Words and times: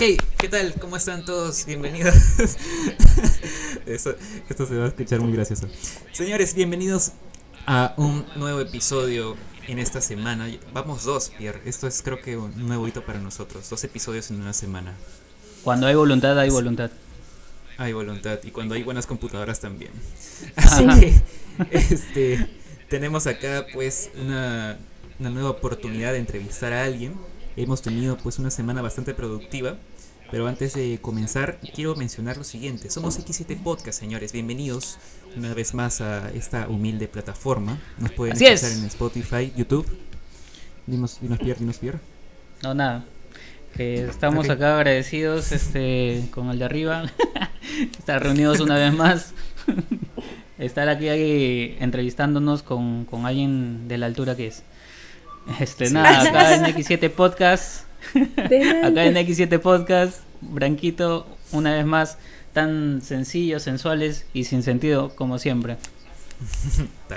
Ok, 0.00 0.18
¿qué 0.38 0.48
tal? 0.48 0.72
¿Cómo 0.80 0.96
están 0.96 1.26
todos? 1.26 1.66
Bienvenidos. 1.66 2.14
esto 3.86 4.16
se 4.48 4.74
va 4.78 4.86
a 4.86 4.88
escuchar 4.88 5.20
muy 5.20 5.30
gracioso. 5.30 5.68
Señores, 6.10 6.54
bienvenidos 6.54 7.12
a 7.66 7.92
un 7.98 8.24
nuevo 8.34 8.60
episodio 8.60 9.36
en 9.68 9.78
esta 9.78 10.00
semana. 10.00 10.48
Vamos 10.72 11.04
dos, 11.04 11.30
Pierre. 11.36 11.60
Esto 11.66 11.86
es 11.86 12.00
creo 12.00 12.18
que 12.22 12.38
un 12.38 12.66
nuevo 12.66 12.88
hito 12.88 13.04
para 13.04 13.18
nosotros. 13.18 13.68
Dos 13.68 13.84
episodios 13.84 14.30
en 14.30 14.40
una 14.40 14.54
semana. 14.54 14.94
Cuando 15.64 15.86
hay 15.86 15.96
voluntad, 15.96 16.38
hay 16.38 16.48
voluntad. 16.48 16.90
Hay 17.76 17.92
voluntad. 17.92 18.38
Y 18.42 18.52
cuando 18.52 18.76
hay 18.76 18.82
buenas 18.82 19.06
computadoras 19.06 19.60
también. 19.60 19.92
Así 20.56 20.86
que, 20.98 21.12
este, 21.72 22.48
tenemos 22.88 23.26
acá 23.26 23.66
pues 23.74 24.08
una, 24.18 24.78
una 25.18 25.28
nueva 25.28 25.50
oportunidad 25.50 26.12
de 26.12 26.20
entrevistar 26.20 26.72
a 26.72 26.84
alguien 26.84 27.12
Hemos 27.62 27.82
tenido 27.82 28.16
pues 28.16 28.38
una 28.38 28.50
semana 28.50 28.80
bastante 28.80 29.12
productiva, 29.12 29.76
pero 30.30 30.48
antes 30.48 30.72
de 30.72 30.98
comenzar 31.02 31.58
quiero 31.74 31.94
mencionar 31.94 32.38
lo 32.38 32.44
siguiente. 32.44 32.88
Somos 32.88 33.18
X7 33.20 33.62
Podcast, 33.62 34.00
señores. 34.00 34.32
Bienvenidos 34.32 34.96
una 35.36 35.52
vez 35.52 35.74
más 35.74 36.00
a 36.00 36.30
esta 36.30 36.68
humilde 36.68 37.06
plataforma. 37.06 37.78
Nos 37.98 38.12
pueden 38.12 38.34
escuchar 38.34 38.72
en 38.72 38.84
Spotify, 38.86 39.52
YouTube. 39.54 39.86
Dinos, 40.86 41.18
dinos 41.20 41.38
Pierre, 41.38 41.60
dinos 41.60 41.76
Pierre. 41.76 41.98
No, 42.62 42.72
nada. 42.72 43.04
Que 43.76 44.04
estamos 44.04 44.48
acá 44.48 44.78
agradecidos 44.78 45.52
este, 45.52 46.28
con 46.30 46.48
el 46.48 46.60
de 46.60 46.64
arriba. 46.64 47.12
Estar 47.98 48.22
reunidos 48.22 48.60
una 48.60 48.76
vez 48.76 48.94
más. 48.94 49.34
Estar 50.58 50.88
aquí, 50.88 51.10
aquí 51.10 51.76
entrevistándonos 51.78 52.62
con, 52.62 53.04
con 53.04 53.26
alguien 53.26 53.86
de 53.86 53.98
la 53.98 54.06
altura 54.06 54.34
que 54.34 54.46
es. 54.46 54.62
Este, 55.58 55.90
nada, 55.90 56.22
acá 56.22 56.54
en 56.54 56.64
X7 56.64 57.10
Podcast. 57.10 57.84
acá 58.14 59.04
en 59.04 59.14
X7 59.16 59.58
Podcast, 59.58 60.20
Branquito, 60.40 61.26
una 61.52 61.74
vez 61.74 61.84
más, 61.84 62.18
tan 62.52 63.02
sencillos, 63.02 63.62
sensuales 63.62 64.26
y 64.32 64.44
sin 64.44 64.62
sentido 64.62 65.14
como 65.16 65.38
siempre. 65.38 65.76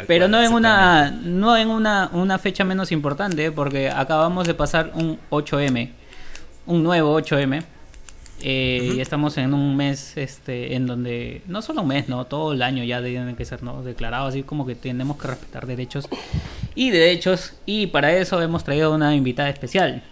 Pero 0.07 0.27
no 0.27 0.41
en 0.41 0.53
una 0.53 1.11
no 1.11 1.55
en 1.55 1.69
una, 1.69 2.09
una 2.11 2.37
fecha 2.39 2.63
menos 2.63 2.91
importante, 2.91 3.51
porque 3.51 3.89
acabamos 3.89 4.47
de 4.47 4.53
pasar 4.53 4.91
un 4.95 5.19
8M, 5.29 5.91
un 6.65 6.83
nuevo 6.83 7.19
8M. 7.19 7.63
Eh, 8.45 8.95
y 8.97 8.99
estamos 8.99 9.37
en 9.37 9.53
un 9.53 9.77
mes 9.77 10.17
este 10.17 10.75
en 10.75 10.85
donde 10.85 11.41
no 11.47 11.61
solo 11.61 11.81
un 11.81 11.87
mes 11.87 12.09
no 12.09 12.25
todo 12.25 12.51
el 12.51 12.61
año 12.61 12.83
ya 12.83 13.01
tienen 13.01 13.37
que 13.37 13.45
ser 13.45 13.63
no 13.63 13.83
declarados 13.83 14.31
así 14.31 14.43
como 14.43 14.65
que 14.65 14.75
tenemos 14.75 15.15
que 15.15 15.29
respetar 15.29 15.65
derechos 15.65 16.09
y 16.75 16.89
derechos 16.89 17.53
y 17.65 17.87
para 17.87 18.11
eso 18.11 18.41
hemos 18.41 18.65
traído 18.65 18.93
una 18.93 19.15
invitada 19.15 19.49
especial 19.49 20.03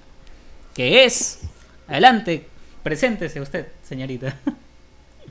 que 0.74 1.04
es 1.04 1.42
adelante 1.90 2.48
preséntese 2.84 3.42
usted 3.42 3.68
señorita. 3.84 4.40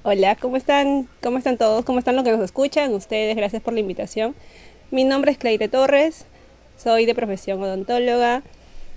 Hola 0.03 0.37
cómo 0.37 0.59
están 0.59 1.09
cómo 1.23 1.39
están 1.39 1.57
todos 1.57 1.87
cómo 1.87 2.01
están 2.01 2.17
los 2.17 2.25
que 2.25 2.33
nos 2.33 2.43
escuchan 2.43 2.93
ustedes 2.93 3.35
gracias 3.35 3.63
por 3.63 3.73
la 3.73 3.81
invitación. 3.81 4.35
Mi 4.91 5.05
nombre 5.05 5.33
es 5.33 5.39
Claire 5.39 5.69
Torres 5.69 6.27
soy 6.77 7.07
de 7.07 7.15
profesión 7.15 7.63
odontóloga 7.63 8.43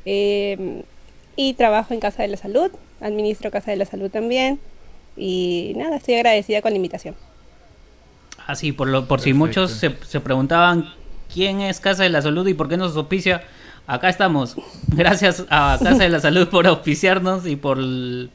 eh, 0.04 0.84
y 1.38 1.54
trabajo 1.54 1.94
en 1.94 2.02
Casa 2.02 2.24
de 2.24 2.28
la 2.28 2.38
Salud 2.38 2.70
administro 3.04 3.52
Casa 3.52 3.72
de 3.72 3.78
la 3.78 3.86
Salud 3.86 4.10
también. 4.10 4.60
Y 5.16 5.74
nada, 5.76 5.98
estoy 5.98 6.16
agradecida 6.16 6.62
con 6.62 6.72
la 6.72 6.78
invitación. 6.78 7.16
Así, 8.48 8.72
ah, 8.72 8.74
por, 8.76 8.88
lo, 8.88 9.08
por 9.08 9.22
si 9.22 9.34
muchos 9.34 9.72
se, 9.72 10.20
preguntaban 10.20 10.94
quién 11.32 11.62
es 11.62 11.80
Casa 11.80 12.04
de 12.04 12.10
la 12.10 12.22
Salud 12.22 12.48
y 12.48 12.54
por 12.54 12.68
qué 12.70 12.78
nos 12.78 12.96
auspicia, 12.96 13.44
acá 13.88 14.10
estamos. 14.10 14.56
Gracias 14.88 15.46
a 15.50 15.78
Casa 15.82 16.04
de 16.04 16.10
la 16.10 16.20
Salud 16.20 16.48
por 16.50 16.68
auspiciarnos 16.68 17.46
y 17.46 17.56
por, 17.56 17.78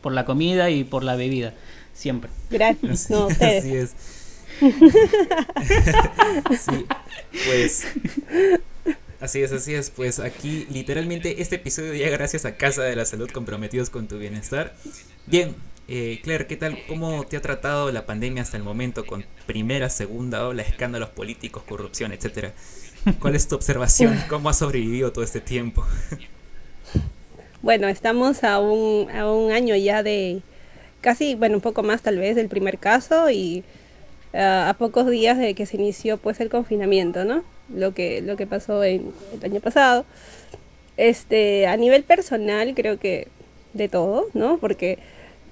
por 0.01 0.13
la 0.13 0.25
comida 0.25 0.71
y 0.71 0.85
por 0.85 1.03
la 1.05 1.17
bebida. 1.17 1.55
Siempre. 1.93 2.31
Gracias. 2.51 3.11
No, 3.11 3.27
Así 3.27 3.77
es. 3.77 3.95
sí, 6.59 6.87
pues 7.47 7.87
Así 9.21 9.43
es, 9.43 9.53
así 9.53 9.75
es. 9.75 9.91
Pues 9.91 10.21
aquí 10.21 10.67
literalmente 10.71 11.43
este 11.43 11.57
episodio 11.57 11.93
llega 11.93 12.11
gracias 12.11 12.45
a 12.45 12.57
Casa 12.57 12.85
de 12.85 12.95
la 12.95 13.05
Salud 13.05 13.29
comprometidos 13.31 13.91
con 13.91 14.07
tu 14.07 14.17
bienestar. 14.19 14.75
Bien, 15.27 15.57
eh, 15.89 16.21
Claire, 16.23 16.47
¿qué 16.47 16.57
tal? 16.57 16.79
¿Cómo 16.87 17.25
te 17.25 17.37
ha 17.37 17.43
tratado 17.43 17.91
la 17.91 18.07
pandemia 18.07 18.43
hasta 18.43 18.57
el 18.57 18.63
momento 18.63 19.07
con 19.07 19.25
primera, 19.47 19.91
segunda 19.91 20.47
ola, 20.47 20.63
escándalos 20.63 21.09
políticos, 21.11 21.65
corrupción, 21.69 22.13
etcétera? 22.13 22.53
¿Cuál 23.19 23.35
es 23.35 23.49
tu 23.49 23.57
observación? 23.57 24.17
¿Cómo 24.29 24.51
has 24.51 24.59
sobrevivido 24.59 25.13
todo 25.13 25.25
este 25.25 25.41
tiempo? 25.41 25.85
Bueno, 27.61 27.89
estamos 27.89 28.45
a 28.45 28.61
un, 28.61 29.11
a 29.11 29.29
un 29.33 29.51
año 29.51 29.75
ya 29.75 30.05
de 30.05 30.43
casi, 31.01 31.35
bueno, 31.35 31.57
un 31.57 31.61
poco 31.61 31.83
más 31.83 32.03
tal 32.03 32.19
vez 32.19 32.37
del 32.37 32.49
primer 32.49 32.79
caso 32.79 33.31
y 33.31 33.65
a 34.33 34.77
pocos 34.79 35.11
días 35.11 35.39
de 35.39 35.55
que 35.55 35.67
se 35.67 35.77
inició 35.77 36.19
pues 36.19 36.39
el 36.39 36.51
confinamiento, 36.51 37.25
¿no? 37.25 37.43
Lo 37.75 37.93
que, 37.95 38.23
lo 38.23 38.37
que 38.37 38.47
pasó 38.47 38.83
en, 38.85 39.13
el 39.33 39.45
año 39.45 39.61
pasado. 39.61 40.05
Este, 40.97 41.67
a 41.67 41.77
nivel 41.77 42.03
personal 42.03 42.75
creo 42.75 42.99
que 42.99 43.29
de 43.73 43.89
todo, 43.89 44.27
¿no? 44.35 44.59
Porque 44.59 44.99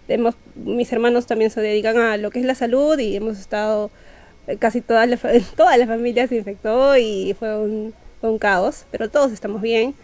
hemos, 0.08 0.34
mis 0.54 0.92
hermanos 0.92 1.26
también 1.26 1.50
se 1.50 1.60
dedican 1.60 1.98
a 1.98 2.16
lo 2.16 2.30
que 2.30 2.40
es 2.40 2.44
la 2.44 2.54
salud 2.54 2.98
y 2.98 3.16
hemos 3.16 3.38
estado, 3.38 3.90
eh, 4.46 4.56
casi 4.56 4.80
toda 4.80 5.06
la, 5.06 5.18
toda 5.56 5.76
la 5.76 5.86
familia 5.86 6.26
se 6.26 6.36
infectó 6.36 6.96
y 6.96 7.36
fue 7.38 7.58
un, 7.58 7.94
fue 8.20 8.30
un 8.30 8.38
caos, 8.38 8.86
pero 8.90 9.10
todos 9.10 9.32
estamos 9.32 9.62
bien, 9.62 9.94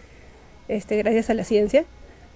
este, 0.67 0.97
gracias 0.97 1.29
a 1.29 1.33
la 1.33 1.43
ciencia. 1.43 1.85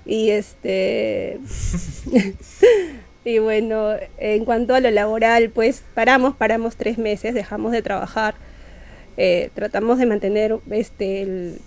Y 0.06 0.30
este 0.30 1.40
Y 3.28 3.40
bueno, 3.40 3.90
en 4.20 4.46
cuanto 4.46 4.74
a 4.74 4.80
lo 4.80 4.90
laboral, 4.90 5.50
pues 5.50 5.84
paramos, 5.94 6.34
paramos 6.38 6.78
tres 6.78 6.98
meses, 6.98 7.34
dejamos 7.34 7.74
de 7.74 7.82
trabajar, 7.82 8.36
eh, 9.18 9.50
tratamos 9.54 9.98
de 9.98 10.06
mantener 10.06 10.58
este, 10.72 11.58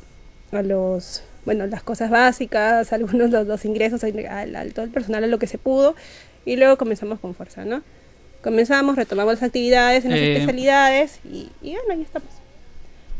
a 0.53 0.63
los, 0.63 1.23
bueno, 1.45 1.67
las 1.67 1.83
cosas 1.83 2.11
básicas, 2.11 2.93
algunos 2.95 3.31
los, 3.31 3.47
los 3.47 3.65
ingresos 3.65 4.03
al, 4.05 4.73
todo 4.73 4.85
el 4.85 4.91
personal 4.91 5.25
a 5.25 5.27
lo 5.27 5.39
que 5.39 5.47
se 5.47 5.59
pudo, 5.59 5.95
y 6.45 6.57
luego 6.57 6.79
comenzamos 6.79 7.21
con 7.21 7.35
fuerza, 7.35 7.65
¿no? 7.65 7.83
Comenzamos, 8.43 8.97
retomamos 8.97 9.35
las 9.35 9.43
actividades 9.43 10.05
en 10.07 10.13
las 10.13 10.21
eh, 10.21 10.33
especialidades 10.33 11.21
y, 11.25 11.51
y, 11.61 11.73
bueno, 11.73 11.93
ahí 11.93 12.03
estamos 12.03 12.31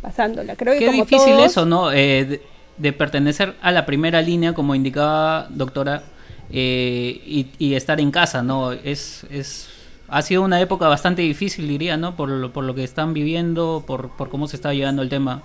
pasándola. 0.01 0.57
Creo 0.57 0.75
que 0.75 0.87
Qué 0.87 0.93
difícil 0.93 1.39
eso, 1.41 1.67
¿no? 1.67 1.93
Eh, 1.93 2.41
de 2.79 2.93
pertenecer 2.93 3.55
a 3.61 3.71
la 3.73 3.85
primera 3.85 4.23
línea, 4.23 4.55
como 4.55 4.75
indicaba 4.75 5.47
doctora 5.51 6.03
eh, 6.51 7.47
y, 7.59 7.75
estar 7.75 8.01
en 8.01 8.11
casa, 8.11 8.43
¿no? 8.43 8.73
Es, 8.73 9.25
es, 9.31 9.69
ha 10.11 10.23
sido 10.23 10.43
una 10.43 10.61
época 10.61 10.89
bastante 10.89 11.23
difícil, 11.23 11.69
diría, 11.69 11.97
¿no? 11.97 12.17
Por 12.17 12.29
lo, 12.29 12.53
por 12.53 12.65
lo 12.65 12.75
que 12.75 12.85
están 12.85 13.15
viviendo, 13.15 13.85
por, 13.87 14.11
por 14.11 14.29
cómo 14.29 14.49
se 14.49 14.57
está 14.57 14.75
llevando 14.75 15.03
el 15.03 15.09
tema. 15.09 15.43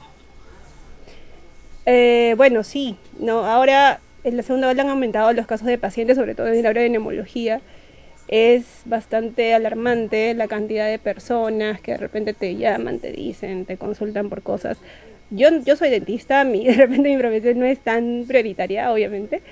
Eh, 1.86 2.34
bueno, 2.38 2.64
sí, 2.64 2.98
no, 3.20 3.46
ahora 3.46 4.00
en 4.24 4.38
la 4.38 4.44
segunda 4.44 4.70
ola 4.70 4.82
han 4.82 4.90
aumentado 4.90 5.32
los 5.34 5.46
casos 5.46 5.68
de 5.68 5.78
pacientes, 5.78 6.18
sobre 6.18 6.34
todo 6.34 6.48
en 6.48 6.56
el 6.56 6.66
área 6.66 6.82
de 6.82 6.90
neumología. 6.90 7.62
Es 8.28 8.82
bastante 8.86 9.54
alarmante 9.54 10.34
la 10.34 10.48
cantidad 10.48 10.90
de 10.90 10.98
personas 10.98 11.80
que 11.80 11.92
de 11.92 11.98
repente 11.98 12.34
te 12.34 12.56
llaman, 12.56 12.98
te 12.98 13.12
dicen, 13.12 13.66
te 13.66 13.78
consultan 13.78 14.30
por 14.30 14.42
cosas. 14.42 14.80
Yo, 15.30 15.50
yo 15.64 15.76
soy 15.76 15.92
dentista, 15.92 16.44
mi, 16.44 16.66
de 16.66 16.74
repente 16.74 17.10
mi 17.10 17.18
profesión 17.18 17.60
no 17.60 17.66
es 17.66 17.80
tan 17.80 18.26
prioritaria, 18.28 18.92
obviamente, 18.92 19.44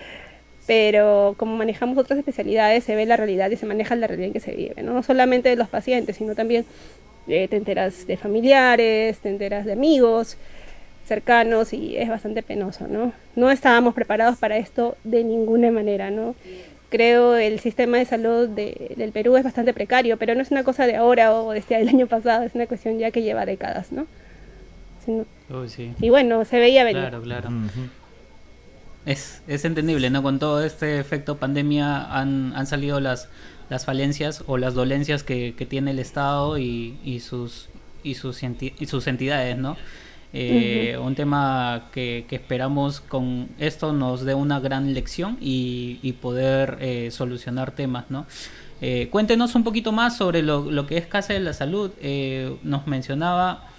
pero 0.65 1.35
como 1.37 1.55
manejamos 1.57 1.97
otras 1.97 2.17
especialidades 2.17 2.83
se 2.83 2.95
ve 2.95 3.05
la 3.05 3.17
realidad 3.17 3.49
y 3.51 3.57
se 3.57 3.65
maneja 3.65 3.95
la 3.95 4.07
realidad 4.07 4.27
en 4.27 4.33
que 4.33 4.39
se 4.39 4.55
vive, 4.55 4.81
no, 4.81 5.03
solamente 5.03 5.49
de 5.49 5.55
los 5.55 5.67
pacientes, 5.67 6.17
sino 6.17 6.35
también 6.35 6.65
eh, 7.27 7.47
te 7.47 7.57
enteras 7.57 8.07
de 8.07 8.17
familiares, 8.17 9.19
te 9.19 9.29
enteras 9.29 9.65
de 9.65 9.73
amigos 9.73 10.37
cercanos 11.05 11.73
y 11.73 11.97
es 11.97 12.07
bastante 12.07 12.43
penoso, 12.43 12.87
¿no? 12.87 13.11
No 13.35 13.51
estábamos 13.51 13.93
preparados 13.93 14.37
para 14.37 14.57
esto 14.57 14.95
de 15.03 15.23
ninguna 15.23 15.69
manera, 15.69 16.11
¿no? 16.11 16.35
Creo 16.89 17.35
el 17.35 17.59
sistema 17.59 17.97
de 17.97 18.05
salud 18.05 18.47
del 18.47 19.11
Perú 19.11 19.35
es 19.35 19.43
bastante 19.43 19.73
precario, 19.73 20.17
pero 20.17 20.35
no 20.35 20.41
es 20.41 20.51
una 20.51 20.63
cosa 20.63 20.85
de 20.85 20.95
ahora 20.95 21.33
o 21.35 21.51
de 21.51 21.59
este 21.59 21.75
del 21.77 21.89
año 21.95 22.07
pasado, 22.07 22.43
es 22.43 22.55
una 22.55 22.67
cuestión 22.67 22.99
ya 22.99 23.11
que 23.11 23.21
lleva 23.21 23.45
décadas, 23.45 23.91
¿no? 23.91 24.05
Y 25.99 26.09
bueno, 26.09 26.45
se 26.45 26.59
veía 26.59 26.85
venir. 26.85 27.01
Claro, 27.01 27.21
claro. 27.21 27.49
Es, 29.05 29.41
es 29.47 29.65
entendible, 29.65 30.09
¿no? 30.09 30.23
Con 30.23 30.39
todo 30.39 30.63
este 30.63 30.99
efecto 30.99 31.37
pandemia 31.37 32.03
han, 32.17 32.53
han 32.55 32.67
salido 32.67 32.99
las, 32.99 33.27
las 33.69 33.85
falencias 33.85 34.43
o 34.47 34.57
las 34.57 34.73
dolencias 34.73 35.23
que, 35.23 35.55
que 35.57 35.65
tiene 35.65 35.91
el 35.91 35.99
Estado 35.99 36.57
y, 36.57 36.97
y 37.03 37.19
sus, 37.19 37.69
y, 38.03 38.15
sus, 38.15 38.41
y 38.43 38.85
sus 38.85 39.07
entidades, 39.07 39.57
¿no? 39.57 39.75
Eh, 40.35 40.97
un 40.99 41.13
tema 41.13 41.89
que, 41.91 42.25
que, 42.27 42.37
esperamos 42.37 43.01
con 43.01 43.49
esto 43.59 43.93
nos 43.93 44.25
dé 44.25 44.33
una 44.33 44.59
gran 44.59 44.95
lección 44.95 45.37
y, 45.39 45.99
y 46.01 46.13
poder 46.13 46.79
eh, 46.81 47.11
solucionar 47.11 47.71
temas, 47.71 48.05
¿no? 48.09 48.25
Eh, 48.81 49.09
cuéntenos 49.11 49.53
un 49.53 49.63
poquito 49.63 49.91
más 49.91 50.17
sobre 50.17 50.41
lo, 50.41 50.71
lo, 50.71 50.87
que 50.87 50.97
es 50.97 51.05
Casa 51.05 51.33
de 51.33 51.39
la 51.39 51.53
Salud. 51.53 51.91
nos 52.63 52.87
mencionaba 52.87 53.69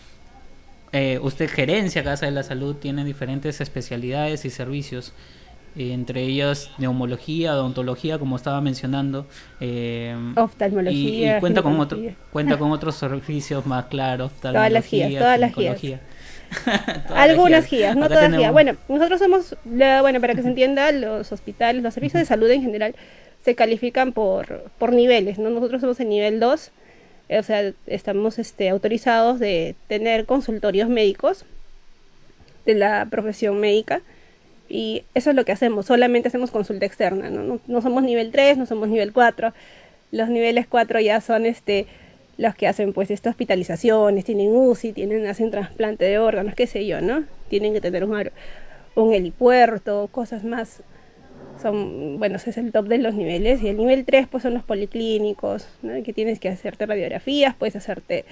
eh, 0.94 1.19
usted 1.20 1.50
gerencia 1.50 2.05
Casa 2.05 2.26
de 2.26 2.32
la 2.32 2.44
Salud, 2.44 2.76
tiene 2.76 3.05
diferentes 3.05 3.61
especialidades 3.61 4.44
y 4.44 4.50
servicios. 4.50 5.12
entre 5.76 6.23
ellas 6.23 6.70
neumología, 6.79 7.55
odontología, 7.55 8.20
como 8.20 8.37
estaba 8.37 8.61
mencionando. 8.61 9.26
Eh, 9.58 10.14
Oftalmología. 10.37 11.37
Y, 11.37 11.41
cuenta, 11.41 11.62
con 11.62 11.81
otro, 11.81 11.99
cuenta 12.31 12.56
con 12.56 12.70
otros 12.70 12.94
servicios 13.05 13.67
más 13.67 13.87
claros. 13.87 14.31
Todas 14.41 14.70
las 14.70 14.88
guías, 14.88 15.12
todas 15.19 15.41
las 15.41 15.52
guías. 15.56 16.00
Algunas 17.12 17.69
guías, 17.69 17.96
no 17.96 18.06
todas 18.06 18.31
guías. 18.31 18.52
Bueno, 18.52 18.76
nosotros 18.88 19.19
somos, 19.19 19.56
bueno, 19.64 20.20
para 20.20 20.37
que 20.37 20.43
se 20.43 20.49
entienda, 20.49 20.93
los 20.93 21.32
hospitales, 21.32 21.82
los 21.82 21.93
servicios 21.93 22.20
de 22.20 22.26
salud 22.26 22.49
en 22.49 22.62
general 22.62 22.94
se 23.44 23.56
califican 23.56 24.12
por, 24.12 24.70
por 24.79 24.93
niveles, 24.93 25.41
¿no? 25.41 25.50
Nosotros 25.50 25.81
somos 25.81 25.99
en 25.99 26.08
nivel 26.08 26.38
2, 26.38 26.70
o 27.30 27.42
sea, 27.42 27.72
estamos 27.86 28.38
este, 28.38 28.68
autorizados 28.68 29.38
de 29.38 29.74
tener 29.88 30.26
consultorios 30.26 30.88
médicos 30.88 31.44
de 32.66 32.74
la 32.74 33.06
profesión 33.10 33.58
médica 33.60 34.02
y 34.68 35.04
eso 35.14 35.30
es 35.30 35.36
lo 35.36 35.44
que 35.44 35.52
hacemos, 35.52 35.86
solamente 35.86 36.28
hacemos 36.28 36.50
consulta 36.50 36.86
externa, 36.86 37.30
¿no? 37.30 37.60
No, 37.66 37.82
somos 37.82 38.02
nivel 38.02 38.30
3, 38.30 38.56
no 38.56 38.66
somos 38.66 38.88
nivel 38.88 39.12
4. 39.12 39.52
Los 40.10 40.28
niveles 40.28 40.66
4 40.66 41.00
ya 41.00 41.20
son 41.20 41.46
este 41.46 41.86
los 42.36 42.56
que 42.56 42.66
hacen 42.66 42.92
pues 42.92 43.12
estas 43.12 43.32
hospitalizaciones, 43.32 44.24
tienen 44.24 44.48
UCI, 44.50 44.92
tienen, 44.92 45.26
hacen 45.28 45.52
trasplante 45.52 46.04
de 46.04 46.18
órganos, 46.18 46.54
qué 46.56 46.66
sé 46.66 46.84
yo, 46.84 47.00
¿no? 47.00 47.24
Tienen 47.48 47.72
que 47.72 47.80
tener 47.80 48.04
un, 48.04 48.30
un 48.96 49.12
helipuerto, 49.12 50.08
cosas 50.10 50.42
más. 50.42 50.82
Son, 51.64 52.19
bueno, 52.19 52.37
ese 52.37 52.50
es 52.50 52.58
el 52.58 52.72
top 52.72 52.88
de 52.88 52.99
los 52.99 53.14
niveles. 53.14 53.62
Y 53.62 53.69
el 53.69 53.78
nivel 53.78 54.05
3 54.05 54.28
pues 54.28 54.43
son 54.43 54.52
los 54.52 54.62
policlínicos, 54.62 55.66
¿no? 55.81 56.02
Que 56.02 56.12
tienes 56.12 56.38
que 56.38 56.50
hacerte 56.50 56.84
radiografías, 56.84 57.55
puedes 57.55 57.75
hacerte 57.75 58.26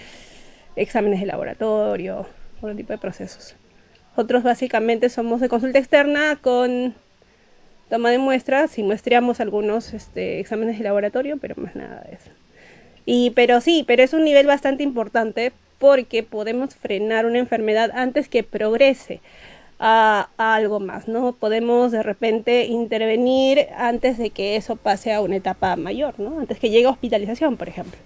exámenes 0.76 1.18
de 1.20 1.24
laboratorio, 1.24 2.26
otro 2.60 2.76
tipo 2.76 2.92
de 2.92 2.98
procesos. 2.98 3.54
Otros 4.16 4.42
básicamente 4.42 5.08
somos 5.08 5.40
de 5.40 5.48
consulta 5.48 5.78
externa 5.78 6.36
con 6.42 6.94
toma 7.88 8.10
de 8.10 8.18
muestras 8.18 8.78
y 8.78 8.82
muestreamos 8.82 9.40
algunos 9.40 9.94
este, 9.94 10.38
exámenes 10.38 10.76
de 10.76 10.84
laboratorio, 10.84 11.38
pero 11.38 11.54
más 11.56 11.74
nada 11.74 12.04
de 12.06 12.16
eso. 12.16 12.30
Y, 13.06 13.30
pero 13.30 13.62
sí, 13.62 13.82
pero 13.86 14.02
es 14.02 14.12
un 14.12 14.24
nivel 14.24 14.46
bastante 14.46 14.82
importante 14.82 15.52
porque 15.78 16.22
podemos 16.22 16.74
frenar 16.74 17.24
una 17.24 17.38
enfermedad 17.38 17.92
antes 17.94 18.28
que 18.28 18.42
progrese 18.42 19.22
a, 19.82 20.30
a, 20.38 20.54
algo 20.54 20.80
más, 20.80 21.08
¿no? 21.08 21.32
Podemos 21.32 21.92
de 21.92 22.02
repente 22.02 22.66
intervenir 22.66 23.66
antes 23.76 24.16
de 24.16 24.30
que 24.30 24.56
eso 24.56 24.76
pase 24.76 25.12
a 25.12 25.20
una 25.20 25.36
etapa 25.36 25.76
mayor, 25.76 26.18
¿no? 26.18 26.40
Antes 26.40 26.58
que 26.58 26.70
llegue 26.70 26.86
a 26.86 26.90
hospitalización, 26.90 27.56
por 27.56 27.68
ejemplo. 27.68 27.98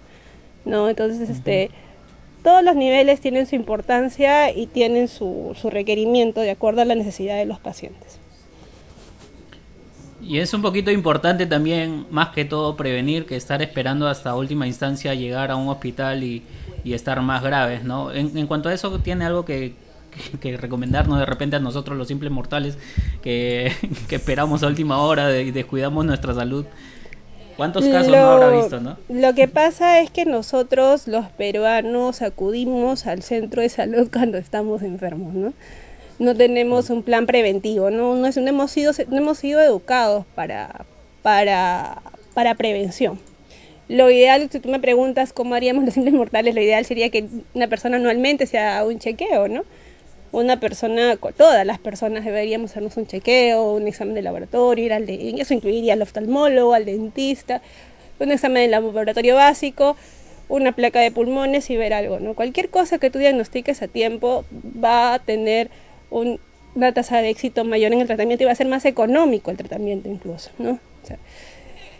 ¿No? 0.65 0.89
Entonces, 0.89 1.29
este 1.29 1.69
todos 2.47 2.63
los 2.63 2.77
niveles 2.77 3.19
tienen 3.19 3.45
su 3.45 3.55
importancia 3.55 4.55
y 4.55 4.67
tienen 4.67 5.09
su, 5.09 5.53
requerimiento 5.65 6.39
de 6.39 6.51
acuerdo 6.51 6.81
a 6.81 6.85
la 6.85 6.95
necesidad 6.95 7.35
de 7.35 7.45
los 7.45 7.59
pacientes. 7.59 8.19
Y 10.21 10.39
es 10.39 10.53
un 10.53 10.61
poquito 10.61 10.89
importante 10.89 11.45
también, 11.45 12.05
más 12.09 12.29
que 12.29 12.45
todo, 12.45 12.77
prevenir 12.77 13.25
que 13.25 13.35
estar 13.35 13.61
esperando 13.61 14.07
hasta 14.07 14.33
última 14.33 14.65
instancia 14.65 15.13
llegar 15.13 15.51
a 15.51 15.57
un 15.57 15.67
hospital 15.67 16.23
y, 16.23 16.43
estar 16.85 17.21
más 17.21 17.43
graves, 17.43 17.83
¿no? 17.83 18.13
En, 18.13 18.47
cuanto 18.47 18.69
a 18.69 18.73
eso, 18.73 18.97
¿tiene 18.99 19.25
algo 19.25 19.43
que, 19.43 19.73
recomendarnos 20.57 21.19
de 21.19 21.25
repente 21.25 21.55
a 21.55 21.59
nosotros 21.59 21.97
los 21.97 22.07
simples 22.07 22.31
mortales 22.31 22.77
que, 23.21 23.71
esperamos 24.09 24.63
a 24.63 24.67
última 24.67 24.99
hora 24.99 25.39
y 25.39 25.51
descuidamos 25.51 26.05
nuestra 26.05 26.33
salud? 26.33 26.65
¿Cuántos 27.57 27.85
casos 27.85 28.11
no 28.11 28.17
habrá 28.17 28.49
visto, 28.49 28.79
no? 28.79 28.97
Lo 29.09 29.33
que 29.33 29.47
pasa 29.47 29.99
es 29.99 30.11
que 30.11 30.25
nosotros, 30.25 31.07
los 31.07 31.25
peruanos, 31.25 32.21
acudimos 32.21 33.07
al 33.07 33.23
centro 33.23 33.63
de 33.63 33.69
salud 33.69 34.09
cuando 34.13 34.37
estamos 34.37 34.83
enfermos, 34.83 35.33
¿no? 35.33 35.53
No 36.19 36.35
tenemos 36.35 36.89
un 36.89 37.03
plan 37.03 37.25
preventivo, 37.25 37.89
¿no? 37.89 38.15
No, 38.15 38.27
es, 38.27 38.37
hemos, 38.37 38.71
sido, 38.71 38.91
no 39.09 39.17
hemos 39.17 39.39
sido 39.39 39.59
educados 39.59 40.25
para, 40.35 40.85
para, 41.23 42.01
para 42.33 42.55
prevención. 42.55 43.19
Lo 43.87 44.11
ideal, 44.11 44.49
si 44.51 44.59
tú 44.59 44.69
me 44.69 44.79
preguntas 44.79 45.31
cómo 45.33 45.55
haríamos 45.55 45.85
los 45.85 45.93
simples 45.93 46.13
mortales, 46.13 46.53
lo 46.53 46.61
ideal 46.61 46.85
sería 46.85 47.09
que 47.09 47.27
una 47.53 47.67
persona 47.67 47.97
anualmente 47.97 48.45
se 48.45 48.59
haga 48.59 48.85
un 48.85 48.99
chequeo, 48.99 49.47
¿no? 49.47 49.63
Una 50.31 50.59
persona, 50.59 51.17
todas 51.35 51.65
las 51.65 51.79
personas 51.79 52.25
deberíamos 52.25 52.71
hacernos 52.71 52.97
un 52.97 53.07
chequeo, 53.07 53.73
un 53.73 53.87
examen 53.87 54.13
de 54.15 54.21
laboratorio, 54.21 54.85
ir 54.85 54.93
al 54.93 55.09
eso 55.09 55.53
incluiría 55.53 55.93
al 55.93 56.01
oftalmólogo, 56.01 56.73
al 56.73 56.85
dentista, 56.85 57.61
un 58.19 58.31
examen 58.31 58.63
de 58.63 58.67
laboratorio 58.69 59.35
básico, 59.35 59.95
una 60.49 60.71
placa 60.71 60.99
de 60.99 61.11
pulmones 61.11 61.69
y 61.69 61.77
ver 61.77 61.93
algo, 61.93 62.19
¿no? 62.19 62.33
Cualquier 62.33 62.69
cosa 62.69 62.99
que 62.99 63.09
tú 63.09 63.19
diagnostiques 63.19 63.81
a 63.81 63.87
tiempo 63.87 64.45
va 64.83 65.13
a 65.13 65.19
tener 65.19 65.69
una 66.09 66.93
tasa 66.93 67.21
de 67.21 67.29
éxito 67.29 67.65
mayor 67.65 67.93
en 67.93 68.01
el 68.01 68.07
tratamiento 68.07 68.43
y 68.43 68.45
va 68.45 68.53
a 68.53 68.55
ser 68.55 68.67
más 68.67 68.85
económico 68.85 69.51
el 69.51 69.57
tratamiento 69.57 70.09
incluso, 70.09 70.51
¿no? 70.57 70.79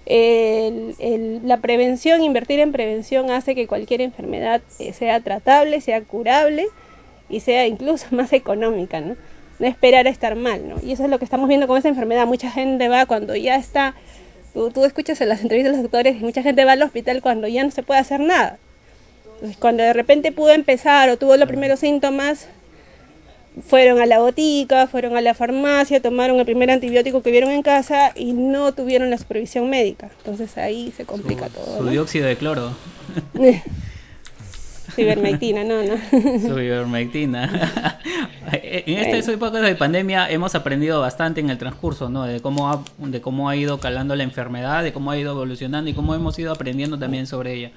la 0.09 1.57
prevención, 1.57 2.23
invertir 2.23 2.59
en 2.59 2.71
prevención 2.71 3.30
hace 3.30 3.56
que 3.56 3.68
cualquier 3.68 4.00
enfermedad 4.00 4.62
eh, 4.80 4.94
sea 4.94 5.19
tratable, 5.19 5.81
sea 5.81 6.01
curable, 6.01 6.65
y 7.29 7.39
sea 7.39 7.68
incluso 7.68 8.07
más 8.12 8.33
económica, 8.33 9.00
¿no? 9.01 9.15
No 9.59 9.68
esperar 9.68 10.06
a 10.07 10.09
estar 10.09 10.35
mal, 10.35 10.68
¿no? 10.68 10.75
Y 10.83 10.91
eso 10.91 11.03
es 11.03 11.09
lo 11.09 11.18
que 11.18 11.25
estamos 11.25 11.47
viendo 11.47 11.68
con 11.68 11.77
esa 11.77 11.88
enfermedad. 11.88 12.27
Mucha 12.27 12.51
gente 12.51 12.89
va 12.89 13.07
cuando 13.07 13.35
ya 13.35 13.56
está, 13.56 13.95
tú, 14.53 14.69
tú 14.69 14.85
escuchas 14.85 15.19
en 15.21 15.29
las 15.29 15.41
entrevistas 15.41 15.71
de 15.71 15.77
los 15.77 15.83
doctores, 15.83 16.18
y 16.21 16.24
mucha 16.24 16.44
gente 16.44 16.63
va 16.63 16.74
al 16.74 16.83
hospital 16.83 17.21
cuando 17.21 17.47
ya 17.47 17.63
no 17.63 17.71
se 17.71 17.81
puede 17.81 18.00
hacer 18.00 18.19
nada. 18.19 18.59
Entonces, 19.35 19.57
cuando 19.57 19.83
de 19.83 19.94
repente 19.94 20.31
pudo 20.31 20.51
empezar 20.51 21.09
o 21.09 21.18
tuvo 21.18 21.38
los 21.38 21.47
primeros 21.47 21.79
síntomas, 21.79 22.47
fueron 23.65 24.00
a 24.00 24.06
la 24.06 24.19
botica, 24.19 24.88
fueron 24.88 25.18
a 25.18 25.21
la 25.21 25.33
farmacia, 25.33 26.01
tomaron 26.01 26.39
el 26.39 26.45
primer 26.45 26.69
antibiótico 26.69 27.21
que 27.21 27.31
vieron 27.31 27.51
en 27.51 27.63
casa 27.63 28.12
y 28.15 28.33
no 28.33 28.73
tuvieron 28.73 29.09
la 29.09 29.18
supervisión 29.18 29.69
médica. 29.69 30.09
Entonces 30.19 30.57
ahí 30.57 30.94
se 30.95 31.06
complica 31.06 31.50
todo. 31.50 31.80
Su 31.80 31.89
dióxido 31.89 32.27
de 32.27 32.35
cloro. 32.35 32.75
Ivermectina, 34.97 35.63
no, 35.63 35.83
no. 35.83 35.95
Su 36.39 36.59
ivermectina. 36.59 37.99
en 38.51 39.15
esta 39.15 39.31
época 39.31 39.59
de 39.59 39.75
pandemia 39.75 40.29
hemos 40.29 40.55
aprendido 40.55 41.01
bastante 41.01 41.41
en 41.41 41.49
el 41.49 41.57
transcurso, 41.57 42.09
¿no? 42.09 42.23
De 42.23 42.39
cómo, 42.39 42.69
ha, 42.69 42.83
de 42.97 43.21
cómo 43.21 43.49
ha 43.49 43.55
ido 43.55 43.79
calando 43.79 44.15
la 44.15 44.23
enfermedad, 44.23 44.83
de 44.83 44.94
cómo 44.94 45.11
ha 45.11 45.17
ido 45.17 45.31
evolucionando 45.31 45.89
y 45.89 45.94
cómo 45.94 46.15
hemos 46.15 46.38
ido 46.39 46.51
aprendiendo 46.51 46.97
también 46.97 47.27
sobre 47.27 47.53
ella. 47.53 47.71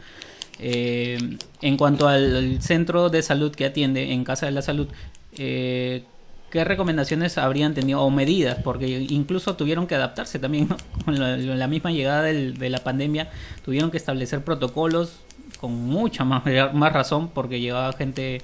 Eh, 0.59 1.19
en 1.63 1.77
cuanto 1.77 2.07
al 2.07 2.61
centro 2.61 3.09
de 3.09 3.23
salud 3.23 3.53
que 3.53 3.65
atiende 3.65 4.13
en 4.13 4.25
Casa 4.25 4.47
de 4.47 4.53
la 4.53 4.63
Salud, 4.63 4.89
eh, 5.39 6.05
¿qué 6.51 6.65
recomendaciones 6.65 7.39
habrían 7.39 7.75
tenido 7.75 8.03
o 8.03 8.11
medidas? 8.11 8.59
Porque 8.63 8.87
incluso 8.89 9.57
tuvieron 9.57 9.87
que 9.87 9.95
adaptarse 9.95 10.39
también 10.39 10.69
con 11.05 11.19
la, 11.19 11.67
misma 11.67 11.93
llegada 11.93 12.23
de 12.25 12.71
la 12.71 12.79
pandemia, 12.79 13.31
tuvieron 13.65 13.91
que 13.91 13.97
establecer 13.97 14.45
protocolos 14.45 15.21
con 15.59 15.73
mucha 15.73 16.25
más, 16.25 16.43
más 16.73 16.93
razón 16.93 17.29
porque 17.29 17.61
llegaba 17.61 17.93
gente 17.93 18.43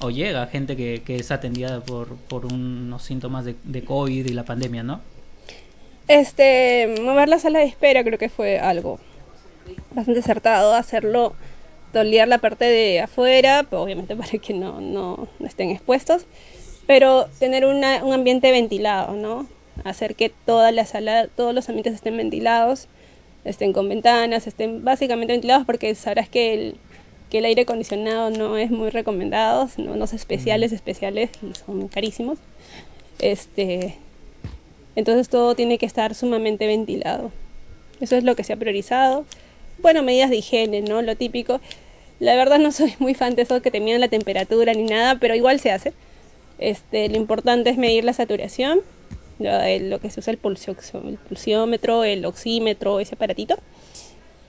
o 0.00 0.10
llega 0.10 0.46
gente 0.46 0.76
que, 0.76 1.02
es 1.06 1.30
atendida 1.30 1.80
por, 1.80 2.16
por 2.16 2.46
unos 2.46 3.02
síntomas 3.02 3.44
de, 3.44 3.54
de, 3.64 3.84
COVID 3.84 4.26
y 4.26 4.32
la 4.32 4.44
pandemia, 4.44 4.82
¿no? 4.82 5.00
Este, 6.08 6.94
mover 7.02 7.28
la 7.28 7.38
sala 7.38 7.60
de 7.60 7.66
espera 7.66 8.02
creo 8.02 8.18
que 8.18 8.28
fue 8.28 8.58
algo 8.58 8.98
bastante 9.92 10.20
acertado, 10.20 10.74
hacerlo, 10.74 11.34
tolear 11.92 12.28
la 12.28 12.38
parte 12.38 12.64
de 12.64 13.00
afuera, 13.00 13.66
pues, 13.68 13.80
obviamente 13.80 14.16
para 14.16 14.30
que 14.30 14.54
no, 14.54 14.80
no, 14.80 15.28
estén 15.44 15.70
expuestos, 15.70 16.24
pero 16.86 17.28
tener 17.38 17.66
una, 17.66 18.02
un 18.02 18.14
ambiente 18.14 18.50
ventilado, 18.50 19.14
¿no? 19.14 19.46
Hacer 19.84 20.14
que 20.14 20.30
toda 20.30 20.72
la 20.72 20.84
sala, 20.84 21.28
todos 21.28 21.54
los 21.54 21.68
ambientes 21.68 21.94
estén 21.94 22.16
ventilados 22.16 22.88
estén 23.44 23.72
con 23.72 23.88
ventanas, 23.88 24.46
estén 24.46 24.84
básicamente 24.84 25.32
ventilados 25.32 25.66
porque 25.66 25.94
sabrás 25.94 26.28
que 26.28 26.54
el, 26.54 26.74
que 27.30 27.38
el 27.38 27.44
aire 27.44 27.62
acondicionado 27.62 28.30
no 28.30 28.56
es 28.56 28.70
muy 28.70 28.90
recomendado, 28.90 29.68
no, 29.76 29.96
no 29.96 30.04
especiales, 30.04 30.72
especiales 30.72 31.30
y 31.42 31.54
son 31.54 31.88
carísimos. 31.88 32.38
Este, 33.18 33.96
entonces 34.96 35.28
todo 35.28 35.54
tiene 35.54 35.78
que 35.78 35.86
estar 35.86 36.14
sumamente 36.14 36.66
ventilado. 36.66 37.30
Eso 38.00 38.16
es 38.16 38.24
lo 38.24 38.34
que 38.34 38.44
se 38.44 38.52
ha 38.52 38.56
priorizado. 38.56 39.24
Bueno, 39.78 40.02
medidas 40.02 40.30
de 40.30 40.36
higiene, 40.36 40.82
¿no? 40.82 41.02
Lo 41.02 41.16
típico. 41.16 41.60
La 42.18 42.34
verdad 42.34 42.58
no 42.58 42.72
soy 42.72 42.94
muy 42.98 43.14
fan 43.14 43.34
de 43.34 43.42
eso 43.42 43.62
que 43.62 43.70
te 43.70 43.80
miden 43.80 44.00
la 44.00 44.08
temperatura 44.08 44.72
ni 44.74 44.84
nada, 44.84 45.18
pero 45.18 45.34
igual 45.34 45.60
se 45.60 45.70
hace. 45.70 45.92
Este, 46.58 47.08
lo 47.08 47.16
importante 47.16 47.70
es 47.70 47.78
medir 47.78 48.04
la 48.04 48.12
saturación 48.12 48.80
lo 49.40 50.00
que 50.00 50.10
se 50.10 50.20
usa 50.20 50.32
el, 50.32 50.38
el 51.08 51.18
pulsiómetro, 51.18 52.04
el 52.04 52.24
oxímetro, 52.24 53.00
ese 53.00 53.14
aparatito. 53.14 53.56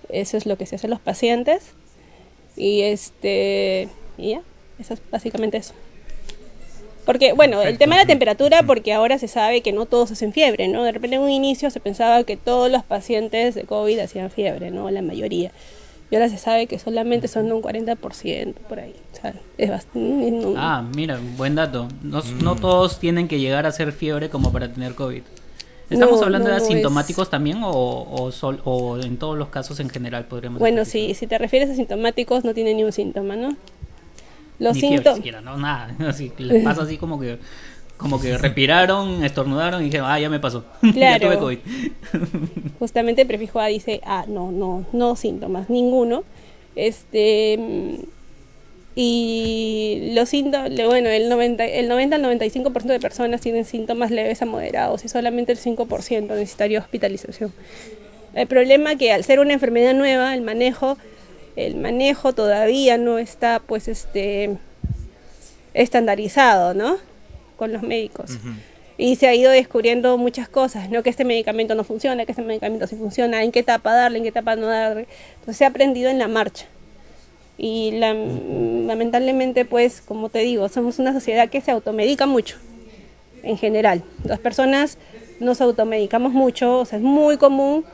Eso 0.09 0.37
es 0.37 0.45
lo 0.45 0.57
que 0.57 0.65
se 0.65 0.75
hace 0.75 0.87
en 0.87 0.91
los 0.91 0.99
pacientes. 0.99 1.73
Y 2.55 2.81
este, 2.81 3.87
y 4.17 4.31
ya, 4.31 4.41
eso 4.79 4.93
es 4.93 5.01
básicamente 5.09 5.57
eso. 5.57 5.73
Porque, 7.05 7.33
bueno, 7.33 7.61
el 7.61 7.77
tema 7.77 7.95
de 7.95 8.03
la 8.03 8.07
temperatura, 8.07 8.63
porque 8.63 8.93
ahora 8.93 9.17
se 9.17 9.27
sabe 9.27 9.61
que 9.61 9.71
no 9.71 9.87
todos 9.87 10.11
hacen 10.11 10.33
fiebre, 10.33 10.67
¿no? 10.67 10.83
De 10.83 10.91
repente 10.91 11.15
en 11.15 11.23
un 11.23 11.31
inicio 11.31 11.71
se 11.71 11.79
pensaba 11.79 12.23
que 12.23 12.37
todos 12.37 12.69
los 12.69 12.83
pacientes 12.83 13.55
de 13.55 13.63
COVID 13.63 13.99
hacían 13.99 14.29
fiebre, 14.29 14.69
¿no? 14.69 14.89
La 14.91 15.01
mayoría 15.01 15.51
y 16.11 16.15
ahora 16.15 16.27
se 16.27 16.37
sabe 16.37 16.67
que 16.67 16.77
solamente 16.77 17.29
son 17.29 17.49
un 17.49 17.61
40% 17.61 18.53
por 18.67 18.81
ahí. 18.81 18.93
O 19.13 19.15
sea, 19.15 19.33
es 19.57 19.69
bastante... 19.69 20.53
Ah, 20.57 20.83
mira, 20.93 21.17
buen 21.37 21.55
dato. 21.55 21.87
No, 22.03 22.21
no, 22.43 22.55
mm. 22.55 22.59
todos 22.59 22.99
tienen 22.99 23.29
que 23.29 23.39
llegar 23.39 23.65
a 23.65 23.71
ser 23.71 23.93
fiebre 23.93 24.29
como 24.29 24.51
para 24.51 24.71
tener 24.71 24.93
COVID. 24.93 25.23
¿Estamos 25.89 26.21
hablando 26.21 26.49
de 26.49 26.55
asintomáticos 26.55 27.29
también 27.29 27.59
o, 27.63 27.71
o, 27.71 28.97
en 28.99 29.17
todos 29.17 29.37
los 29.37 29.47
casos 29.47 29.79
en 29.79 29.89
general 29.89 30.25
podríamos 30.25 30.59
Bueno, 30.59 30.83
sí, 30.83 31.13
si 31.13 31.27
te 31.27 31.37
refieres 31.37 31.69
a 31.69 31.73
asintomáticos 31.73 32.43
no 32.43 32.53
tiene 32.53 32.73
ni 32.73 32.83
un 32.83 32.91
síntoma, 32.91 33.37
¿no? 33.37 33.55
Los 34.59 34.77
síntomas... 34.77 35.19
no, 35.43 35.57
nada, 35.57 35.95
así, 36.07 36.31
les 36.37 36.63
pasa 36.63 36.83
así 36.83 36.97
como 36.97 37.19
que 37.19 37.39
como 38.01 38.19
que 38.19 38.37
respiraron, 38.37 39.23
estornudaron 39.23 39.81
y 39.81 39.85
dijeron, 39.85 40.07
ah, 40.09 40.19
ya 40.19 40.29
me 40.29 40.39
pasó. 40.39 40.65
Claro. 40.81 40.93
ya 40.95 41.19
tuve 41.19 41.37
COVID. 41.37 41.59
Justamente 42.79 43.21
el 43.21 43.27
prefijo 43.27 43.59
A 43.59 43.67
dice, 43.67 44.01
ah, 44.03 44.25
no, 44.27 44.51
no, 44.51 44.85
no 44.91 45.15
síntomas, 45.15 45.69
ninguno. 45.69 46.23
Este 46.75 47.59
y 48.95 50.11
los 50.13 50.29
síntomas, 50.29 50.71
bueno, 50.85 51.09
el 51.09 51.29
90, 51.29 51.63
el 51.63 51.87
90 51.87 52.15
al 52.17 52.23
95% 52.23 52.83
de 52.83 52.99
personas 52.99 53.39
tienen 53.39 53.63
síntomas 53.63 54.11
leves 54.11 54.41
a 54.41 54.45
moderados 54.45 55.05
y 55.05 55.07
solamente 55.07 55.51
el 55.51 55.59
5% 55.59 56.27
necesitaría 56.27 56.79
hospitalización. 56.79 57.53
El 58.33 58.47
problema 58.47 58.95
que 58.95 59.13
al 59.13 59.23
ser 59.23 59.39
una 59.39 59.53
enfermedad 59.53 59.93
nueva, 59.93 60.33
el 60.33 60.41
manejo, 60.41 60.97
el 61.55 61.75
manejo 61.75 62.33
todavía 62.33 62.97
no 62.97 63.17
está 63.19 63.61
pues 63.65 63.87
este 63.87 64.57
estandarizado, 65.73 66.73
¿no? 66.73 66.97
Con 67.61 67.73
los 67.73 67.83
médicos. 67.83 68.39
Y 68.97 69.17
se 69.17 69.27
ha 69.27 69.35
ido 69.35 69.51
descubriendo 69.51 70.17
muchas 70.17 70.49
cosas, 70.49 70.89
no 70.89 71.03
que 71.03 71.11
este 71.11 71.25
medicamento 71.25 71.75
no 71.75 71.83
funciona, 71.83 72.25
que 72.25 72.31
este 72.31 72.41
medicamento 72.41 72.87
sí 72.87 72.95
funciona, 72.95 73.43
en 73.43 73.51
qué 73.51 73.59
etapa 73.59 73.93
darle, 73.93 74.17
en 74.17 74.23
qué 74.23 74.29
etapa 74.29 74.55
no 74.55 74.65
darle. 74.65 75.05
Entonces 75.35 75.57
se 75.57 75.65
ha 75.65 75.67
aprendido 75.67 76.09
en 76.09 76.17
la 76.17 76.27
marcha. 76.27 76.65
Y 77.59 77.91
lamentablemente, 77.99 79.63
pues, 79.63 80.01
como 80.01 80.29
te 80.29 80.39
digo, 80.39 80.69
somos 80.69 80.97
una 80.97 81.13
sociedad 81.13 81.49
que 81.49 81.61
se 81.61 81.69
automedica 81.69 82.25
mucho, 82.25 82.57
en 83.43 83.59
general. 83.59 84.01
Las 84.23 84.39
personas 84.39 84.97
nos 85.39 85.61
automedicamos 85.61 86.33
mucho, 86.33 86.79
o 86.79 86.85
sea, 86.85 86.97
es 86.97 87.03
muy 87.03 87.37
común 87.37 87.85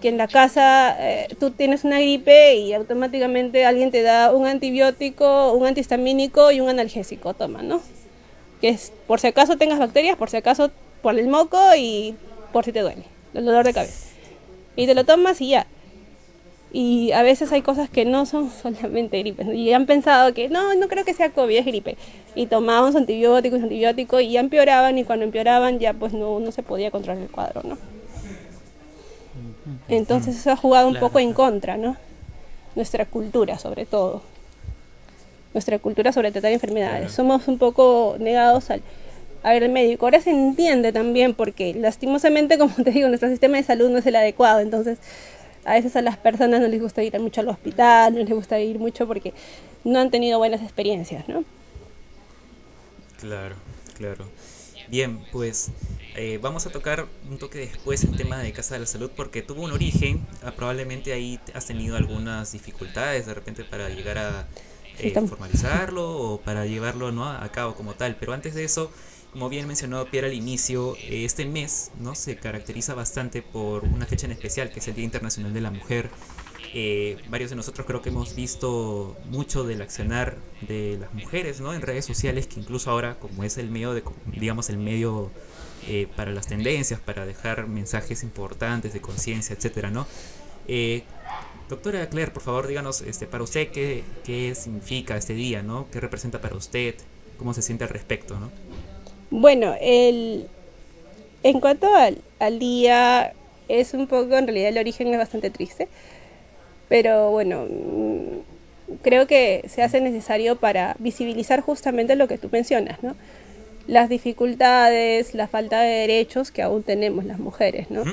que 0.00 0.10
en 0.10 0.16
la 0.16 0.28
casa 0.28 0.96
eh, 1.00 1.26
tú 1.40 1.50
tienes 1.50 1.82
una 1.82 1.98
gripe 1.98 2.54
y 2.54 2.72
automáticamente 2.72 3.64
alguien 3.64 3.90
te 3.90 4.02
da 4.02 4.32
un 4.32 4.46
antibiótico, 4.46 5.54
un 5.54 5.66
antihistamínico 5.66 6.52
y 6.52 6.60
un 6.60 6.68
analgésico, 6.68 7.34
toma, 7.34 7.62
¿no? 7.64 7.82
Que 8.60 8.70
es 8.70 8.92
por 9.06 9.20
si 9.20 9.28
acaso 9.28 9.56
tengas 9.56 9.78
bacterias, 9.78 10.16
por 10.16 10.30
si 10.30 10.36
acaso 10.36 10.70
por 11.02 11.18
el 11.18 11.28
moco 11.28 11.58
y 11.76 12.16
por 12.52 12.64
si 12.64 12.72
te 12.72 12.80
duele, 12.80 13.04
el 13.34 13.44
dolor 13.44 13.64
de 13.64 13.74
cabeza. 13.74 14.08
Y 14.76 14.86
te 14.86 14.94
lo 14.94 15.04
tomas 15.04 15.40
y 15.40 15.50
ya. 15.50 15.66
Y 16.70 17.12
a 17.12 17.22
veces 17.22 17.50
hay 17.52 17.62
cosas 17.62 17.88
que 17.88 18.04
no 18.04 18.26
son 18.26 18.50
solamente 18.62 19.18
gripe. 19.18 19.44
Y 19.54 19.72
han 19.72 19.86
pensado 19.86 20.34
que 20.34 20.48
no, 20.48 20.74
no 20.74 20.88
creo 20.88 21.04
que 21.04 21.14
sea 21.14 21.30
COVID, 21.30 21.56
es 21.56 21.66
gripe. 21.66 21.96
Y 22.34 22.46
tomábamos 22.46 22.94
antibióticos, 22.94 23.62
antibióticos 23.62 24.22
y 24.22 24.32
ya 24.32 24.40
empeoraban 24.40 24.98
y 24.98 25.04
cuando 25.04 25.24
empeoraban 25.24 25.78
ya 25.78 25.94
pues 25.94 26.12
no, 26.12 26.40
no 26.40 26.52
se 26.52 26.62
podía 26.62 26.90
controlar 26.90 27.22
el 27.22 27.30
cuadro, 27.30 27.62
¿no? 27.64 27.78
Entonces 29.88 30.36
eso 30.36 30.50
ha 30.50 30.56
jugado 30.56 30.88
un 30.88 30.96
poco 30.96 31.18
en 31.18 31.32
contra, 31.32 31.76
¿no? 31.76 31.96
Nuestra 32.74 33.06
cultura 33.06 33.58
sobre 33.58 33.86
todo. 33.86 34.22
Nuestra 35.54 35.78
cultura 35.78 36.12
sobre 36.12 36.30
tratar 36.30 36.52
enfermedades. 36.52 37.12
Somos 37.12 37.48
un 37.48 37.58
poco 37.58 38.16
negados 38.18 38.70
al, 38.70 38.82
a 39.42 39.52
ver 39.52 39.62
el 39.62 39.72
médico. 39.72 40.06
Ahora 40.06 40.20
se 40.20 40.30
entiende 40.30 40.92
también 40.92 41.34
porque 41.34 41.74
lastimosamente, 41.74 42.58
como 42.58 42.74
te 42.74 42.90
digo, 42.90 43.08
nuestro 43.08 43.28
sistema 43.28 43.56
de 43.56 43.62
salud 43.62 43.90
no 43.90 43.98
es 43.98 44.06
el 44.06 44.16
adecuado. 44.16 44.60
Entonces 44.60 44.98
a 45.64 45.74
veces 45.74 45.96
a 45.96 46.02
las 46.02 46.16
personas 46.16 46.60
no 46.60 46.68
les 46.68 46.80
gusta 46.80 47.02
ir 47.02 47.18
mucho 47.20 47.40
al 47.40 47.48
hospital, 47.48 48.14
no 48.14 48.20
les 48.20 48.30
gusta 48.30 48.58
ir 48.58 48.78
mucho 48.78 49.06
porque 49.06 49.34
no 49.84 49.98
han 49.98 50.10
tenido 50.10 50.38
buenas 50.38 50.62
experiencias, 50.62 51.28
¿no? 51.28 51.44
Claro, 53.20 53.56
claro. 53.96 54.24
Bien, 54.88 55.18
pues 55.32 55.70
eh, 56.16 56.38
vamos 56.40 56.66
a 56.66 56.70
tocar 56.70 57.06
un 57.28 57.36
toque 57.36 57.58
después 57.58 58.02
el 58.04 58.16
tema 58.16 58.38
de 58.38 58.52
Casa 58.52 58.74
de 58.74 58.80
la 58.80 58.86
Salud 58.86 59.10
porque 59.14 59.42
tuvo 59.42 59.62
un 59.62 59.72
origen, 59.72 60.26
ah, 60.42 60.52
probablemente 60.56 61.12
ahí 61.12 61.38
has 61.52 61.66
tenido 61.66 61.96
algunas 61.96 62.52
dificultades 62.52 63.26
de 63.26 63.34
repente 63.34 63.64
para 63.64 63.90
llegar 63.90 64.16
a 64.16 64.46
eh, 65.00 65.12
formalizarlo 65.12 66.10
o 66.10 66.40
para 66.40 66.66
llevarlo 66.66 67.12
¿no? 67.12 67.28
a 67.28 67.48
cabo 67.50 67.74
como 67.74 67.94
tal, 67.94 68.16
pero 68.16 68.32
antes 68.32 68.54
de 68.54 68.64
eso 68.64 68.90
como 69.32 69.48
bien 69.48 69.66
mencionó 69.66 70.04
Pierre 70.06 70.28
al 70.28 70.34
inicio, 70.34 70.96
eh, 70.96 71.24
este 71.24 71.44
mes 71.44 71.90
¿no? 72.00 72.14
se 72.14 72.36
caracteriza 72.36 72.94
bastante 72.94 73.42
por 73.42 73.84
una 73.84 74.06
fecha 74.06 74.26
en 74.26 74.32
especial, 74.32 74.70
que 74.70 74.80
es 74.80 74.88
el 74.88 74.94
Día 74.94 75.04
Internacional 75.04 75.52
de 75.52 75.60
la 75.60 75.70
Mujer. 75.70 76.10
Eh, 76.74 77.18
varios 77.28 77.50
de 77.50 77.56
nosotros 77.56 77.86
creo 77.86 78.02
que 78.02 78.08
hemos 78.10 78.34
visto 78.34 79.16
mucho 79.30 79.64
del 79.64 79.80
accionar 79.80 80.36
de 80.62 80.98
las 81.00 81.12
mujeres 81.14 81.60
¿no? 81.60 81.74
en 81.74 81.82
redes 81.82 82.04
sociales, 82.04 82.46
que 82.46 82.60
incluso 82.60 82.90
ahora, 82.90 83.18
como 83.18 83.44
es 83.44 83.58
el 83.58 83.70
medio, 83.70 83.94
de, 83.94 84.02
digamos, 84.26 84.70
el 84.70 84.78
medio 84.78 85.30
eh, 85.86 86.08
para 86.16 86.32
las 86.32 86.46
tendencias, 86.46 86.98
para 87.00 87.26
dejar 87.26 87.68
mensajes 87.68 88.22
importantes 88.22 88.92
de 88.92 89.00
conciencia, 89.00 89.54
etcétera, 89.54 89.90
¿no? 89.90 90.06
Doctora 91.68 92.08
Claire, 92.08 92.30
por 92.30 92.42
favor, 92.42 92.66
díganos 92.66 93.02
este, 93.02 93.26
para 93.26 93.44
usted 93.44 93.68
qué, 93.68 94.02
qué 94.24 94.54
significa 94.54 95.16
este 95.16 95.34
día, 95.34 95.62
¿no? 95.62 95.86
¿Qué 95.90 96.00
representa 96.00 96.40
para 96.40 96.56
usted? 96.56 96.94
¿Cómo 97.38 97.54
se 97.54 97.62
siente 97.62 97.84
al 97.84 97.90
respecto, 97.90 98.38
¿no? 98.38 98.50
Bueno, 99.30 99.74
el, 99.80 100.48
en 101.42 101.60
cuanto 101.60 101.88
al, 101.94 102.58
día, 102.58 103.32
es 103.68 103.94
un 103.94 104.06
poco, 104.06 104.36
en 104.36 104.46
realidad 104.46 104.70
el 104.70 104.78
origen 104.78 105.08
es 105.08 105.18
bastante 105.18 105.50
triste, 105.50 105.88
pero 106.88 107.30
bueno, 107.30 107.66
mm, 107.68 108.96
creo 109.02 109.26
que 109.26 109.64
se 109.68 109.82
hace 109.82 110.00
necesario 110.00 110.56
para 110.56 110.96
visibilizar 110.98 111.60
justamente 111.60 112.16
lo 112.16 112.26
que 112.26 112.38
tú 112.38 112.48
mencionas, 112.50 113.02
¿no? 113.02 113.14
Las 113.86 114.08
dificultades, 114.08 115.34
la 115.34 115.48
falta 115.48 115.80
de 115.80 116.00
derechos 116.00 116.50
que 116.50 116.62
aún 116.62 116.82
tenemos 116.82 117.24
las 117.24 117.38
mujeres, 117.38 117.90
¿no? 117.90 118.04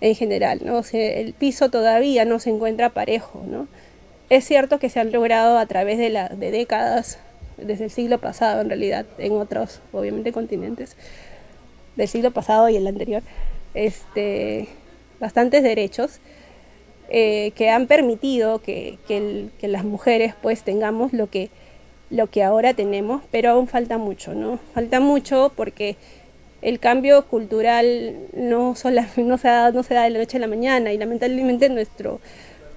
En 0.00 0.14
general, 0.14 0.60
¿no? 0.64 0.82
El 0.92 1.34
piso 1.34 1.70
todavía 1.70 2.24
no 2.24 2.38
se 2.38 2.50
encuentra 2.50 2.90
parejo, 2.90 3.44
¿no? 3.46 3.68
Es 4.30 4.44
cierto 4.44 4.78
que 4.78 4.88
se 4.88 5.00
han 5.00 5.12
logrado 5.12 5.58
a 5.58 5.66
través 5.66 5.98
de, 5.98 6.50
décadas 6.50 7.18
desde 7.58 7.84
el 7.84 7.90
siglo 7.90 8.18
pasado 8.18 8.60
en 8.62 8.68
realidad, 8.68 9.04
en 9.18 9.32
otros, 9.32 9.80
obviamente, 9.92 10.32
continentes 10.32 10.96
del 11.96 12.08
siglo 12.08 12.30
pasado 12.30 12.68
y 12.68 12.76
el 12.76 12.86
anterior, 12.86 13.22
este, 13.74 14.68
bastantes 15.18 15.62
derechos 15.62 16.20
eh, 17.08 17.50
que 17.56 17.70
han 17.70 17.88
permitido 17.88 18.60
que, 18.60 18.98
las 19.62 19.84
mujeres 19.84 20.34
pues 20.40 20.62
tengamos 20.62 21.12
lo 21.12 21.28
que, 21.28 21.50
lo 22.08 22.28
que 22.28 22.44
ahora 22.44 22.72
tenemos, 22.72 23.22
pero 23.32 23.50
aún 23.50 23.66
falta 23.66 23.98
mucho, 23.98 24.32
¿no? 24.32 24.60
Falta 24.74 25.00
mucho 25.00 25.52
porque 25.56 25.96
el 26.62 26.78
cambio 26.78 27.26
cultural 27.26 28.16
no, 28.34 28.74
se 28.74 28.92
da, 28.92 29.06
de 29.14 30.10
la 30.10 30.18
noche 30.18 30.36
a 30.36 30.40
la 30.40 30.46
mañana 30.46 30.92
y 30.92 30.98
lamentablemente 30.98 31.68
nuestro, 31.68 32.20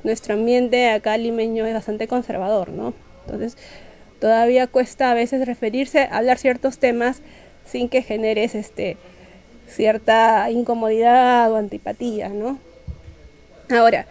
nuestro 0.03 0.35
ambiente 0.35 0.89
acá 0.89 1.17
limeño 1.17 1.65
es 1.65 1.73
bastante 1.73 2.07
conservador, 2.07 2.69
¿no? 2.69 2.93
Entonces, 3.25 3.57
todavía 4.19 4.67
cuesta 4.67 5.11
a 5.11 5.13
veces 5.13 5.45
referirse, 5.45 6.07
hablar 6.11 6.37
ciertos 6.37 6.77
temas 6.77 7.21
sin 7.65 7.89
que 7.89 8.01
generes 8.01 8.55
este, 8.55 8.97
cierta 9.67 10.49
incomodidad 10.49 11.51
o 11.51 11.57
antipatía, 11.57 12.29
¿no? 12.29 12.59
Ahora, 13.69 14.05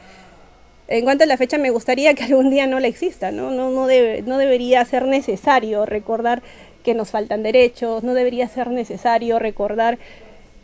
en 0.88 1.04
cuanto 1.04 1.24
a 1.24 1.26
la 1.26 1.36
fecha, 1.38 1.56
me 1.56 1.70
gustaría 1.70 2.12
que 2.14 2.24
algún 2.24 2.50
día 2.50 2.66
no 2.66 2.78
la 2.80 2.88
exista, 2.88 3.30
¿no? 3.30 3.50
No, 3.50 3.70
no, 3.70 3.86
debe, 3.86 4.22
no 4.22 4.36
debería 4.36 4.84
ser 4.84 5.06
necesario 5.06 5.86
recordar 5.86 6.42
que 6.82 6.94
nos 6.94 7.10
faltan 7.10 7.42
derechos, 7.42 8.02
no 8.02 8.14
debería 8.14 8.48
ser 8.48 8.68
necesario 8.68 9.38
recordar 9.38 9.98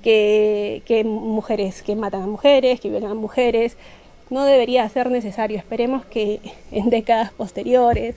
que, 0.03 1.03
mujeres 1.05 1.83
que 1.83 1.97
matan 1.97 2.23
a 2.23 2.27
mujeres, 2.27 2.81
que 2.81 2.91
violan 2.91 3.13
a 3.13 3.15
mujeres, 3.15 3.77
no 4.31 4.45
debería 4.45 4.89
ser 4.89 5.11
necesario. 5.11 5.59
Esperemos 5.59 6.05
que 6.05 6.41
en 6.73 6.91
décadas 6.91 7.33
posteriores 7.33 8.17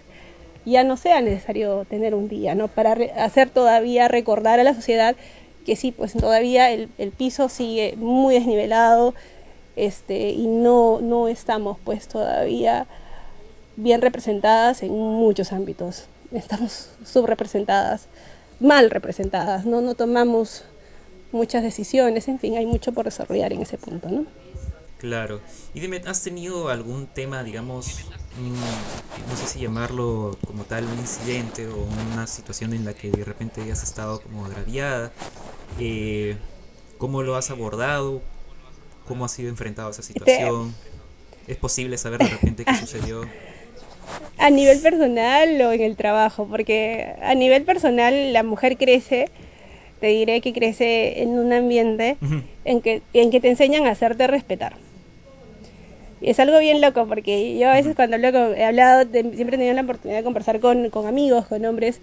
ya 0.65 0.83
no 0.83 0.97
sea 0.97 1.21
necesario 1.21 1.85
tener 1.85 2.13
un 2.13 2.27
día, 2.27 2.55
¿no? 2.55 2.67
Para 2.67 2.93
hacer 3.17 3.49
todavía 3.49 4.07
recordar 4.07 4.59
a 4.59 4.63
la 4.63 4.73
sociedad 4.73 5.15
que 5.65 5.75
sí, 5.75 5.91
pues 5.91 6.13
todavía 6.13 6.71
el, 6.71 6.87
piso 7.17 7.49
sigue 7.49 7.95
muy 7.97 8.33
desnivelado 8.33 9.13
este, 9.75 10.31
y 10.31 10.47
no, 10.47 10.99
no 11.01 11.27
estamos 11.27 11.77
pues 11.83 12.07
todavía 12.07 12.87
bien 13.75 14.01
representadas 14.01 14.83
en 14.83 14.91
muchos 14.91 15.53
ámbitos. 15.53 16.07
Estamos 16.31 16.89
subrepresentadas, 17.05 18.07
mal 18.59 18.89
representadas, 18.89 19.65
¿no? 19.65 19.81
No 19.81 19.95
tomamos 19.95 20.63
muchas 21.31 21.63
decisiones, 21.63 22.27
en 22.27 22.39
fin, 22.39 22.55
hay 22.57 22.65
mucho 22.65 22.91
por 22.93 23.05
desarrollar 23.05 23.53
en 23.53 23.61
ese 23.61 23.77
punto, 23.77 24.09
¿no? 24.09 24.25
Claro. 24.97 25.41
Y 25.73 25.79
dime, 25.79 26.01
¿has 26.05 26.21
tenido 26.21 26.69
algún 26.69 27.07
tema, 27.07 27.43
digamos, 27.43 28.05
no 29.27 29.35
sé 29.35 29.47
si 29.47 29.59
llamarlo 29.59 30.37
como 30.45 30.63
tal 30.63 30.85
un 30.85 30.99
incidente 30.99 31.67
o 31.67 31.87
una 32.13 32.27
situación 32.27 32.73
en 32.73 32.85
la 32.85 32.93
que 32.93 33.09
de 33.09 33.25
repente 33.25 33.61
hayas 33.61 33.81
estado 33.81 34.21
como 34.21 34.45
agraviada, 34.45 35.11
eh, 35.79 36.37
cómo 36.97 37.23
lo 37.23 37.35
has 37.35 37.49
abordado, 37.49 38.21
cómo 39.07 39.25
has 39.25 39.31
sido 39.31 39.49
enfrentado 39.49 39.87
a 39.87 39.91
esa 39.91 40.03
situación, 40.03 40.75
es 41.47 41.57
posible 41.57 41.97
saber 41.97 42.19
de 42.19 42.29
repente 42.29 42.63
qué 42.63 42.75
sucedió. 42.75 43.23
A 44.37 44.49
nivel 44.49 44.79
personal 44.79 45.61
o 45.61 45.71
en 45.71 45.81
el 45.81 45.95
trabajo, 45.95 46.47
porque 46.49 47.13
a 47.21 47.35
nivel 47.35 47.63
personal 47.63 48.33
la 48.33 48.43
mujer 48.43 48.77
crece, 48.77 49.29
te 49.99 50.07
diré 50.07 50.41
que 50.41 50.51
crece 50.51 51.21
en 51.21 51.29
un 51.29 51.53
ambiente 51.53 52.17
en 52.65 52.81
que, 52.81 53.01
en 53.13 53.29
que 53.29 53.39
te 53.39 53.49
enseñan 53.49 53.85
a 53.85 53.91
hacerte 53.91 54.27
respetar. 54.27 54.73
Y 56.21 56.29
es 56.29 56.39
algo 56.39 56.59
bien 56.59 56.81
loco, 56.81 57.07
porque 57.07 57.57
yo 57.57 57.69
a 57.69 57.73
veces 57.73 57.95
cuando 57.95 58.15
hablo 58.15 58.53
he 58.53 58.63
hablado, 58.63 59.09
siempre 59.11 59.55
he 59.55 59.57
tenido 59.57 59.73
la 59.73 59.81
oportunidad 59.81 60.19
de 60.19 60.23
conversar 60.23 60.59
con, 60.59 60.89
con 60.89 61.07
amigos, 61.07 61.47
con 61.47 61.65
hombres, 61.65 61.99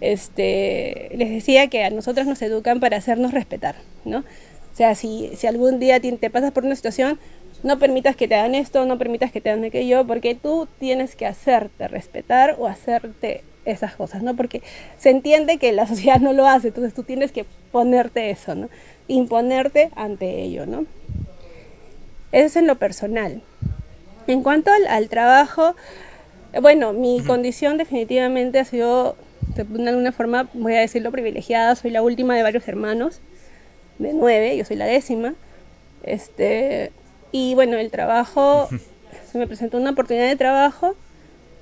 este, 0.00 1.10
les 1.16 1.30
decía 1.30 1.66
que 1.66 1.82
a 1.82 1.90
nosotros 1.90 2.26
nos 2.26 2.40
educan 2.42 2.78
para 2.78 2.96
hacernos 2.96 3.32
respetar, 3.32 3.76
¿no? 4.04 4.18
O 4.18 4.76
sea, 4.78 4.94
si, 4.94 5.30
si 5.36 5.48
algún 5.48 5.80
día 5.80 5.98
te 5.98 6.30
pasas 6.30 6.52
por 6.52 6.64
una 6.64 6.76
situación, 6.76 7.18
no 7.62 7.78
permitas 7.78 8.16
que 8.16 8.28
te 8.28 8.34
hagan 8.34 8.54
esto, 8.54 8.84
no 8.86 8.98
permitas 8.98 9.32
que 9.32 9.40
te 9.40 9.50
hagan 9.50 9.64
aquello, 9.64 10.06
porque 10.06 10.34
tú 10.34 10.68
tienes 10.78 11.16
que 11.16 11.26
hacerte 11.26 11.88
respetar 11.88 12.56
o 12.58 12.66
hacerte 12.66 13.42
esas 13.64 13.94
cosas, 13.96 14.22
¿no? 14.22 14.34
Porque 14.34 14.62
se 14.98 15.10
entiende 15.10 15.58
que 15.58 15.72
la 15.72 15.86
sociedad 15.88 16.20
no 16.20 16.32
lo 16.32 16.46
hace, 16.46 16.68
entonces 16.68 16.94
tú 16.94 17.02
tienes 17.02 17.32
que 17.32 17.44
ponerte 17.72 18.30
eso, 18.30 18.54
¿no? 18.54 18.68
Imponerte 19.08 19.90
ante 19.96 20.42
ello, 20.42 20.66
¿no? 20.66 20.86
Eso 22.30 22.46
es 22.46 22.56
en 22.56 22.66
lo 22.66 22.76
personal. 22.76 23.42
En 24.26 24.42
cuanto 24.42 24.70
al, 24.70 25.08
trabajo, 25.08 25.74
bueno, 26.60 26.92
mi 26.92 27.22
condición 27.22 27.78
definitivamente 27.78 28.58
ha 28.58 28.64
sido, 28.66 29.16
de 29.56 29.88
alguna 29.88 30.12
forma, 30.12 30.50
voy 30.52 30.74
a 30.74 30.80
decirlo, 30.80 31.10
privilegiada. 31.10 31.74
Soy 31.74 31.90
la 31.90 32.02
última 32.02 32.36
de 32.36 32.42
varios 32.42 32.68
hermanos, 32.68 33.22
de 33.98 34.12
nueve, 34.12 34.54
yo 34.56 34.66
soy 34.66 34.76
la 34.76 34.84
décima. 34.84 35.34
Este, 36.02 36.92
y 37.32 37.54
bueno, 37.54 37.76
el 37.76 37.90
trabajo, 37.90 38.68
se 39.32 39.38
me 39.38 39.46
presentó 39.46 39.78
una 39.78 39.90
oportunidad 39.90 40.28
de 40.28 40.36
trabajo, 40.36 40.94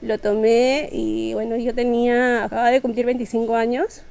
lo 0.02 0.18
tomé 0.18 0.88
y 0.92 1.34
bueno, 1.34 1.56
yo 1.56 1.74
tenía, 1.74 2.44
acababa 2.44 2.70
de 2.70 2.80
cumplir 2.80 3.06
25 3.06 3.56
años 3.56 4.02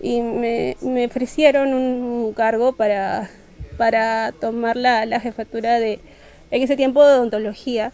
y 0.00 0.20
me, 0.20 0.76
me 0.80 1.06
ofrecieron 1.06 1.74
un, 1.74 2.32
cargo 2.32 2.72
para, 2.72 3.28
para 3.76 4.32
tomar 4.32 4.76
la, 4.76 5.04
la 5.04 5.20
jefatura 5.20 5.78
de, 5.78 6.00
en 6.50 6.62
ese 6.62 6.76
tiempo 6.76 7.04
de 7.06 7.14
odontología 7.14 7.92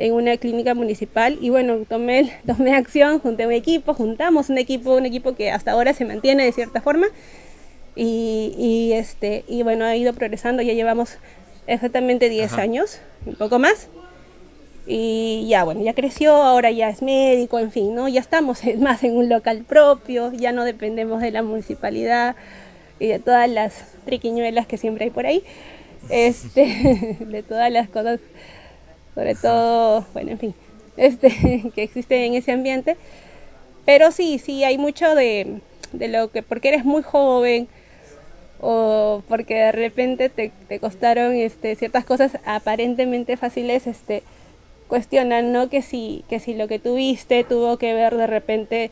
en 0.00 0.14
una 0.14 0.36
clínica 0.38 0.74
municipal. 0.74 1.38
Y 1.40 1.50
bueno, 1.50 1.78
tomé, 1.88 2.32
tomé 2.46 2.74
acción, 2.74 3.20
junté 3.20 3.46
un 3.46 3.52
equipo, 3.52 3.94
juntamos 3.94 4.48
un 4.48 4.58
equipo, 4.58 4.96
un 4.96 5.06
equipo 5.06 5.34
que 5.36 5.50
hasta 5.50 5.72
ahora 5.72 5.92
se 5.92 6.04
mantiene 6.04 6.44
de 6.44 6.52
cierta 6.52 6.80
forma. 6.80 7.06
Y, 7.94 8.54
y 8.56 8.92
este, 8.94 9.44
y 9.46 9.62
bueno, 9.62 9.84
ha 9.84 9.94
ido 9.96 10.12
progresando, 10.14 10.62
ya 10.62 10.72
llevamos 10.72 11.18
exactamente 11.70 12.28
10 12.28 12.52
años, 12.54 13.00
un 13.24 13.36
poco 13.36 13.58
más. 13.58 13.88
Y 14.86 15.46
ya, 15.48 15.62
bueno, 15.62 15.82
ya 15.82 15.94
creció, 15.94 16.34
ahora 16.34 16.70
ya 16.72 16.90
es 16.90 17.00
médico, 17.00 17.60
en 17.60 17.70
fin, 17.70 17.94
¿no? 17.94 18.08
Ya 18.08 18.20
estamos 18.20 18.62
más 18.78 19.04
en 19.04 19.16
un 19.16 19.28
local 19.28 19.64
propio, 19.66 20.32
ya 20.32 20.52
no 20.52 20.64
dependemos 20.64 21.22
de 21.22 21.30
la 21.30 21.42
municipalidad 21.42 22.34
y 22.98 23.06
de 23.06 23.18
todas 23.18 23.48
las 23.48 23.84
triquiñuelas 24.04 24.66
que 24.66 24.76
siempre 24.78 25.04
hay 25.04 25.10
por 25.10 25.26
ahí, 25.26 25.44
este, 26.10 27.16
de 27.20 27.42
todas 27.42 27.70
las 27.70 27.88
cosas, 27.88 28.20
sobre 29.14 29.34
todo, 29.36 30.04
bueno, 30.12 30.32
en 30.32 30.38
fin, 30.38 30.54
este, 30.96 31.70
que 31.74 31.82
existe 31.82 32.26
en 32.26 32.34
ese 32.34 32.52
ambiente. 32.52 32.96
Pero 33.86 34.10
sí, 34.10 34.38
sí, 34.38 34.64
hay 34.64 34.76
mucho 34.76 35.14
de, 35.14 35.60
de 35.92 36.08
lo 36.08 36.30
que, 36.30 36.42
porque 36.42 36.68
eres 36.68 36.84
muy 36.84 37.02
joven, 37.02 37.68
o 38.60 39.22
porque 39.28 39.54
de 39.54 39.72
repente 39.72 40.28
te, 40.28 40.52
te 40.68 40.78
costaron 40.78 41.34
este, 41.34 41.74
ciertas 41.76 42.04
cosas 42.04 42.38
aparentemente 42.44 43.36
fáciles, 43.36 43.86
este, 43.86 44.22
cuestionan, 44.88 45.52
¿no? 45.52 45.70
Que 45.70 45.82
si, 45.82 46.24
que 46.28 46.40
si 46.40 46.54
lo 46.54 46.68
que 46.68 46.78
tuviste 46.78 47.44
tuvo 47.44 47.78
que 47.78 47.94
ver 47.94 48.16
de 48.16 48.26
repente 48.26 48.90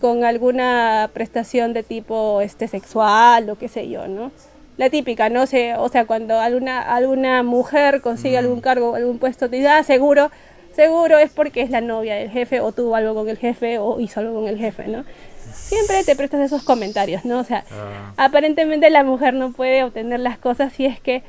con 0.00 0.24
alguna 0.24 1.10
prestación 1.12 1.72
de 1.72 1.82
tipo 1.82 2.40
este, 2.40 2.68
sexual 2.68 3.50
o 3.50 3.56
qué 3.56 3.68
sé 3.68 3.88
yo, 3.88 4.06
¿no? 4.08 4.30
La 4.76 4.90
típica, 4.90 5.28
¿no? 5.28 5.46
sé 5.46 5.74
o 5.74 5.88
sea, 5.88 6.06
cuando 6.06 6.38
alguna, 6.38 6.80
alguna 6.80 7.42
mujer 7.42 8.00
consigue 8.00 8.38
algún 8.38 8.60
cargo, 8.60 8.94
algún 8.94 9.18
puesto, 9.18 9.50
te 9.50 9.60
da 9.60 9.82
seguro, 9.82 10.30
seguro 10.78 11.18
es 11.18 11.32
porque 11.32 11.62
es 11.62 11.70
la 11.70 11.80
novia 11.80 12.14
del 12.14 12.30
jefe 12.30 12.60
o 12.60 12.70
tuvo 12.70 12.94
algo 12.94 13.12
con 13.12 13.28
el 13.28 13.36
jefe 13.36 13.78
o 13.78 13.98
hizo 13.98 14.20
algo 14.20 14.34
con 14.34 14.46
el 14.46 14.58
jefe, 14.58 14.86
¿no? 14.86 15.04
siempre 15.52 16.04
te 16.04 16.14
prestas 16.14 16.40
esos 16.40 16.62
comentarios, 16.62 17.24
¿no? 17.24 17.40
O 17.40 17.44
sea, 17.44 17.64
ah. 17.70 18.12
aparentemente 18.16 18.88
la 18.90 19.02
mujer 19.02 19.34
no 19.34 19.52
puede 19.52 19.82
obtener 19.82 20.20
las 20.20 20.38
cosas 20.38 20.72
si 20.72 20.86
es 20.86 21.00
que 21.00 21.22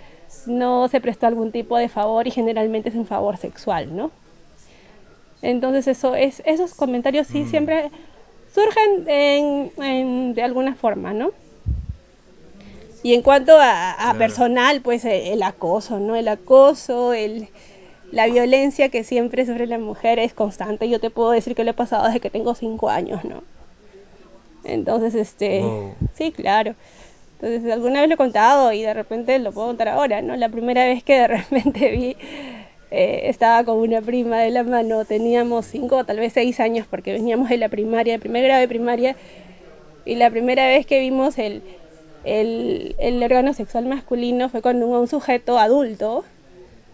no 0.46 0.88
se 0.88 1.02
prestó 1.02 1.26
algún 1.26 1.52
tipo 1.52 1.78
de 1.78 1.90
favor 1.90 2.28
y 2.28 2.32
generalmente 2.32 2.90
es 2.90 2.96
un 2.96 3.08
favor 3.08 3.38
sexual, 3.38 3.96
¿no? 3.96 4.12
Entonces 5.42 5.88
eso 5.88 6.16
es, 6.16 6.44
esos 6.46 6.76
comentarios 6.76 7.26
sí 7.28 7.40
mm. 7.40 7.50
siempre 7.50 7.92
surgen 8.54 9.06
en, 9.08 10.34
de 10.36 10.44
alguna 10.44 10.76
forma, 10.76 11.14
¿no? 11.14 11.32
Y 13.02 13.14
en 13.14 13.22
cuanto 13.22 13.58
a, 13.60 14.14
personal, 14.18 14.82
pues 14.82 15.06
eh, 15.06 15.32
el, 15.32 15.42
acoso, 15.42 16.00
¿no? 16.00 16.18
El 16.18 16.28
acoso, 16.28 17.14
el, 17.14 17.48
la 18.12 18.28
violencia 18.28 18.90
que 18.90 19.04
siempre 19.04 19.46
sufre 19.46 19.68
la 19.68 19.78
mujer 19.78 20.20
es 20.20 20.34
constante. 20.34 20.90
Yo 20.90 21.00
te 21.00 21.10
puedo 21.10 21.32
decir 21.32 21.56
que 21.56 21.64
lo 21.64 21.72
he 21.72 21.76
pasado 21.76 22.06
desde 22.06 22.20
que 22.20 22.30
tengo 22.30 22.56
cinco 22.56 22.90
años, 22.90 23.24
¿no? 23.26 23.44
Entonces, 24.64 25.16
este, 25.16 25.64
sí, 26.14 26.32
claro. 26.32 26.76
Entonces, 27.42 27.72
alguna 27.72 28.02
vez 28.02 28.10
lo 28.10 28.16
he 28.16 28.18
contado 28.18 28.74
y 28.74 28.82
de 28.82 28.94
repente 28.94 29.40
lo 29.40 29.52
puedo 29.52 29.68
contar 29.68 29.90
ahora, 29.90 30.22
¿no? 30.22 30.36
La 30.36 30.50
primera 30.50 30.86
vez 30.86 31.04
que 31.04 31.20
de 31.20 31.28
repente 31.28 31.92
vi, 31.92 32.18
eh, 32.92 33.22
estaba 33.26 33.64
con 33.64 33.78
una 33.78 34.02
prima 34.02 34.40
de 34.40 34.50
la 34.50 34.64
mano, 34.64 35.06
teníamos 35.06 35.66
cinco 35.66 35.98
o 35.98 36.04
tal 36.04 36.18
vez 36.18 36.34
seis 36.34 36.60
años 36.60 36.88
porque 36.90 37.14
veníamos 37.14 37.50
de 37.50 37.58
la 37.58 37.70
primaria, 37.70 38.14
de 38.14 38.20
primer 38.20 38.44
grado 38.44 38.62
de 38.62 38.68
primaria, 38.68 39.16
y 40.06 40.16
la 40.16 40.30
primera 40.32 40.66
vez 40.68 40.86
que 40.86 41.00
vimos 41.00 41.38
el, 41.38 41.62
el, 42.24 42.96
el 43.00 43.24
órgano 43.24 43.54
sexual 43.54 43.86
masculino 43.86 44.50
fue 44.50 44.62
con 44.62 44.82
un, 44.82 45.08
sujeto 45.08 45.60
adulto, 45.60 46.26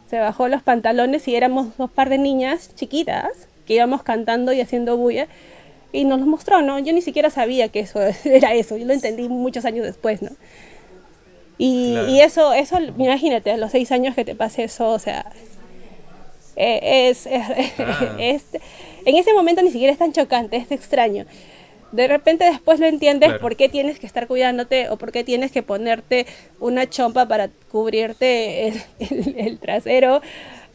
se 0.10 0.20
bajó 0.20 0.48
los 0.48 0.62
pantalones 0.62 1.28
y 1.28 1.36
éramos 1.36 1.78
dos 1.78 1.90
par 1.90 2.10
de 2.10 2.18
niñas 2.18 2.74
chiquitas 2.76 3.30
que 3.66 3.74
íbamos 3.74 4.04
cantando 4.04 4.54
y 4.54 4.62
haciendo 4.62 4.98
bulla 4.98 5.28
y 5.92 6.04
nos 6.06 6.20
lo 6.20 6.26
mostró, 6.26 6.62
¿no? 6.62 6.78
Yo 6.80 6.94
ni 6.94 7.02
siquiera 7.02 7.30
sabía 7.30 7.70
que 7.70 7.80
eso 7.80 8.00
era 8.26 8.54
eso, 8.54 8.78
yo 8.78 8.86
lo 8.86 8.94
entendí 8.94 9.30
muchos 9.30 9.66
años 9.66 9.86
después, 9.86 10.22
¿no? 10.22 10.32
Y, 11.58 11.98
y 12.10 12.20
eso, 12.20 12.52
eso, 12.54 12.78
imagínate, 12.80 13.52
a 13.52 13.58
los 13.58 13.72
seis 13.72 13.92
años 13.94 14.14
que 14.14 14.26
te 14.26 14.36
pase 14.36 14.66
eso, 14.66 14.90
o 14.90 15.00
sea, 15.00 15.32
e, 16.56 17.10
es, 17.10 17.28
ah. 17.28 18.16
es, 18.20 18.44
en 19.06 19.16
ese 19.16 19.34
momento 19.34 19.62
ni 19.62 19.72
siquiera 19.72 19.94
es 19.94 20.00
tan 20.00 20.12
chocante, 20.12 20.58
es 20.58 20.72
extraño. 20.72 21.26
De 21.96 22.08
repente 22.08 22.46
después 22.46 22.80
lo 22.80 22.88
entiendes 22.88 23.34
por 23.40 23.56
qué 23.56 23.70
tienes 23.70 24.00
que 24.00 24.08
estar 24.08 24.28
cuidándote 24.28 24.90
o 24.90 24.98
por 24.98 25.12
qué 25.12 25.24
tienes 25.24 25.52
que 25.52 25.64
ponerte 25.64 26.26
una 26.60 26.90
chompa 26.90 27.28
para 27.28 27.50
cubrirte 27.72 28.68
el, 28.68 28.82
el 29.38 29.60
trasero 29.60 30.22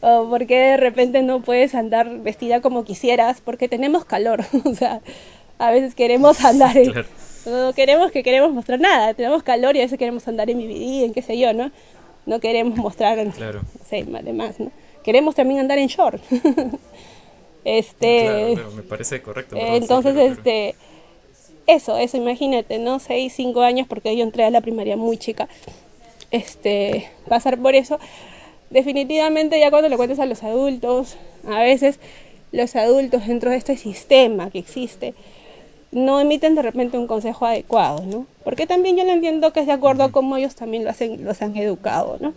o 0.01 0.27
porque 0.29 0.57
de 0.57 0.77
repente 0.77 1.21
no 1.21 1.41
puedes 1.41 1.75
andar 1.75 2.09
vestida 2.19 2.61
como 2.61 2.83
quisieras, 2.83 3.39
porque 3.41 3.69
tenemos 3.69 4.03
calor, 4.03 4.43
o 4.65 4.73
sea, 4.73 5.01
a 5.59 5.71
veces 5.71 5.95
queremos 5.95 6.43
andar 6.43 6.75
en, 6.75 6.93
no 7.45 7.73
queremos 7.73 8.11
que 8.11 8.23
queremos 8.23 8.51
mostrar 8.51 8.79
nada, 8.79 9.13
tenemos 9.13 9.43
calor 9.43 9.75
y 9.75 9.79
a 9.79 9.83
veces 9.83 9.97
queremos 9.97 10.27
andar 10.27 10.49
en 10.49 10.57
BBD, 10.57 11.05
en 11.05 11.13
qué 11.13 11.21
sé 11.21 11.37
yo, 11.37 11.53
¿no? 11.53 11.71
No 12.25 12.39
queremos 12.39 12.77
mostrar, 12.77 13.17
claro. 13.31 13.61
no 13.61 13.85
sé, 13.85 14.05
además, 14.13 14.59
¿no? 14.59 14.71
Queremos 15.03 15.33
también 15.33 15.59
andar 15.59 15.79
en 15.79 15.87
short. 15.87 16.21
este, 17.63 18.53
claro, 18.53 18.71
me 18.71 18.83
parece 18.83 19.21
correcto. 19.21 19.55
entonces, 19.57 20.15
este, 20.15 20.75
eso, 21.73 21.97
eso, 21.97 22.17
imagínate, 22.17 22.79
¿no? 22.79 22.99
Seis, 22.99 23.33
cinco 23.35 23.61
años, 23.61 23.87
porque 23.87 24.15
yo 24.15 24.23
entré 24.23 24.43
a 24.43 24.51
la 24.51 24.61
primaria 24.61 24.97
muy 24.97 25.17
chica. 25.17 25.47
Este, 26.31 27.09
pasar 27.27 27.57
por 27.57 27.75
eso 27.75 27.99
definitivamente 28.71 29.59
ya 29.59 29.69
cuando 29.69 29.89
le 29.89 29.97
cuentes 29.97 30.19
a 30.19 30.25
los 30.25 30.43
adultos, 30.43 31.17
a 31.47 31.59
veces 31.59 31.99
los 32.51 32.75
adultos 32.75 33.27
dentro 33.27 33.51
de 33.51 33.57
este 33.57 33.77
sistema 33.77 34.49
que 34.49 34.59
existe, 34.59 35.13
no 35.91 36.19
emiten 36.19 36.55
de 36.55 36.61
repente 36.61 36.97
un 36.97 37.05
consejo 37.05 37.45
adecuado, 37.45 38.03
¿no? 38.05 38.25
Porque 38.43 38.65
también 38.65 38.97
yo 38.97 39.03
lo 39.03 39.11
entiendo 39.11 39.51
que 39.51 39.59
es 39.59 39.67
de 39.67 39.73
acuerdo 39.73 40.05
a 40.05 40.11
cómo 40.11 40.37
ellos 40.37 40.55
también 40.55 40.85
lo 40.85 40.89
hacen, 40.89 41.23
los 41.23 41.41
han 41.41 41.55
educado, 41.57 42.17
¿no? 42.21 42.33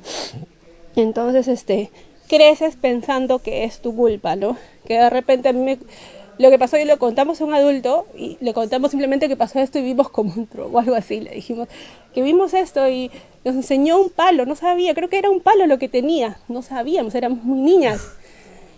Entonces, 0.96 1.46
este, 1.46 1.90
creces 2.28 2.74
pensando 2.74 3.38
que 3.38 3.64
es 3.64 3.78
tu 3.80 3.94
culpa, 3.94 4.34
¿no? 4.34 4.56
Que 4.86 4.94
de 4.94 5.08
repente 5.08 5.48
a 5.48 5.52
mí 5.52 5.60
me, 5.60 5.78
lo 6.38 6.50
que 6.50 6.58
pasó 6.58 6.76
y 6.78 6.84
lo 6.84 6.98
contamos 6.98 7.40
a 7.40 7.44
un 7.44 7.54
adulto 7.54 8.06
y 8.16 8.36
le 8.40 8.52
contamos 8.52 8.90
simplemente 8.90 9.28
que 9.28 9.36
pasó 9.36 9.60
esto 9.60 9.78
y 9.78 9.82
vimos 9.82 10.08
como 10.08 10.32
un 10.34 10.48
o 10.58 10.78
algo 10.78 10.94
así. 10.94 11.20
Le 11.20 11.30
dijimos 11.30 11.68
que 12.12 12.22
vimos 12.22 12.54
esto 12.54 12.88
y 12.88 13.10
nos 13.44 13.54
enseñó 13.54 14.00
un 14.00 14.10
palo, 14.10 14.46
no 14.46 14.56
sabía, 14.56 14.94
creo 14.94 15.08
que 15.08 15.18
era 15.18 15.30
un 15.30 15.40
palo 15.40 15.66
lo 15.66 15.78
que 15.78 15.88
tenía, 15.88 16.38
no 16.48 16.62
sabíamos, 16.62 17.14
éramos 17.14 17.44
muy 17.44 17.60
niñas. 17.60 18.08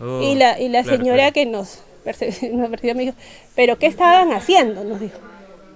Oh, 0.01 0.21
y 0.21 0.35
la, 0.35 0.61
y 0.61 0.69
la 0.69 0.85
señora 0.85 1.33
que 1.33 1.47
nos, 1.47 1.81
nos 2.05 2.71
percibió 2.71 2.95
me 2.95 3.05
dijo, 3.05 3.17
pero 3.55 3.79
¿qué 3.79 3.87
estaban 3.87 4.33
haciendo? 4.33 4.85
Nos 4.85 5.01
dijo. 5.01 5.19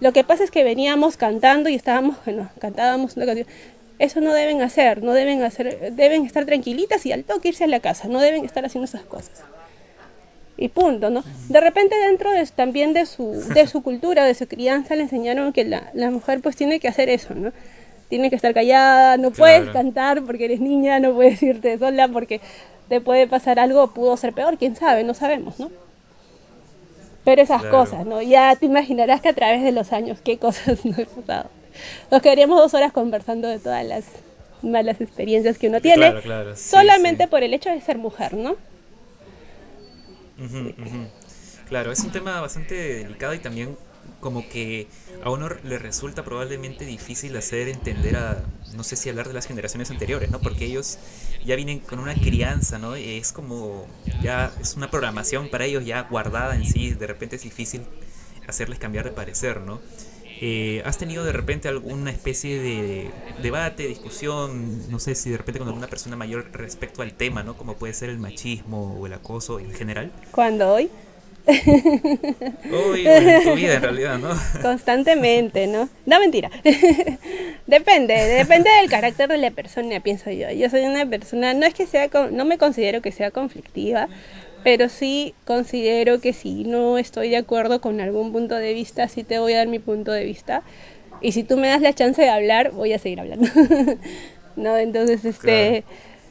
Lo 0.01 0.13
que 0.13 0.25
pasa 0.25 0.45
es 0.45 0.51
que 0.51 0.65
veníamos 0.65 1.17
cantando 1.17 1.69
y 1.69 1.75
estábamos, 1.75 2.17
bueno, 2.25 2.51
cantábamos 2.59 3.17
una 3.17 3.27
canción. 3.27 3.47
Eso 3.99 4.23
no 4.23 4.33
deben 4.33 4.63
hacer, 4.63 5.03
no 5.03 5.13
deben 5.13 5.43
hacer, 5.43 5.93
deben 5.93 6.25
estar 6.25 6.47
tranquilitas 6.47 7.05
y 7.05 7.13
al 7.13 7.25
toque 7.25 7.49
irse 7.49 7.65
a 7.65 7.67
la 7.67 7.81
casa, 7.81 8.09
no 8.09 8.19
deben 8.19 8.47
estar 8.47 8.65
haciendo 8.65 8.87
esas 8.87 9.03
cosas 9.03 9.45
y 10.61 10.69
punto, 10.69 11.11
¿no? 11.11 11.25
De 11.49 11.61
repente 11.61 11.97
dentro 11.97 12.31
de, 12.31 12.47
también 12.47 12.93
de 12.93 13.07
su, 13.07 13.33
de 13.53 13.67
su 13.67 13.83
cultura, 13.83 14.25
de 14.25 14.35
su 14.35 14.47
crianza, 14.47 14.95
le 14.95 15.03
enseñaron 15.03 15.53
que 15.53 15.65
la, 15.65 15.91
la, 15.95 16.11
mujer 16.11 16.41
pues 16.41 16.55
tiene 16.55 16.79
que 16.79 16.87
hacer 16.87 17.09
eso, 17.09 17.35
¿no? 17.35 17.51
tienes 18.11 18.29
que 18.29 18.37
estar 18.37 18.53
callada, 18.53 19.17
no 19.17 19.31
puedes 19.31 19.71
cantar 19.71 20.23
porque 20.23 20.45
eres 20.45 20.61
niña, 20.61 20.99
no 20.99 21.15
puedes 21.15 21.43
irte 21.43 21.79
sola 21.79 22.09
porque 22.09 22.41
te 22.89 23.01
puede 23.01 23.27
pasar 23.27 23.59
algo, 23.59 23.95
pudo 23.95 24.17
ser 24.17 24.35
peor, 24.35 24.59
quién 24.59 24.77
sabe, 24.77 25.05
no 25.05 25.15
sabemos, 25.15 25.59
¿no? 25.59 25.71
Pero 27.25 27.41
esas 27.41 27.63
cosas, 27.65 28.05
¿no? 28.05 28.21
Ya 28.21 28.57
te 28.57 28.67
imaginarás 28.67 29.21
que 29.21 29.29
a 29.29 29.33
través 29.33 29.63
de 29.63 29.71
los 29.71 29.93
años 29.93 30.19
qué 30.23 30.39
cosas 30.39 30.85
no 30.85 30.97
he 30.99 31.07
pasado. 31.07 31.49
Nos 32.11 32.21
quedaríamos 32.21 32.59
dos 32.59 32.75
horas 32.75 32.93
conversando 32.93 33.47
de 33.47 33.61
todas 33.61 33.87
las 33.87 34.05
malas 34.63 35.01
experiencias 35.01 35.57
que 35.57 35.69
uno 35.69 35.81
tiene, 35.81 36.13
solamente 36.57 37.29
por 37.29 37.45
el 37.45 37.55
hecho 37.55 37.71
de 37.71 37.81
ser 37.81 37.97
mujer, 37.97 38.35
¿no? 38.35 38.57
Claro, 41.69 41.93
es 41.93 42.01
un 42.01 42.11
tema 42.11 42.41
bastante 42.41 42.75
delicado 42.75 43.35
y 43.35 43.39
también 43.39 43.77
como 44.21 44.49
que 44.49 44.89
a 45.23 45.31
uno 45.31 45.49
le 45.63 45.79
resulta 45.79 46.25
probablemente 46.25 46.85
difícil 46.85 47.37
hacer 47.37 47.69
entender 47.69 48.17
a, 48.17 48.43
no 48.75 48.83
sé 48.83 48.97
si 48.97 49.09
hablar 49.09 49.29
de 49.29 49.35
las 49.35 49.47
generaciones 49.47 49.91
anteriores, 49.91 50.31
¿no? 50.31 50.41
Porque 50.41 50.65
ellos 50.65 50.99
ya 51.45 51.57
vienen 51.57 51.79
con 51.79 51.99
una 51.99 52.15
crianza, 52.15 52.79
¿no? 52.79 52.97
Es 52.97 53.33
como, 53.33 53.87
ya 54.23 54.53
es 54.61 54.75
una 54.75 54.91
programación 54.91 55.49
para 55.49 55.65
ellos 55.65 55.85
ya 55.85 56.03
guardada 56.03 56.57
en 56.57 56.65
sí, 56.65 56.93
de 56.93 57.07
repente 57.07 57.37
es 57.37 57.43
difícil 57.43 57.83
hacerles 58.47 58.79
cambiar 58.79 59.05
de 59.05 59.13
parecer, 59.13 59.61
¿no? 59.61 59.81
Eh, 60.43 60.81
¿Has 60.87 60.97
tenido 60.97 61.23
de 61.23 61.33
repente 61.33 61.69
alguna 61.69 62.11
especie 62.11 62.59
de 62.59 63.11
debate, 63.43 63.87
discusión, 63.87 64.91
no 64.91 64.99
sé 64.99 65.15
si 65.15 65.29
de 65.29 65.37
repente 65.37 65.59
con 65.59 65.69
alguna 65.69 65.87
persona 65.87 66.17
mayor 66.17 66.51
respecto 66.53 67.03
al 67.03 67.13
tema, 67.13 67.43
¿no? 67.43 67.59
Como 67.59 67.75
puede 67.75 67.93
ser 67.93 68.09
el 68.09 68.19
machismo 68.19 68.97
o 68.99 69.07
el 69.07 69.13
acoso 69.13 69.61
en 69.61 69.71
general? 69.73 70.11
¿Cuándo 70.31 70.73
hoy? 70.73 70.91
Uy, 71.47 73.07
en 73.07 73.45
tu 73.45 73.55
vida 73.55 73.75
en 73.75 73.83
realidad, 73.83 74.19
¿no? 74.19 74.31
Constantemente, 74.63 75.67
¿no? 75.67 75.91
No, 76.07 76.21
mentira. 76.21 76.51
depende, 77.67 78.15
depende 78.15 78.71
del 78.81 78.89
carácter 78.89 79.29
de 79.29 79.37
la 79.37 79.51
persona, 79.51 80.01
pienso 80.01 80.31
yo. 80.31 80.51
Yo 80.51 80.71
soy 80.71 80.83
una 80.83 81.05
persona, 81.05 81.53
no 81.53 81.67
es 81.67 81.75
que 81.75 81.87
sea, 81.87 82.09
no 82.33 82.47
me 82.47 82.57
considero 82.57 83.03
que 83.03 83.13
sea 83.13 83.31
conflictiva, 83.31 84.09
pero 84.63 84.89
sí 84.89 85.35
considero 85.45 86.21
que 86.21 86.33
si 86.33 86.65
no 86.65 86.99
estoy 86.99 87.31
de 87.31 87.37
acuerdo 87.37 87.81
con 87.81 88.01
algún 88.01 88.33
punto 88.33 88.55
de 88.57 88.75
vista, 88.75 89.09
sí 89.09 89.25
te 89.25 89.39
voy 89.39 89.55
a 89.55 89.59
dar 89.59 89.69
mi 89.69 89.79
punto 89.79 90.13
de 90.13 90.25
vista. 90.25 90.63
Y 91.21 91.33
si 91.33 91.45
tú 91.45 91.57
me 91.57 91.69
das 91.69 91.81
la 91.81 91.93
chance 91.93 92.21
de 92.21 92.29
hablar, 92.29 92.73
voy 92.73 92.93
a 92.93 92.99
seguir 92.99 93.21
hablando. 93.21 93.49
no, 94.57 94.77
entonces, 94.77 95.25
este, 95.25 95.85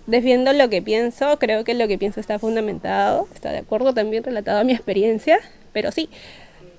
defiendo 0.08 0.54
lo 0.54 0.70
que 0.70 0.82
pienso, 0.82 1.38
creo 1.40 1.64
que 1.64 1.74
lo 1.74 1.88
que 1.88 1.98
pienso 1.98 2.20
está 2.20 2.40
fundamentado, 2.40 3.28
está 3.34 3.52
de 3.52 3.60
acuerdo 3.60 3.94
también 3.94 4.24
relatado 4.24 4.60
a 4.60 4.64
mi 4.64 4.74
experiencia, 4.74 5.40
pero 5.74 5.92
sí, 5.92 6.10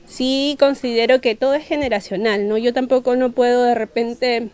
sí 0.07 0.57
considero 0.59 1.21
que 1.21 1.35
todo 1.35 1.55
es 1.55 1.65
generacional, 1.65 2.49
¿no? 2.49 2.59
Yo 2.59 2.73
tampoco 2.73 3.17
no 3.17 3.33
puedo 3.33 3.65
de 3.65 3.75
repente 3.75 4.51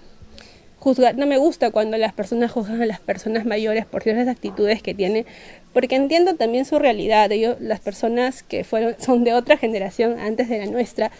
juzgar, 0.78 1.16
no 1.16 1.26
me 1.26 1.38
gusta 1.38 1.70
cuando 1.70 1.96
las 1.96 2.12
personas 2.12 2.52
juzgan 2.52 2.82
a 2.82 2.87
las 2.87 3.00
personas 3.00 3.44
mayores 3.44 3.87
por 3.87 4.02
ciertas 4.02 4.28
actitudes 4.28 4.82
que 4.82 4.94
tienen, 4.94 5.26
porque 5.77 5.95
entiendo 5.97 6.37
también 6.37 6.65
su 6.65 6.79
realidad. 6.79 7.31
Ellos, 7.31 7.59
las 7.61 7.81
personas 7.81 8.43
que 8.43 8.65
fueron, 8.65 8.97
son 8.99 9.25
de 9.25 9.35
otra 9.35 9.59
generación 9.59 10.19
antes 10.19 10.49
de 10.49 10.61
la 10.61 10.65
nuestra, 10.65 11.11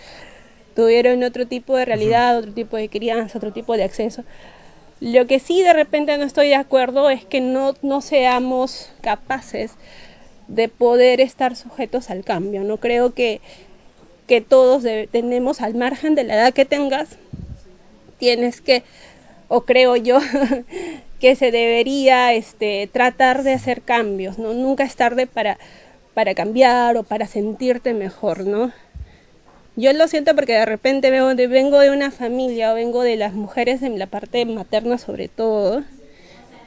tuvieron 0.75 1.23
otro 1.25 1.47
tipo 1.47 1.77
de 1.77 1.85
realidad, 1.85 2.39
otro 2.39 2.55
tipo 2.55 2.79
de 2.79 2.89
crianza, 2.89 3.37
otro 3.37 3.53
tipo 3.53 3.77
de 3.77 3.85
acceso. 3.85 4.25
Lo 4.99 5.27
que 5.27 5.41
sí 5.41 5.63
de 5.63 5.75
repente 5.75 6.17
no 6.17 6.25
estoy 6.25 6.49
de 6.49 6.55
acuerdo 6.55 7.11
es 7.11 7.23
que 7.23 7.43
no, 7.43 7.75
no 7.83 8.01
seamos 8.01 8.91
capaces 9.03 9.73
de 10.49 10.71
poder 10.71 11.21
estar 11.21 11.55
sujetos 11.55 12.09
al 12.09 12.25
cambio. 12.25 12.65
No 12.65 12.79
creo 12.79 13.13
que, 13.13 13.43
que 14.27 14.41
todos 14.41 14.85
tenemos, 15.11 15.61
al 15.61 15.75
margen 15.75 16.15
de 16.15 16.25
la 16.25 16.35
edad 16.35 16.55
que 16.55 16.65
tengas, 16.65 17.19
tienes 18.19 18.63
que, 18.63 18.85
o 19.49 19.67
creo 19.67 19.97
yo, 19.97 20.19
que 21.21 21.37
se 21.37 21.51
debería 21.51 22.35
este, 22.35 22.89
tratar 22.93 23.43
de 23.43 23.55
hacer 23.55 23.83
cambios, 23.83 24.39
¿no? 24.39 24.53
Nunca 24.53 24.85
es 24.85 24.97
tarde 24.97 25.27
para, 25.27 25.59
para 26.15 26.35
cambiar 26.35 26.97
o 26.97 27.03
para 27.03 27.27
sentirte 27.27 27.95
mejor, 27.95 28.47
¿no? 28.47 28.73
Yo 29.77 29.93
lo 29.93 30.09
siento 30.09 30.35
porque 30.35 30.55
de 30.55 30.65
repente 30.65 31.11
vengo 31.11 31.35
de, 31.35 31.47
vengo 31.49 31.79
de 31.79 31.91
una 31.91 32.11
familia 32.11 32.73
o 32.73 32.75
vengo 32.75 33.03
de 33.03 33.17
las 33.17 33.35
mujeres 33.35 33.83
en 33.83 33.99
la 33.99 34.07
parte 34.07 34.45
materna 34.47 34.97
sobre 34.97 35.29
todo, 35.29 35.83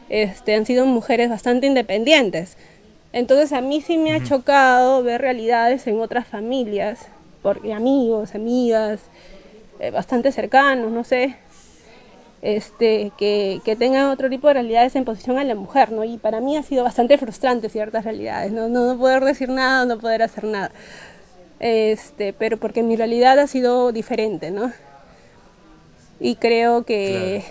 este, 0.09 0.55
han 0.55 0.65
sido 0.65 0.85
mujeres 0.85 1.29
bastante 1.29 1.67
independientes. 1.67 2.57
Entonces 3.11 3.51
a 3.53 3.61
mí 3.61 3.81
sí 3.81 3.97
me 3.97 4.13
ha 4.13 4.23
chocado 4.23 5.01
ver 5.01 5.21
realidades 5.21 5.87
en 5.87 5.99
otras 5.99 6.27
familias, 6.27 7.07
porque 7.41 7.73
amigos, 7.73 8.35
amigas, 8.35 8.99
eh, 9.79 9.89
bastante 9.89 10.31
cercanos, 10.31 10.91
no 10.91 11.03
sé, 11.03 11.35
este, 12.41 13.11
que, 13.17 13.61
que, 13.65 13.75
tengan 13.75 14.07
otro 14.07 14.29
tipo 14.29 14.47
de 14.47 14.53
realidades 14.55 14.95
en 14.95 15.05
posición 15.05 15.37
a 15.37 15.43
la 15.43 15.55
mujer, 15.55 15.91
¿no? 15.91 16.03
Y 16.03 16.17
para 16.17 16.39
mí 16.39 16.55
ha 16.55 16.63
sido 16.63 16.83
bastante 16.83 17.17
frustrante 17.17 17.69
ciertas 17.69 18.05
realidades, 18.05 18.51
¿no? 18.51 18.69
No, 18.69 18.97
poder 18.97 19.23
decir 19.23 19.49
nada, 19.49 19.85
no 19.85 19.99
poder 19.99 20.23
hacer 20.23 20.45
nada. 20.45 20.71
Este, 21.59 22.31
pero 22.33 22.57
porque 22.57 22.83
mi 22.83 22.95
realidad 22.95 23.37
ha 23.39 23.47
sido 23.47 23.91
diferente, 23.91 24.51
¿no? 24.51 24.71
Y 26.21 26.35
creo 26.35 26.83
que 26.83 27.43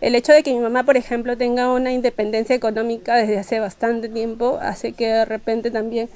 el 0.00 0.14
hecho 0.14 0.32
de 0.32 0.42
que 0.42 0.52
mi 0.52 0.60
mamá, 0.60 0.84
por 0.84 0.96
ejemplo, 0.96 1.36
tenga 1.36 1.72
una 1.72 1.92
independencia 1.92 2.54
económica 2.56 3.16
desde 3.16 3.38
hace 3.38 3.60
bastante 3.60 4.08
tiempo, 4.08 4.58
hace 4.62 4.92
que 4.92 5.08
de 5.08 5.24
repente 5.26 5.70
también 5.70 6.08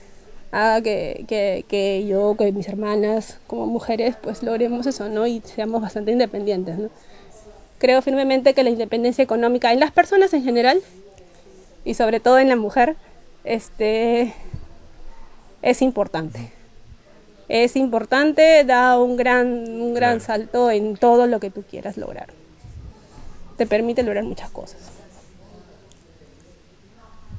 haga 0.52 0.82
que, 0.82 1.24
que, 1.28 1.64
que 1.68 2.06
yo, 2.06 2.36
que 2.38 2.52
mis 2.52 2.68
hermanas, 2.68 3.40
como 3.46 3.66
mujeres, 3.66 4.16
pues 4.22 4.42
logremos 4.42 4.86
eso, 4.86 5.08
¿no? 5.08 5.26
Y 5.26 5.40
seamos 5.44 5.82
bastante 5.82 6.12
independientes, 6.12 6.78
¿no? 6.78 6.90
Creo 7.82 8.00
firmemente 8.00 8.54
que 8.54 8.62
la 8.62 8.70
independencia 8.70 9.24
económica 9.24 9.72
en 9.72 9.80
las 9.80 9.90
personas 9.90 10.32
en 10.34 10.44
general 10.44 10.80
y 11.84 11.94
sobre 11.94 12.20
todo 12.20 12.38
en 12.38 12.48
la 12.48 12.54
mujer 12.54 12.94
este, 13.42 14.32
es 15.62 15.82
importante. 15.82 16.52
Es 17.48 17.74
importante, 17.74 18.62
da 18.62 19.00
un 19.00 19.16
gran, 19.16 19.48
un 19.48 19.94
gran 19.94 20.20
salto 20.20 20.70
en 20.70 20.96
todo 20.96 21.26
lo 21.26 21.40
que 21.40 21.50
tú 21.50 21.64
quieras 21.68 21.96
lograr. 21.96 22.28
Te 23.56 23.66
permite 23.66 24.04
lograr 24.04 24.22
muchas 24.22 24.50
cosas. 24.50 24.78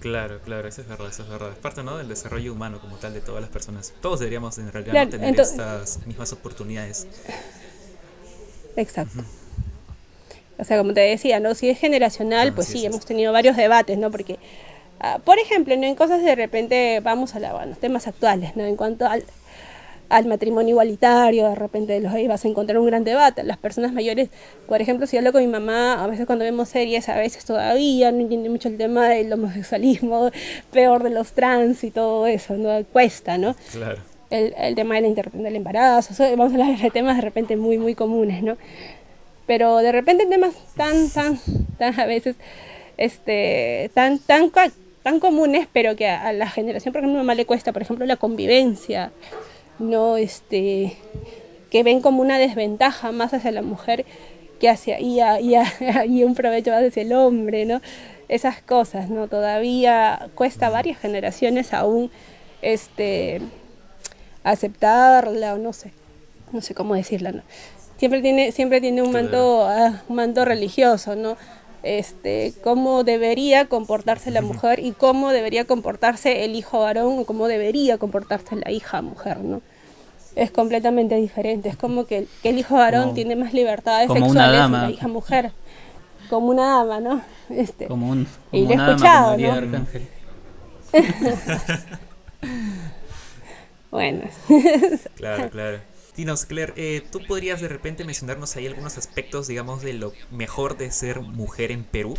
Claro, 0.01 0.41
claro, 0.43 0.67
eso 0.67 0.81
es 0.81 0.89
verdad, 0.89 1.07
eso 1.07 1.23
es 1.23 1.29
verdad. 1.29 1.51
Es 1.53 1.57
parte 1.59 1.83
¿no? 1.83 1.97
del 1.97 2.09
desarrollo 2.09 2.51
humano 2.51 2.81
como 2.81 2.97
tal 2.97 3.13
de 3.13 3.21
todas 3.21 3.39
las 3.39 3.49
personas. 3.49 3.93
Todos 4.01 4.19
deberíamos 4.19 4.57
en 4.57 4.73
realidad 4.73 5.07
tener 5.07 5.39
estas 5.39 6.05
mismas 6.05 6.33
oportunidades. 6.33 7.07
Exacto. 8.75 9.23
O 10.63 10.65
sea, 10.65 10.77
como 10.77 10.93
te 10.93 11.01
decía, 11.01 11.41
¿no? 11.41 11.55
Si 11.55 11.69
es 11.69 11.77
generacional, 11.77 12.53
pues 12.53 12.67
sí, 12.67 12.85
hemos 12.85 13.05
tenido 13.05 13.33
varios 13.33 13.57
debates, 13.57 13.97
¿no? 13.97 14.09
Porque, 14.11 14.39
ah, 15.01 15.19
por 15.21 15.37
ejemplo, 15.37 15.75
¿no? 15.75 15.83
en 15.83 15.95
cosas 15.95 16.23
de 16.23 16.35
repente, 16.35 17.01
vamos 17.03 17.35
a 17.35 17.65
los 17.65 17.77
temas 17.79 18.07
actuales, 18.07 18.55
¿no? 18.55 18.63
En 18.63 18.77
cuanto 18.77 19.05
al, 19.05 19.25
al 20.07 20.25
matrimonio 20.25 20.69
igualitario, 20.69 21.49
de 21.49 21.55
repente 21.55 21.99
los 21.99 22.13
vas 22.29 22.45
a 22.45 22.47
encontrar 22.47 22.79
un 22.79 22.85
gran 22.85 23.03
debate. 23.03 23.43
Las 23.43 23.57
personas 23.57 23.91
mayores, 23.91 24.29
por 24.65 24.81
ejemplo, 24.81 25.05
si 25.05 25.17
hablo 25.17 25.33
con 25.33 25.41
mi 25.41 25.49
mamá, 25.49 26.01
a 26.01 26.07
veces 26.07 26.25
cuando 26.25 26.45
vemos 26.45 26.69
series, 26.69 27.09
a 27.09 27.17
veces 27.17 27.43
todavía 27.43 28.09
no 28.13 28.21
entiende 28.21 28.49
mucho 28.49 28.69
el 28.69 28.77
tema 28.77 29.09
del 29.09 29.33
homosexualismo, 29.33 30.31
peor 30.71 31.03
de 31.03 31.09
los 31.09 31.33
trans 31.33 31.83
y 31.83 31.91
todo 31.91 32.25
eso, 32.25 32.55
¿no? 32.55 32.85
Cuesta, 32.85 33.37
¿no? 33.37 33.53
Claro. 33.73 33.97
El, 34.29 34.55
el 34.57 34.75
tema 34.75 34.95
de 34.95 35.01
la 35.01 35.07
interrupción 35.07 35.43
del 35.43 35.57
embarazo, 35.57 36.13
vamos 36.37 36.53
a 36.53 36.55
hablar 36.55 36.79
de 36.79 36.89
temas 36.89 37.17
de 37.17 37.21
repente 37.21 37.57
muy, 37.57 37.77
muy 37.77 37.95
comunes, 37.95 38.41
¿no? 38.41 38.55
Pero 39.45 39.77
de 39.77 39.91
repente 39.91 40.25
temas 40.25 40.55
tan, 40.75 41.09
tan, 41.09 41.39
tan 41.77 41.99
a 41.99 42.05
veces, 42.05 42.35
este, 42.97 43.91
tan, 43.93 44.19
tan, 44.19 44.51
tan 45.03 45.19
comunes, 45.19 45.67
pero 45.71 45.95
que 45.95 46.07
a, 46.07 46.31
la 46.33 46.49
generación, 46.49 46.93
por 46.93 47.01
ejemplo, 47.01 47.19
a 47.19 47.23
mamá 47.23 47.35
le 47.35 47.45
cuesta, 47.45 47.73
por 47.73 47.81
ejemplo, 47.81 48.05
la 48.05 48.15
convivencia, 48.15 49.11
no, 49.79 50.17
este, 50.17 50.97
que 51.69 51.83
ven 51.83 52.01
como 52.01 52.21
una 52.21 52.37
desventaja 52.37 53.11
más 53.11 53.33
hacia 53.33 53.51
la 53.51 53.61
mujer 53.61 54.05
que 54.59 54.69
hacia, 54.69 54.99
y, 54.99 55.19
y, 55.19 55.55
y 56.07 56.23
un 56.23 56.35
provecho 56.35 56.71
más 56.71 56.83
hacia 56.83 57.03
el 57.03 57.13
hombre, 57.13 57.65
¿no? 57.65 57.81
Esas 58.29 58.61
cosas, 58.61 59.09
¿no? 59.09 59.27
Todavía 59.27 60.29
cuesta 60.35 60.69
varias 60.69 60.97
generaciones 60.97 61.73
aún, 61.73 62.09
este, 62.61 63.41
aceptarla, 64.45 65.55
o 65.55 65.57
no 65.57 65.73
sé, 65.73 65.91
no 66.53 66.61
sé 66.61 66.73
cómo 66.73 66.95
decirla, 66.95 67.33
¿no? 67.33 67.41
Siempre 68.03 68.21
tiene, 68.21 68.51
siempre 68.51 68.81
tiene 68.81 69.01
un 69.01 69.13
manto, 69.13 69.65
ah, 69.65 70.01
un 70.09 70.17
manto 70.17 70.43
religioso, 70.43 71.15
¿no? 71.15 71.37
Este, 71.83 72.53
cómo 72.61 73.05
debería 73.05 73.67
comportarse 73.67 74.29
la 74.29 74.41
mujer 74.41 74.79
y 74.79 74.91
cómo 74.91 75.31
debería 75.31 75.63
comportarse 75.63 76.43
el 76.43 76.55
hijo 76.55 76.81
varón 76.81 77.19
o 77.19 77.23
cómo 77.23 77.47
debería 77.47 77.97
comportarse 77.97 78.57
la 78.57 78.71
hija 78.71 79.01
mujer, 79.01 79.39
¿no? 79.39 79.61
Es 80.35 80.51
completamente 80.51 81.15
diferente. 81.15 81.69
Es 81.69 81.77
como 81.77 82.05
que, 82.05 82.27
el 82.43 82.57
hijo 82.57 82.75
varón 82.75 83.13
tiene 83.13 83.37
más 83.37 83.53
libertades 83.53 84.11
sexuales 84.11 84.65
que 84.65 84.69
la 84.69 84.91
hija 84.91 85.07
mujer. 85.07 85.53
Como 86.29 86.47
una 86.47 86.79
dama, 86.79 86.99
¿no? 86.99 87.21
Este, 87.49 87.85
como 87.85 88.09
un, 88.09 88.27
y 88.51 88.65
lo 88.65 88.71
he 88.71 88.73
escuchado, 88.73 89.37
¿no? 89.37 89.85
bueno. 93.91 94.23
claro, 95.15 95.49
claro. 95.49 95.92
Dinos, 96.15 96.45
Claire, 96.45 96.73
eh, 96.75 97.01
¿tú 97.11 97.21
podrías 97.27 97.59
de 97.59 97.67
repente 97.67 98.05
mencionarnos 98.05 98.55
ahí 98.55 98.67
algunos 98.67 98.97
aspectos, 98.97 99.47
digamos, 99.47 99.81
de 99.81 99.93
lo 99.93 100.13
mejor 100.29 100.77
de 100.77 100.91
ser 100.91 101.21
mujer 101.21 101.71
en 101.71 101.83
Perú? 101.83 102.15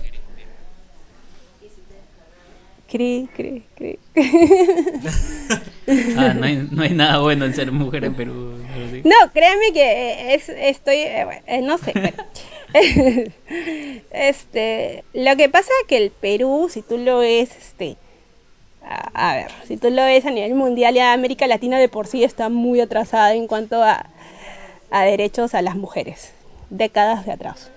Cri, 2.89 3.29
cri, 3.35 3.65
cri. 3.75 3.99
ah, 6.17 6.35
no 6.35 6.45
hay, 6.45 6.69
no 6.71 6.83
hay, 6.83 6.91
nada 6.91 7.19
bueno 7.19 7.45
en 7.45 7.55
ser 7.55 7.73
mujer 7.73 8.05
en 8.05 8.15
Perú. 8.15 8.59
No, 9.05 9.33
créanme 9.33 9.73
que 9.73 10.35
es, 10.35 10.49
estoy, 10.49 10.97
eh, 10.97 11.43
eh, 11.47 11.63
no 11.63 11.79
sé, 11.79 12.15
este, 14.11 15.05
lo 15.13 15.37
que 15.37 15.49
pasa 15.49 15.71
es 15.83 15.89
que 15.89 15.97
el 15.97 16.11
Perú, 16.11 16.69
si 16.71 16.83
tú 16.83 16.99
lo 16.99 17.19
ves, 17.19 17.51
este, 17.57 17.97
a, 18.85 19.35
ver, 19.35 19.51
si 19.67 19.77
tú 19.77 19.91
lo 19.91 20.03
ves 20.03 20.27
a 20.27 20.31
nivel 20.31 20.55
mundial, 20.55 20.95
ya 20.95 21.13
América 21.13 21.47
Latina 21.47 21.79
de 21.79 21.89
por 21.89 22.07
sí 22.07 22.25
está 22.25 22.49
muy 22.49 22.81
atrasada 22.81 23.35
en 23.35 23.47
cuanto 23.47 23.83
a, 23.83 24.07
derechos 24.91 25.55
a 25.55 25.63
las 25.63 25.77
mujeres, 25.77 26.33
décadas 26.71 27.27
de 27.27 27.33
atrás. 27.33 27.71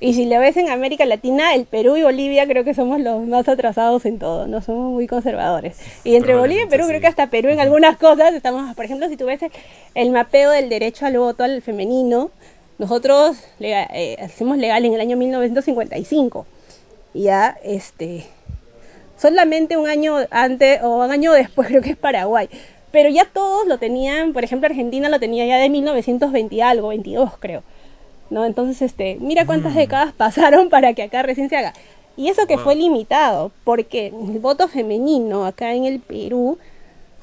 Y 0.00 0.14
si 0.14 0.26
lo 0.26 0.38
ves 0.38 0.56
en 0.56 0.70
América 0.70 1.04
Latina, 1.04 1.54
el 1.54 1.66
Perú 1.66 1.96
y 1.96 2.04
Bolivia 2.04 2.46
creo 2.46 2.62
que 2.62 2.72
somos 2.72 3.00
los 3.00 3.26
más 3.26 3.48
atrasados 3.48 4.06
en 4.06 4.18
todo, 4.18 4.46
no 4.46 4.62
somos 4.62 4.92
muy 4.92 5.08
conservadores. 5.08 5.76
Y 6.04 6.14
entre 6.14 6.36
Bolivia 6.36 6.64
y 6.64 6.68
Perú, 6.68 6.86
creo 6.86 7.00
que 7.00 7.08
hasta 7.08 7.30
Perú 7.30 7.48
en 7.48 7.58
algunas 7.58 7.96
cosas 7.96 8.32
estamos, 8.32 8.74
por 8.76 8.84
ejemplo, 8.84 9.08
si 9.08 9.16
tú 9.16 9.26
ves 9.26 9.40
el 9.94 10.10
mapeo 10.10 10.52
del 10.52 10.68
derecho 10.68 11.04
al 11.04 11.18
voto 11.18 11.42
al 11.42 11.62
femenino, 11.62 12.30
nosotros 12.78 13.38
eh, 13.58 14.16
hacemos 14.22 14.56
legal 14.56 14.84
en 14.84 14.94
el 14.94 15.00
año 15.00 15.16
1955. 15.16 16.46
Ya, 17.14 17.58
este, 17.64 18.24
solamente 19.18 19.76
un 19.76 19.88
año 19.88 20.16
antes 20.30 20.80
o 20.82 21.04
un 21.04 21.10
año 21.10 21.32
después 21.32 21.68
creo 21.68 21.82
que 21.82 21.90
es 21.90 21.96
Paraguay. 21.96 22.48
Pero 22.90 23.10
ya 23.10 23.26
todos 23.26 23.66
lo 23.66 23.78
tenían, 23.78 24.32
por 24.32 24.44
ejemplo 24.44 24.66
Argentina 24.66 25.10
lo 25.10 25.20
tenía 25.20 25.44
ya 25.44 25.58
de 25.58 25.68
1920 25.68 26.62
algo, 26.62 26.88
22 26.88 27.32
creo. 27.38 27.62
¿No? 28.30 28.44
Entonces, 28.44 28.82
este, 28.82 29.16
mira 29.20 29.46
cuántas 29.46 29.72
mm. 29.72 29.76
décadas 29.76 30.12
pasaron 30.16 30.68
para 30.68 30.92
que 30.94 31.02
acá 31.02 31.22
recién 31.22 31.48
se 31.48 31.56
haga. 31.56 31.72
Y 32.16 32.28
eso 32.28 32.46
que 32.46 32.58
fue 32.58 32.74
limitado, 32.74 33.52
porque 33.64 34.08
el 34.08 34.38
voto 34.40 34.66
femenino 34.66 35.46
acá 35.46 35.74
en 35.74 35.84
el 35.84 36.00
Perú 36.00 36.58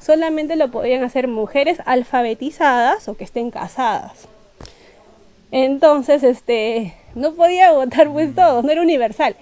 solamente 0.00 0.56
lo 0.56 0.70
podían 0.70 1.04
hacer 1.04 1.28
mujeres 1.28 1.78
alfabetizadas 1.84 3.06
o 3.08 3.14
que 3.14 3.24
estén 3.24 3.50
casadas. 3.50 4.26
Entonces, 5.50 6.22
este, 6.22 6.94
no 7.14 7.34
podía 7.34 7.72
votar 7.72 8.10
pues 8.10 8.34
todos, 8.34 8.64
no 8.64 8.72
era 8.72 8.82
universal. 8.82 9.36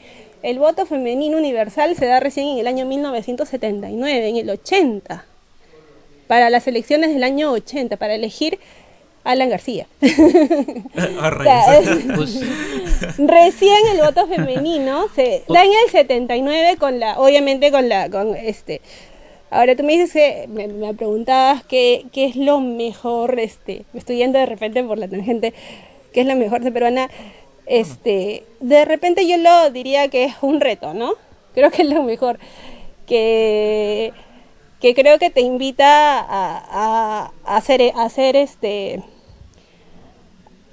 El 0.45 0.59
voto 0.59 0.85
femenino 0.85 1.39
universal 1.39 1.97
se 1.97 2.05
da 2.05 2.21
recién 2.21 2.49
en 2.49 2.59
el 2.59 2.67
año 2.67 2.85
1979, 2.85 4.29
en 4.29 4.37
el 4.37 4.51
80, 4.51 5.25
para 6.27 6.51
las 6.51 6.67
elecciones 6.67 7.15
del 7.15 7.25
año 7.25 7.51
80, 7.51 7.97
para 7.97 8.15
elegir 8.15 8.59
a 9.25 9.31
Alan 9.31 9.49
García. 9.49 9.87
Pues, 12.15 12.41
recién 13.17 13.79
el 13.93 14.03
voto 14.03 14.27
femenino 14.27 15.07
se 15.15 15.45
da 15.49 15.65
en 15.65 15.73
el 15.87 15.91
79 15.91 16.77
con 16.77 17.01
la, 17.01 17.19
obviamente 17.19 17.71
con 17.71 17.89
la, 17.89 18.11
con 18.11 18.37
este. 18.37 18.83
Ahora 19.51 19.75
tú 19.75 19.83
me 19.83 19.93
dices 19.93 20.13
que 20.13 20.47
me, 20.49 20.69
me 20.69 20.93
preguntabas 20.93 21.65
qué, 21.65 22.05
qué 22.13 22.27
es 22.27 22.37
lo 22.37 22.61
mejor, 22.61 23.41
este, 23.41 23.85
me 23.95 24.01
estoy 24.01 24.19
yendo 24.19 24.39
de 24.39 24.45
repente 24.45 24.85
por 24.85 24.99
la 24.99 25.09
tangente, 25.09 25.55
qué 26.13 26.21
es 26.21 26.27
lo 26.27 26.37
mejor 26.37 26.61
de 26.61 26.71
peruana 26.71 27.09
este, 27.67 28.45
de 28.61 28.85
repente 28.85 29.27
yo 29.27 29.37
lo 29.39 29.71
diría 29.71 30.09
que 30.09 30.25
es 30.25 30.35
un 30.43 30.61
reto, 30.61 30.95
¿no? 30.95 31.15
Creo 31.55 31.71
que 31.71 31.83
es 31.83 31.89
lo 31.89 32.03
mejor. 32.03 32.39
Que, 33.07 34.13
que 34.81 34.95
creo 34.95 35.19
que 35.19 35.29
te 35.29 35.43
invita 35.43 36.19
a, 36.21 37.33
hacer, 37.45 37.93
a 37.95 38.05
hacer 38.05 38.35
este 38.35 39.03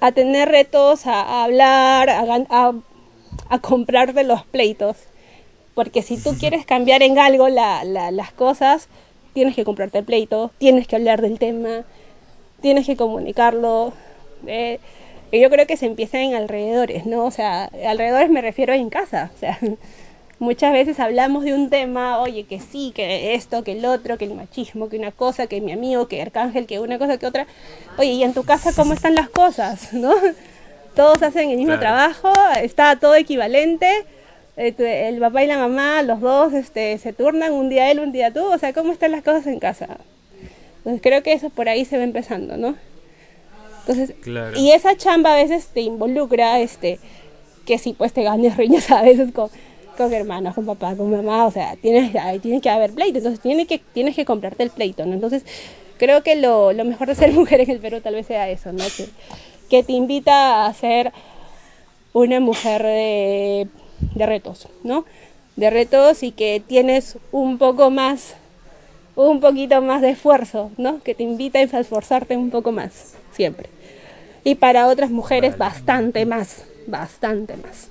a 0.00 0.12
tener 0.12 0.48
retos, 0.48 1.06
a, 1.06 1.44
hablar, 1.44 2.10
a, 2.10 2.72
a, 3.48 3.58
comprarte 3.60 4.24
los 4.24 4.44
pleitos. 4.44 4.96
Porque 5.74 6.02
si 6.02 6.16
tú 6.20 6.36
quieres 6.40 6.66
cambiar 6.66 7.02
en 7.02 7.18
algo 7.18 7.48
las 7.48 8.32
cosas, 8.32 8.88
tienes 9.32 9.54
que 9.54 9.64
comprarte 9.64 9.98
el 9.98 10.04
pleito, 10.04 10.50
tienes 10.58 10.88
que 10.88 10.96
hablar 10.96 11.22
del 11.22 11.38
tema, 11.38 11.84
tienes 12.60 12.86
que 12.86 12.96
comunicarlo. 12.96 13.92
Eh, 14.46 14.80
yo 15.40 15.48
creo 15.50 15.66
que 15.66 15.76
se 15.76 15.86
empieza 15.86 16.20
en 16.20 16.34
alrededores, 16.34 17.06
¿no? 17.06 17.24
O 17.24 17.30
sea, 17.30 17.70
alrededores 17.86 18.30
me 18.30 18.42
refiero 18.42 18.74
en 18.74 18.90
casa, 18.90 19.30
o 19.34 19.38
sea, 19.38 19.58
muchas 20.38 20.72
veces 20.72 21.00
hablamos 21.00 21.44
de 21.44 21.54
un 21.54 21.70
tema, 21.70 22.20
oye, 22.20 22.44
que 22.44 22.60
sí, 22.60 22.92
que 22.94 23.34
esto, 23.34 23.64
que 23.64 23.72
el 23.72 23.84
otro, 23.84 24.18
que 24.18 24.26
el 24.26 24.34
machismo, 24.34 24.88
que 24.88 24.98
una 24.98 25.12
cosa, 25.12 25.46
que 25.46 25.60
mi 25.60 25.72
amigo, 25.72 26.08
que 26.08 26.20
Arcángel, 26.20 26.66
que 26.66 26.80
una 26.80 26.98
cosa, 26.98 27.16
que 27.16 27.26
otra. 27.26 27.46
Oye, 27.96 28.10
¿y 28.10 28.24
en 28.24 28.34
tu 28.34 28.42
casa 28.42 28.72
cómo 28.74 28.92
están 28.92 29.14
las 29.14 29.28
cosas, 29.30 29.92
no? 29.94 30.12
Todos 30.94 31.22
hacen 31.22 31.48
el 31.50 31.56
mismo 31.56 31.78
trabajo, 31.78 32.30
está 32.60 32.96
todo 32.96 33.14
equivalente, 33.14 33.88
este, 34.56 35.08
el 35.08 35.18
papá 35.20 35.42
y 35.42 35.46
la 35.46 35.56
mamá, 35.56 36.02
los 36.02 36.20
dos 36.20 36.52
este, 36.52 36.98
se 36.98 37.14
turnan, 37.14 37.54
un 37.54 37.70
día 37.70 37.90
él, 37.90 38.00
un 38.00 38.12
día 38.12 38.30
tú, 38.30 38.44
o 38.44 38.58
sea, 38.58 38.74
¿cómo 38.74 38.92
están 38.92 39.12
las 39.12 39.22
cosas 39.22 39.46
en 39.46 39.58
casa? 39.58 39.88
Entonces 40.78 41.00
creo 41.00 41.22
que 41.22 41.32
eso 41.32 41.48
por 41.48 41.68
ahí 41.70 41.86
se 41.86 41.96
va 41.96 42.04
empezando, 42.04 42.58
¿no? 42.58 42.74
Entonces, 43.86 44.14
y 44.56 44.70
esa 44.70 44.96
chamba 44.96 45.32
a 45.32 45.36
veces 45.36 45.66
te 45.68 45.80
involucra, 45.80 46.60
este, 46.60 47.00
que 47.66 47.78
sí, 47.78 47.94
pues 47.96 48.12
te 48.12 48.22
ganes 48.22 48.56
riñas 48.56 48.90
a 48.90 49.02
veces 49.02 49.32
con, 49.32 49.50
con 49.96 50.12
hermanos, 50.12 50.54
con 50.54 50.66
papá, 50.66 50.94
con 50.94 51.10
mamá, 51.10 51.46
o 51.46 51.50
sea, 51.50 51.76
tienes, 51.76 52.12
tiene 52.42 52.60
que 52.60 52.70
haber 52.70 52.92
pleito, 52.92 53.18
entonces 53.18 53.40
tienes 53.40 53.66
que, 53.66 53.78
tienes 53.78 54.14
que 54.14 54.24
comprarte 54.24 54.62
el 54.62 54.70
pleito, 54.70 55.04
¿no? 55.04 55.14
Entonces, 55.14 55.44
creo 55.98 56.22
que 56.22 56.36
lo, 56.36 56.72
lo 56.72 56.84
mejor 56.84 57.08
de 57.08 57.16
ser 57.16 57.32
mujer 57.32 57.60
en 57.60 57.70
el 57.70 57.80
Perú 57.80 58.00
tal 58.00 58.14
vez 58.14 58.26
sea 58.26 58.48
eso, 58.50 58.72
¿no? 58.72 58.84
Que, 58.96 59.08
que 59.68 59.82
te 59.82 59.92
invita 59.92 60.66
a 60.66 60.74
ser 60.74 61.12
una 62.12 62.38
mujer 62.38 62.82
de, 62.84 63.68
de 64.14 64.26
retos, 64.26 64.68
¿no? 64.84 65.06
De 65.56 65.70
retos 65.70 66.22
y 66.22 66.30
que 66.30 66.62
tienes 66.64 67.18
un 67.32 67.58
poco 67.58 67.90
más, 67.90 68.36
un 69.16 69.40
poquito 69.40 69.82
más 69.82 70.02
de 70.02 70.10
esfuerzo, 70.10 70.70
¿no? 70.76 71.02
Que 71.02 71.16
te 71.16 71.24
invita 71.24 71.58
a 71.58 71.62
esforzarte 71.80 72.36
un 72.36 72.50
poco 72.50 72.70
más 72.70 73.16
siempre. 73.32 73.68
Y 74.44 74.56
para 74.56 74.88
otras 74.88 75.10
mujeres 75.10 75.56
bastante 75.56 76.26
más, 76.26 76.64
bastante 76.86 77.56
más. 77.56 77.88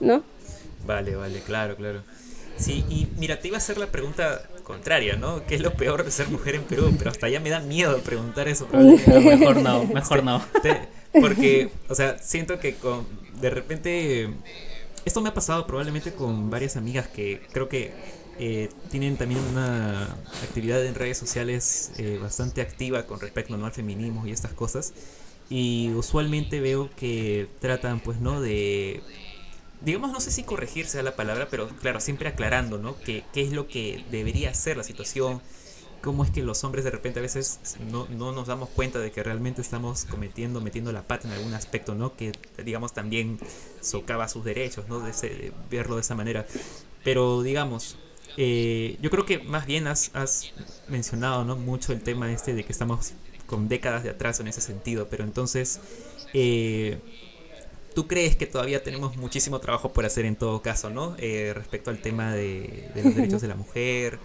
¿No? 0.00 0.22
Vale, 0.86 1.16
vale, 1.16 1.40
claro, 1.40 1.76
claro. 1.76 2.02
Sí, 2.56 2.84
y 2.88 3.06
mira, 3.18 3.38
te 3.38 3.48
iba 3.48 3.56
a 3.56 3.58
hacer 3.58 3.78
la 3.78 3.86
pregunta 3.86 4.42
contraria, 4.64 5.16
¿no? 5.16 5.46
¿Qué 5.46 5.54
es 5.54 5.60
lo 5.60 5.72
peor 5.74 6.04
de 6.04 6.10
ser 6.10 6.28
mujer 6.28 6.56
en 6.56 6.62
Perú? 6.64 6.92
Pero 6.98 7.10
hasta 7.10 7.28
ya 7.28 7.40
me 7.40 7.50
da 7.50 7.60
miedo 7.60 7.98
preguntar 7.98 8.48
eso. 8.48 8.68
mejor 8.72 9.62
no, 9.62 9.84
mejor 9.84 10.24
no. 10.24 10.42
porque, 11.20 11.70
o 11.88 11.94
sea, 11.94 12.18
siento 12.18 12.58
que 12.58 12.74
con, 12.74 13.06
de 13.40 13.50
repente, 13.50 14.28
esto 15.04 15.20
me 15.20 15.28
ha 15.28 15.34
pasado 15.34 15.66
probablemente 15.66 16.12
con 16.12 16.50
varias 16.50 16.76
amigas 16.76 17.06
que 17.06 17.40
creo 17.52 17.68
que 17.68 17.92
eh, 18.38 18.68
tienen 18.90 19.16
también 19.16 19.40
una 19.40 20.04
actividad 20.42 20.84
en 20.84 20.94
redes 20.94 21.18
sociales 21.18 21.92
eh, 21.98 22.18
bastante 22.22 22.60
activa 22.60 23.04
con 23.04 23.20
respecto 23.20 23.54
al 23.54 23.72
feminismo 23.72 24.26
y 24.26 24.30
estas 24.30 24.52
cosas. 24.52 24.92
Y 25.50 25.90
usualmente 25.94 26.60
veo 26.60 26.90
que 26.94 27.48
tratan, 27.60 28.00
pues, 28.00 28.20
¿no? 28.20 28.40
De, 28.40 29.02
digamos, 29.80 30.12
no 30.12 30.20
sé 30.20 30.30
si 30.30 30.44
corregirse 30.44 31.00
a 31.00 31.02
la 31.02 31.16
palabra, 31.16 31.48
pero 31.50 31.68
claro, 31.68 32.00
siempre 32.00 32.28
aclarando, 32.28 32.78
¿no? 32.78 32.98
Que, 32.98 33.24
qué 33.32 33.42
es 33.42 33.52
lo 33.52 33.66
que 33.66 34.04
debería 34.10 34.52
ser 34.54 34.76
la 34.76 34.84
situación, 34.84 35.40
cómo 36.02 36.22
es 36.22 36.30
que 36.30 36.42
los 36.42 36.62
hombres 36.64 36.84
de 36.84 36.90
repente 36.90 37.18
a 37.18 37.22
veces 37.22 37.58
no, 37.90 38.06
no, 38.08 38.30
nos 38.30 38.46
damos 38.46 38.68
cuenta 38.68 39.00
de 39.00 39.10
que 39.10 39.22
realmente 39.22 39.62
estamos 39.62 40.04
cometiendo, 40.04 40.60
metiendo 40.60 40.92
la 40.92 41.02
pata 41.02 41.26
en 41.26 41.34
algún 41.34 41.54
aspecto, 41.54 41.94
¿no? 41.94 42.14
Que, 42.14 42.32
digamos, 42.64 42.92
también 42.92 43.38
socava 43.80 44.28
sus 44.28 44.44
derechos, 44.44 44.86
¿no? 44.88 45.00
De, 45.00 45.12
de 45.12 45.52
verlo 45.70 45.96
de 45.96 46.02
esa 46.02 46.14
manera. 46.14 46.46
Pero, 47.02 47.42
digamos, 47.42 47.96
eh, 48.40 48.96
yo 49.02 49.10
creo 49.10 49.26
que 49.26 49.40
más 49.40 49.66
bien 49.66 49.88
has, 49.88 50.12
mencionado 50.86 51.44
mucho 51.56 51.92
el 51.92 52.00
tema 52.00 52.30
este 52.30 52.54
de 52.54 52.64
que 52.64 52.70
estamos 52.70 53.14
con 53.46 53.68
décadas 53.68 54.04
de 54.04 54.10
atraso 54.10 54.42
en 54.42 54.48
ese 54.48 54.60
sentido, 54.60 55.08
pero 55.10 55.24
entonces, 55.24 55.80
eh, 56.34 56.98
¿tú 57.96 58.06
crees 58.06 58.36
que 58.36 58.46
todavía 58.46 58.84
tenemos 58.84 59.16
muchísimo 59.16 59.58
trabajo 59.58 59.92
por 59.92 60.06
hacer 60.06 60.24
en 60.24 60.36
todo 60.36 60.62
caso, 60.62 60.88
¿no? 60.88 61.16
Eh, 61.18 61.52
respecto 61.52 61.90
al 61.90 61.98
tema 61.98 62.32
de, 62.32 62.92
los 62.94 63.16
derechos 63.16 63.42
de 63.42 63.48
la 63.48 63.56
mujer, 63.56 64.20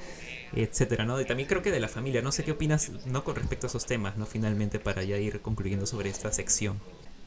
etcétera, 0.55 1.05
¿no? 1.05 1.19
Y 1.19 1.25
también 1.25 1.49
creo 1.49 1.63
que 1.63 1.71
de 1.71 1.79
la 1.79 1.87
familia, 1.87 2.21
no 2.21 2.31
sé 2.31 2.43
qué 2.43 2.51
opinas, 2.51 2.91
¿no? 3.07 3.23
Con 3.23 3.35
respecto 3.35 3.65
a 3.65 3.69
esos 3.69 3.87
temas, 3.87 4.15
¿no? 4.15 4.27
Finalmente, 4.27 4.77
para 4.77 5.01
ya 5.01 5.17
ir 5.17 5.41
concluyendo 5.41 5.87
sobre 5.87 6.11
esta 6.11 6.31
sección. 6.31 6.79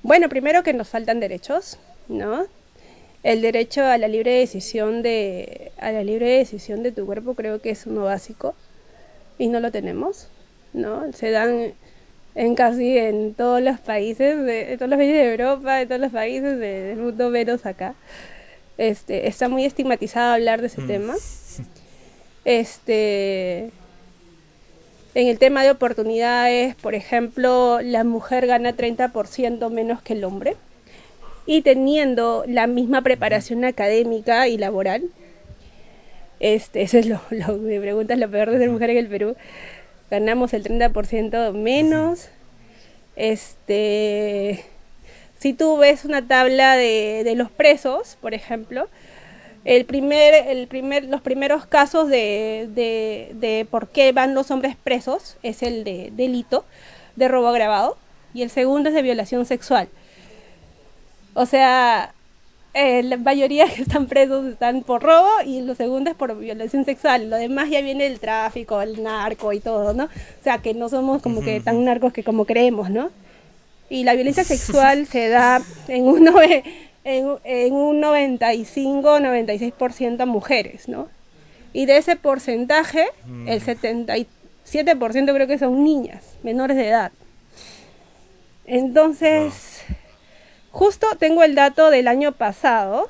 Bueno, 0.04 0.28
primero 0.28 0.62
que 0.62 0.72
nos 0.72 0.88
faltan 0.88 1.18
derechos, 1.18 1.80
¿no? 2.06 2.46
El 3.26 3.42
derecho 3.42 3.84
a 3.84 3.98
la 3.98 4.06
libre 4.06 4.38
decisión 4.38 5.02
de 5.02 5.72
a 5.78 5.90
la 5.90 6.04
libre 6.04 6.38
decisión 6.38 6.84
de 6.84 6.92
tu 6.92 7.04
cuerpo 7.06 7.34
creo 7.34 7.60
que 7.60 7.70
es 7.70 7.84
uno 7.84 8.04
básico 8.04 8.54
y 9.36 9.48
no 9.48 9.58
lo 9.58 9.72
tenemos 9.72 10.28
no 10.72 11.12
se 11.12 11.32
dan 11.32 11.74
en 12.36 12.54
casi 12.54 12.96
en 12.96 13.34
todos 13.34 13.60
los 13.60 13.80
países 13.80 14.44
de, 14.44 14.76
todos 14.76 14.88
los 14.88 14.98
países 14.98 15.16
de 15.16 15.30
Europa 15.32 15.76
de 15.76 15.86
todos 15.86 16.00
los 16.00 16.12
países 16.12 16.56
del 16.58 16.98
mundo 16.98 17.30
menos 17.30 17.66
acá. 17.66 17.94
Este 18.78 19.26
está 19.26 19.48
muy 19.48 19.64
estigmatizado 19.64 20.34
hablar 20.34 20.60
de 20.60 20.68
ese 20.68 20.82
mm. 20.82 20.86
tema. 20.86 21.14
Este 22.44 23.72
En 25.14 25.26
el 25.26 25.38
tema 25.40 25.64
de 25.64 25.72
oportunidades, 25.72 26.76
por 26.76 26.94
ejemplo, 26.94 27.80
la 27.82 28.04
mujer 28.04 28.46
gana 28.46 28.76
30% 28.76 29.68
menos 29.70 30.00
que 30.02 30.12
el 30.12 30.22
hombre 30.22 30.56
y 31.46 31.62
teniendo 31.62 32.44
la 32.46 32.66
misma 32.66 33.02
preparación 33.02 33.64
académica 33.64 34.48
y 34.48 34.58
laboral. 34.58 35.04
Este, 36.40 36.82
eso 36.82 36.98
es 36.98 37.06
lo, 37.06 37.20
lo 37.30 37.56
me 37.56 37.80
preguntas 37.80 38.18
lo 38.18 38.30
peor 38.30 38.50
de 38.50 38.58
ser 38.58 38.70
mujer 38.70 38.90
en 38.90 38.98
el 38.98 39.08
Perú. 39.08 39.36
Ganamos 40.10 40.52
el 40.52 40.64
30% 40.64 41.52
menos. 41.52 42.28
Este, 43.14 44.64
si 45.38 45.52
tú 45.52 45.78
ves 45.78 46.04
una 46.04 46.26
tabla 46.26 46.76
de, 46.76 47.22
de 47.24 47.34
los 47.34 47.50
presos, 47.50 48.18
por 48.20 48.34
ejemplo, 48.34 48.88
el 49.64 49.84
primer, 49.84 50.34
el 50.48 50.68
primer, 50.68 51.04
los 51.04 51.22
primeros 51.22 51.66
casos 51.66 52.08
de, 52.08 52.68
de, 52.72 53.32
de 53.34 53.66
por 53.68 53.88
qué 53.88 54.12
van 54.12 54.34
los 54.34 54.50
hombres 54.50 54.76
presos 54.76 55.36
es 55.42 55.62
el 55.62 55.82
de 55.82 56.10
delito 56.12 56.64
de 57.16 57.26
robo 57.26 57.48
agravado 57.48 57.96
y 58.32 58.42
el 58.42 58.50
segundo 58.50 58.90
es 58.90 58.94
de 58.94 59.02
violación 59.02 59.44
sexual. 59.44 59.88
O 61.38 61.44
sea, 61.44 62.14
eh, 62.72 63.02
la 63.02 63.18
mayoría 63.18 63.68
que 63.68 63.82
están 63.82 64.06
presos 64.06 64.46
están 64.46 64.82
por 64.82 65.02
robo 65.02 65.28
y 65.44 65.60
los 65.60 65.76
segundos 65.76 66.14
por 66.14 66.34
violación 66.38 66.86
sexual. 66.86 67.28
Lo 67.28 67.36
demás 67.36 67.68
ya 67.68 67.82
viene 67.82 68.06
el 68.06 68.20
tráfico, 68.20 68.80
el 68.80 69.02
narco 69.02 69.52
y 69.52 69.60
todo, 69.60 69.92
¿no? 69.92 70.04
O 70.04 70.42
sea, 70.42 70.56
que 70.58 70.72
no 70.72 70.88
somos 70.88 71.20
como 71.20 71.42
que 71.42 71.60
tan 71.60 71.84
narcos 71.84 72.14
que 72.14 72.24
como 72.24 72.46
creemos, 72.46 72.88
¿no? 72.88 73.10
Y 73.90 74.04
la 74.04 74.14
violencia 74.14 74.44
sexual 74.44 75.06
se 75.06 75.28
da 75.28 75.60
en 75.88 76.04
un, 76.04 76.26
en, 77.04 77.26
en 77.44 77.74
un 77.74 78.02
95-96% 78.02 80.22
a 80.22 80.26
mujeres, 80.26 80.88
¿no? 80.88 81.10
Y 81.74 81.84
de 81.84 81.98
ese 81.98 82.16
porcentaje, 82.16 83.08
el 83.46 83.62
77% 83.62 84.26
creo 85.34 85.46
que 85.46 85.58
son 85.58 85.84
niñas, 85.84 86.24
menores 86.42 86.78
de 86.78 86.88
edad. 86.88 87.12
Entonces, 88.64 89.75
justo 90.76 91.06
tengo 91.18 91.42
el 91.42 91.54
dato 91.54 91.90
del 91.90 92.06
año 92.06 92.32
pasado, 92.32 93.08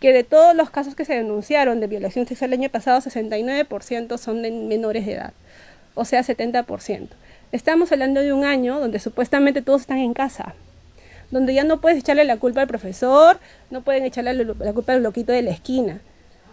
que 0.00 0.12
de 0.12 0.22
todos 0.22 0.54
los 0.54 0.68
casos 0.68 0.94
que 0.94 1.06
se 1.06 1.14
denunciaron 1.14 1.80
de 1.80 1.86
violación 1.86 2.26
sexual 2.26 2.52
el 2.52 2.60
año 2.60 2.68
pasado, 2.68 3.00
69% 3.00 4.18
son 4.18 4.42
de 4.42 4.50
menores 4.50 5.06
de 5.06 5.14
edad, 5.14 5.32
o 5.94 6.04
sea, 6.04 6.22
70%. 6.22 7.08
Estamos 7.52 7.90
hablando 7.90 8.20
de 8.20 8.34
un 8.34 8.44
año 8.44 8.80
donde 8.80 8.98
supuestamente 8.98 9.62
todos 9.62 9.80
están 9.80 9.96
en 9.96 10.12
casa, 10.12 10.54
donde 11.30 11.54
ya 11.54 11.64
no 11.64 11.80
puedes 11.80 11.98
echarle 11.98 12.24
la 12.24 12.36
culpa 12.36 12.60
al 12.60 12.68
profesor, 12.68 13.38
no 13.70 13.80
pueden 13.80 14.04
echarle 14.04 14.34
la 14.34 14.72
culpa 14.74 14.92
al 14.92 15.02
loquito 15.02 15.32
de 15.32 15.40
la 15.40 15.52
esquina. 15.52 16.02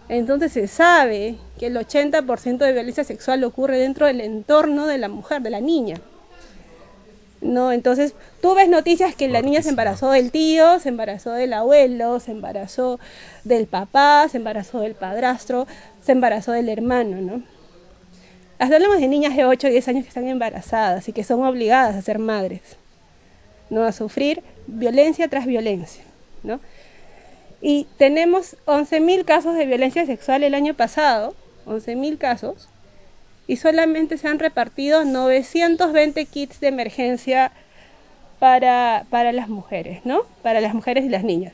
Entonces 0.08 0.52
se 0.52 0.66
sabe 0.66 1.36
que 1.58 1.66
el 1.66 1.76
80% 1.76 2.56
de 2.56 2.72
violencia 2.72 3.04
sexual 3.04 3.44
ocurre 3.44 3.78
dentro 3.78 4.06
del 4.06 4.22
entorno 4.22 4.86
de 4.86 4.96
la 4.96 5.08
mujer, 5.08 5.42
de 5.42 5.50
la 5.50 5.60
niña. 5.60 6.00
No, 7.40 7.72
entonces 7.72 8.14
tú 8.42 8.54
ves 8.54 8.68
noticias 8.68 9.14
que 9.14 9.26
la 9.28 9.40
niña 9.40 9.62
se 9.62 9.70
embarazó 9.70 10.10
del 10.10 10.30
tío, 10.30 10.78
se 10.78 10.90
embarazó 10.90 11.32
del 11.32 11.54
abuelo, 11.54 12.20
se 12.20 12.32
embarazó 12.32 13.00
del 13.44 13.66
papá, 13.66 14.28
se 14.28 14.36
embarazó 14.36 14.80
del 14.80 14.94
padrastro, 14.94 15.66
se 16.02 16.12
embarazó 16.12 16.52
del 16.52 16.68
hermano, 16.68 17.20
¿no? 17.22 17.42
Hasta 18.58 18.74
hablamos 18.74 19.00
de 19.00 19.08
niñas 19.08 19.34
de 19.34 19.46
8 19.46 19.68
o 19.68 19.70
10 19.70 19.88
años 19.88 20.02
que 20.04 20.08
están 20.08 20.28
embarazadas 20.28 21.08
y 21.08 21.14
que 21.14 21.24
son 21.24 21.42
obligadas 21.42 21.96
a 21.96 22.02
ser 22.02 22.18
madres, 22.18 22.60
¿no? 23.70 23.84
A 23.84 23.92
sufrir 23.92 24.42
violencia 24.66 25.28
tras 25.28 25.46
violencia, 25.46 26.04
¿no? 26.42 26.60
Y 27.62 27.86
tenemos 27.96 28.56
11.000 28.66 29.24
casos 29.24 29.54
de 29.54 29.64
violencia 29.64 30.04
sexual 30.04 30.44
el 30.44 30.54
año 30.54 30.74
pasado, 30.74 31.34
11.000 31.64 32.18
casos, 32.18 32.68
y 33.50 33.56
solamente 33.56 34.16
se 34.16 34.28
han 34.28 34.38
repartido 34.38 35.04
920 35.04 36.24
kits 36.26 36.60
de 36.60 36.68
emergencia 36.68 37.50
para, 38.38 39.06
para 39.10 39.32
las 39.32 39.48
mujeres, 39.48 40.02
¿no? 40.04 40.22
Para 40.44 40.60
las 40.60 40.72
mujeres 40.72 41.04
y 41.04 41.08
las 41.08 41.24
niñas. 41.24 41.52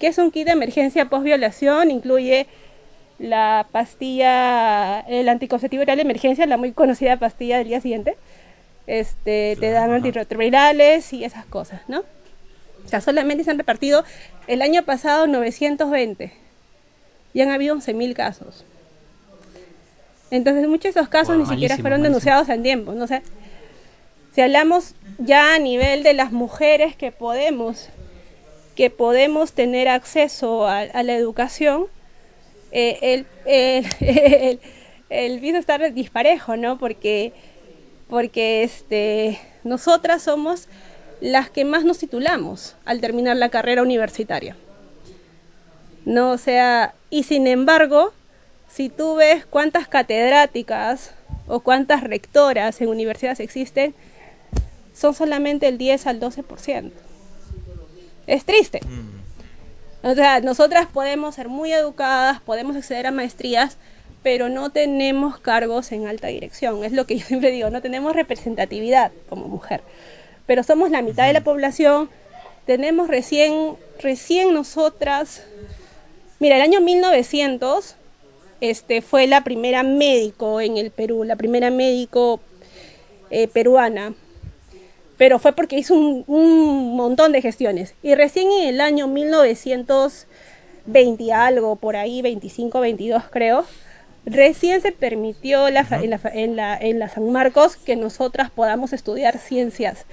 ¿Qué 0.00 0.08
es 0.08 0.18
un 0.18 0.32
kit 0.32 0.46
de 0.46 0.54
emergencia 0.54 1.08
post 1.08 1.22
violación? 1.22 1.92
Incluye 1.92 2.48
la 3.20 3.68
pastilla, 3.70 5.02
el 5.02 5.28
anticonceptivo 5.28 5.84
oral 5.84 5.98
de 5.98 6.02
emergencia, 6.02 6.46
la 6.46 6.56
muy 6.56 6.72
conocida 6.72 7.16
pastilla 7.16 7.58
del 7.58 7.68
día 7.68 7.80
siguiente. 7.80 8.16
Este, 8.88 9.56
te 9.60 9.70
dan 9.70 9.92
antirretrovirales 9.92 11.12
y 11.12 11.22
esas 11.22 11.46
cosas, 11.46 11.80
¿no? 11.86 12.00
O 12.84 12.88
sea, 12.88 13.00
solamente 13.00 13.44
se 13.44 13.52
han 13.52 13.58
repartido 13.58 14.02
el 14.48 14.62
año 14.62 14.82
pasado 14.82 15.28
920 15.28 16.32
y 17.34 17.40
han 17.40 17.50
habido 17.50 17.76
11.000 17.76 18.14
casos. 18.14 18.64
Entonces, 20.30 20.66
muchos 20.68 20.94
de 20.94 21.00
esos 21.00 21.08
casos 21.08 21.36
ni 21.36 21.46
siquiera 21.46 21.76
fueron 21.76 22.02
denunciados 22.02 22.48
en 22.48 22.62
tiempo. 22.62 22.92
¿no? 22.92 23.06
sé 23.06 23.22
si 24.34 24.42
hablamos 24.42 24.94
ya 25.16 25.54
a 25.54 25.58
nivel 25.58 26.02
de 26.02 26.12
las 26.12 26.30
mujeres 26.30 26.94
que 26.94 27.10
podemos, 27.10 27.88
que 28.74 28.90
podemos 28.90 29.52
tener 29.52 29.88
acceso 29.88 30.66
a 30.66 31.02
la 31.02 31.14
educación, 31.14 31.86
eh, 32.70 32.98
el, 33.00 33.26
el, 33.46 34.60
el, 35.08 35.56
está 35.56 35.78
disparejo, 35.88 36.58
¿no? 36.58 36.78
Porque, 36.78 37.32
porque 38.10 38.62
este, 38.62 39.40
nosotras 39.64 40.24
somos 40.24 40.68
las 41.22 41.48
que 41.48 41.64
más 41.64 41.84
nos 41.84 41.96
titulamos 41.96 42.76
al 42.84 43.00
terminar 43.00 43.38
la 43.38 43.48
carrera 43.48 43.80
universitaria. 43.82 44.54
No, 46.04 46.32
o 46.32 46.38
sea, 46.38 46.94
y 47.08 47.22
sin 47.22 47.46
embargo, 47.46 48.12
si 48.68 48.88
tú 48.88 49.16
ves 49.16 49.46
cuántas 49.46 49.88
catedráticas 49.88 51.12
o 51.46 51.60
cuántas 51.60 52.02
rectoras 52.02 52.80
en 52.80 52.88
universidades 52.88 53.40
existen, 53.40 53.94
son 54.94 55.14
solamente 55.14 55.68
el 55.68 55.78
10 55.78 56.06
al 56.06 56.20
12%. 56.20 56.90
Es 58.26 58.44
triste. 58.44 58.80
Mm. 58.84 60.08
O 60.08 60.14
sea, 60.14 60.40
nosotras 60.40 60.86
podemos 60.86 61.34
ser 61.34 61.48
muy 61.48 61.72
educadas, 61.72 62.40
podemos 62.40 62.76
acceder 62.76 63.06
a 63.06 63.10
maestrías, 63.10 63.76
pero 64.22 64.48
no 64.48 64.70
tenemos 64.70 65.38
cargos 65.38 65.92
en 65.92 66.06
alta 66.06 66.28
dirección. 66.28 66.84
Es 66.84 66.92
lo 66.92 67.06
que 67.06 67.18
yo 67.18 67.26
siempre 67.26 67.50
digo, 67.50 67.70
no 67.70 67.82
tenemos 67.82 68.14
representatividad 68.14 69.12
como 69.28 69.48
mujer. 69.48 69.82
Pero 70.46 70.62
somos 70.62 70.90
la 70.90 71.02
mitad 71.02 71.26
de 71.26 71.32
la 71.32 71.42
población, 71.42 72.08
tenemos 72.66 73.08
recién, 73.08 73.76
recién 74.00 74.54
nosotras, 74.54 75.42
mira, 76.40 76.56
el 76.56 76.62
año 76.62 76.80
1900 76.80 77.96
este, 78.60 79.02
fue 79.02 79.26
la 79.26 79.44
primera 79.44 79.82
médico 79.82 80.60
en 80.60 80.76
el 80.76 80.90
Perú, 80.90 81.24
la 81.24 81.36
primera 81.36 81.70
médico 81.70 82.40
eh, 83.30 83.48
peruana. 83.48 84.14
Pero 85.16 85.38
fue 85.38 85.52
porque 85.52 85.78
hizo 85.78 85.94
un, 85.94 86.96
montón 86.96 87.32
de 87.32 87.42
gestiones. 87.42 87.94
Y 88.02 88.14
recién 88.14 88.48
en 88.50 88.68
el 88.68 88.80
año 88.80 89.08
1920 89.08 91.32
algo, 91.32 91.76
por 91.76 91.96
ahí, 91.96 92.20
25, 92.20 92.80
22 92.80 93.22
creo, 93.30 93.64
recién 94.26 94.82
se 94.82 94.92
permitió 94.92 95.68
en, 95.68 95.74
la, 96.56 96.78
en 96.80 96.98
la 96.98 97.08
San 97.08 97.30
Marcos 97.30 97.76
que 97.76 97.96
nosotras 97.96 98.50
podamos 98.50 98.92
estudiar 98.92 99.38
ciencias, 99.38 100.04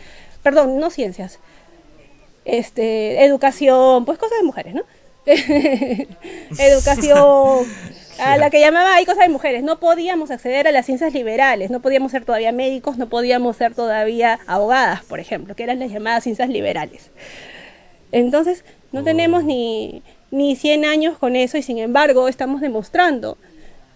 perdón, 0.41 0.79
no 0.79 0.89
ciencias, 0.89 1.39
este, 2.45 3.25
educación, 3.25 4.05
pues 4.05 4.17
cosas 4.17 4.37
de 4.39 4.45
mujeres, 4.45 4.75
¿no? 4.75 4.83
educación, 6.59 7.65
a 8.19 8.37
la 8.37 8.49
que 8.49 8.59
llamaba 8.59 8.95
hay 8.95 9.05
cosas 9.05 9.25
de 9.25 9.29
mujeres. 9.29 9.63
No 9.63 9.79
podíamos 9.79 10.31
acceder 10.31 10.67
a 10.67 10.71
las 10.71 10.85
ciencias 10.85 11.13
liberales, 11.13 11.71
no 11.71 11.81
podíamos 11.81 12.11
ser 12.11 12.25
todavía 12.25 12.51
médicos, 12.51 12.97
no 12.97 13.09
podíamos 13.09 13.57
ser 13.57 13.73
todavía 13.73 14.39
abogadas, 14.47 15.03
por 15.03 15.19
ejemplo, 15.19 15.55
que 15.55 15.63
eran 15.63 15.79
las 15.79 15.91
llamadas 15.91 16.23
ciencias 16.23 16.49
liberales. 16.49 17.11
Entonces, 18.11 18.63
no 18.91 19.01
oh. 19.01 19.03
tenemos 19.03 19.43
ni, 19.43 20.03
ni 20.31 20.55
100 20.55 20.85
años 20.85 21.17
con 21.17 21.35
eso 21.35 21.57
y 21.57 21.63
sin 21.63 21.77
embargo 21.77 22.27
estamos 22.27 22.61
demostrando 22.61 23.37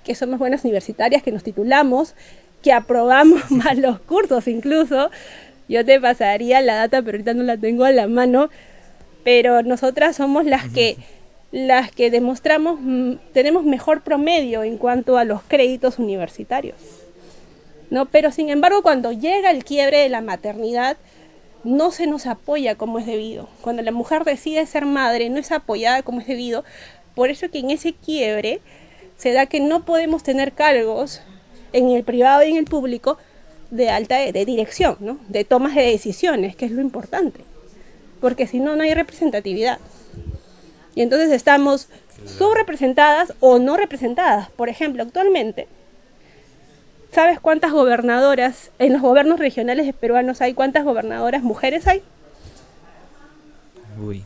que 0.03 0.15
somos 0.15 0.39
buenas 0.39 0.63
universitarias, 0.63 1.21
que 1.21 1.31
nos 1.31 1.43
titulamos, 1.43 2.15
que 2.63 2.71
aprobamos 2.71 3.51
más 3.51 3.77
los 3.77 3.99
cursos 3.99 4.47
incluso. 4.47 5.11
Yo 5.69 5.85
te 5.85 5.99
pasaría 5.99 6.61
la 6.61 6.75
data, 6.75 7.01
pero 7.01 7.17
ahorita 7.17 7.33
no 7.33 7.43
la 7.43 7.57
tengo 7.57 7.83
a 7.83 7.91
la 7.91 8.07
mano. 8.07 8.49
Pero 9.23 9.61
nosotras 9.63 10.15
somos 10.15 10.45
las 10.45 10.69
que 10.69 10.95
las 11.57 11.91
que 11.91 12.11
demostramos 12.11 12.79
mm, 12.79 13.13
tenemos 13.33 13.63
mejor 13.63 14.03
promedio 14.03 14.63
en 14.63 14.77
cuanto 14.77 15.17
a 15.17 15.23
los 15.23 15.41
créditos 15.43 15.97
universitarios. 15.97 16.77
¿no? 17.89 18.05
Pero 18.05 18.31
sin 18.31 18.49
embargo, 18.49 18.81
cuando 18.83 19.11
llega 19.11 19.51
el 19.51 19.63
quiebre 19.63 19.99
de 19.99 20.09
la 20.09 20.21
maternidad, 20.21 20.97
no 21.63 21.91
se 21.91 22.07
nos 22.07 22.27
apoya 22.27 22.75
como 22.75 22.99
es 22.99 23.05
debido. 23.05 23.49
Cuando 23.61 23.81
la 23.81 23.91
mujer 23.91 24.23
decide 24.23 24.65
ser 24.65 24.85
madre, 24.85 25.29
no 25.29 25.37
es 25.37 25.51
apoyada 25.51 26.03
como 26.03 26.21
es 26.21 26.27
debido. 26.27 26.63
Por 27.15 27.29
eso 27.29 27.49
que 27.49 27.59
en 27.59 27.71
ese 27.71 27.93
quiebre 27.93 28.61
se 29.17 29.33
da 29.33 29.47
que 29.47 29.59
no 29.59 29.83
podemos 29.83 30.23
tener 30.23 30.53
cargos 30.53 31.21
en 31.73 31.89
el 31.89 32.03
privado 32.03 32.43
y 32.43 32.51
en 32.51 32.57
el 32.57 32.65
público 32.65 33.17
de 33.71 33.89
alta 33.89 34.17
de, 34.17 34.45
dirección, 34.45 34.97
¿no? 34.99 35.17
de 35.27 35.43
tomas 35.43 35.75
de 35.75 35.81
decisiones, 35.81 36.55
que 36.55 36.65
es 36.65 36.71
lo 36.71 36.81
importante. 36.81 37.41
Porque 38.21 38.47
si 38.47 38.59
no, 38.59 38.75
no 38.75 38.83
hay 38.83 38.93
representatividad. 38.93 39.79
Y 40.97 41.03
entonces 41.03 41.31
estamos 41.31 41.89
subrepresentadas 42.25 43.31
o 43.39 43.59
no 43.59 43.77
representadas. 43.77 44.49
Por 44.49 44.67
ejemplo, 44.67 45.03
actualmente 45.03 45.67
¿sabes 47.11 47.39
cuántas 47.39 47.71
gobernadoras 47.71 48.71
en 48.79 48.93
los 48.93 49.03
gobiernos 49.03 49.37
regionales 49.37 49.93
peruanos 49.93 50.41
hay? 50.41 50.55
¿Cuántas 50.55 50.83
gobernadoras 50.83 51.43
mujeres 51.43 51.85
hay? 51.85 52.01
Uy. 54.03 54.23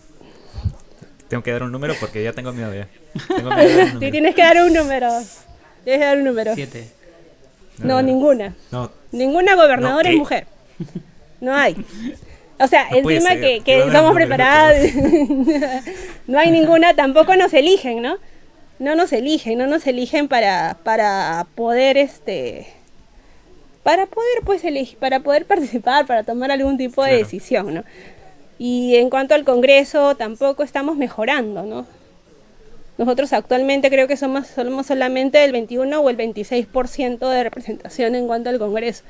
Tengo 1.28 1.44
que 1.44 1.52
dar 1.52 1.64
un 1.64 1.74
número 1.74 1.94
porque 2.00 2.24
ya 2.24 2.32
tengo 2.32 2.54
miedo 2.54 2.74
ya. 2.74 2.88
Sí, 4.00 4.10
tienes 4.10 4.34
que 4.34 4.42
dar 4.42 4.64
un 4.64 4.72
número. 4.74 5.10
Tienes 5.84 6.00
que 6.00 6.06
dar 6.06 6.18
un 6.20 6.24
número. 6.24 6.56
Siete. 6.56 6.90
No, 7.80 8.02
ninguna. 8.02 8.56
No. 8.72 8.90
Ninguna 9.12 9.56
gobernadora 9.56 10.10
es 10.10 10.16
mujer. 10.16 10.48
No 11.42 11.54
hay. 11.54 11.76
O 12.62 12.68
sea, 12.68 12.88
encima 12.92 13.36
que, 13.36 13.62
que 13.62 13.92
somos 13.92 14.14
preparados, 14.14 14.78
no 16.28 16.40
hay 16.40 16.52
ninguna, 16.52 16.94
tampoco 16.94 17.36
nos 17.36 17.54
eligen, 17.54 18.02
¿no? 18.02 18.18
No 18.80 18.96
nos 18.96 19.14
eligen, 19.14 19.58
no 19.58 19.68
nos 19.68 19.86
eligen 19.88 20.28
para, 20.28 20.78
para 20.84 21.48
poder, 21.56 21.98
este, 21.98 22.68
para 23.84 24.06
poder, 24.06 24.42
pues, 24.46 24.64
elegir, 24.64 24.98
para 24.98 25.22
poder 25.22 25.46
participar, 25.48 26.06
para 26.06 26.24
tomar 26.24 26.52
algún 26.52 26.78
tipo 26.78 27.04
de 27.04 27.18
decisión, 27.18 27.74
¿no? 27.74 27.84
Y 28.60 28.96
en 28.98 29.10
cuanto 29.10 29.34
al 29.34 29.44
Congreso, 29.44 30.16
tampoco 30.16 30.62
estamos 30.62 30.96
mejorando, 30.98 31.64
¿no? 31.64 31.88
Nosotros 33.00 33.34
actualmente 33.34 33.90
creo 33.90 34.08
que 34.08 34.18
somos, 34.18 34.46
somos 34.46 34.86
solamente 34.86 35.44
el 35.44 35.52
21 35.52 36.00
o 36.00 36.10
el 36.12 36.18
26% 36.18 37.30
de 37.30 37.44
representación 37.44 38.14
en 38.14 38.28
cuanto 38.28 38.52
al 38.52 38.60
Congreso. 38.60 39.04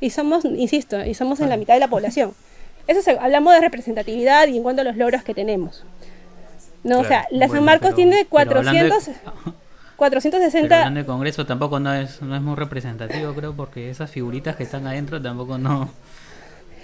Y 0.00 0.10
somos, 0.10 0.44
insisto, 0.44 1.02
y 1.04 1.14
somos 1.14 1.40
en 1.40 1.48
la 1.48 1.56
mitad 1.56 1.72
de 1.72 1.80
la 1.80 1.88
población. 1.88 2.34
Eso 2.88 3.10
hablamos 3.20 3.52
de 3.52 3.60
representatividad 3.60 4.48
y 4.48 4.56
en 4.56 4.62
cuanto 4.62 4.82
a 4.82 4.84
los 4.84 4.96
logros 4.96 5.22
que 5.22 5.34
tenemos. 5.34 5.84
No, 6.82 7.00
o 7.00 7.04
sea, 7.04 7.26
la 7.30 7.48
San 7.48 7.64
Marcos 7.64 7.94
tiene 7.94 8.24
400, 8.24 9.10
460... 9.96 10.84
Pero 10.84 10.98
el 10.98 11.06
Congreso 11.06 11.44
tampoco 11.44 11.78
no 11.80 11.92
es, 11.92 12.22
no 12.22 12.34
es 12.34 12.42
muy 12.42 12.54
representativo, 12.56 13.34
creo, 13.34 13.54
porque 13.54 13.90
esas 13.90 14.10
figuritas 14.10 14.56
que 14.56 14.62
están 14.62 14.86
adentro 14.86 15.20
tampoco 15.20 15.58
no, 15.58 15.90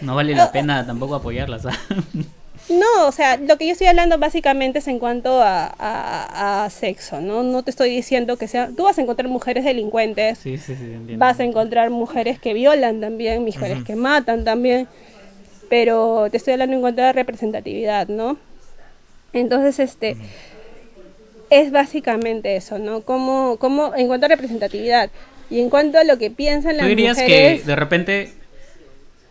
no 0.01 0.15
vale 0.15 0.35
la 0.35 0.53
pena 0.53 0.87
tampoco 0.87 1.15
apoyarlas. 1.15 1.65
No, 2.69 3.07
o 3.07 3.13
sea, 3.13 3.37
lo 3.37 3.59
que 3.59 3.67
yo 3.67 3.73
estoy 3.73 3.89
hablando 3.89 4.17
básicamente 4.19 4.79
es 4.79 4.89
en 4.89 4.99
cuanto 4.99 5.41
a, 5.43 6.69
sexo, 6.71 7.21
¿no? 7.21 7.43
No 7.43 7.63
te 7.63 7.71
estoy 7.71 7.91
diciendo 7.91 8.37
que 8.37 8.49
sea... 8.49 8.69
Tú 8.75 8.85
vas 8.85 8.99
a 8.99 9.03
encontrar 9.03 9.29
mujeres 9.29 9.65
delincuentes, 9.65 10.39
sí, 10.39 10.59
sí, 10.59 10.75
sí, 10.75 11.17
vas 11.17 11.41
a 11.41 11.45
encontrar 11.45 11.91
mujeres 11.91 12.39
que 12.39 12.55
violan 12.55 13.01
también, 13.01 13.45
mujeres 13.45 13.85
que 13.85 13.97
matan 13.97 14.45
también, 14.45 14.89
pero 15.69 16.29
te 16.31 16.37
estoy 16.37 16.53
hablando 16.53 16.75
en 16.77 16.81
cuanto 16.81 17.03
a 17.03 17.13
representatividad, 17.13 18.09
¿no? 18.09 18.39
Entonces, 19.33 19.79
este, 19.81 20.17
es 21.51 21.71
básicamente 21.71 22.57
eso, 22.57 22.79
¿no? 22.79 23.01
Como, 23.03 23.57
como 23.59 23.95
en 23.95 24.07
cuanto 24.07 24.27
a 24.27 24.29
representatividad 24.29 25.11
y 25.51 25.61
en 25.61 25.71
cuanto 25.71 25.99
a 25.99 26.05
lo 26.05 26.19
que 26.19 26.31
piensan 26.31 26.77
las 26.77 26.85
¿Tú 26.85 26.89
dirías 26.89 27.19
que 27.19 27.63
de 27.65 27.77
repente, 27.77 28.33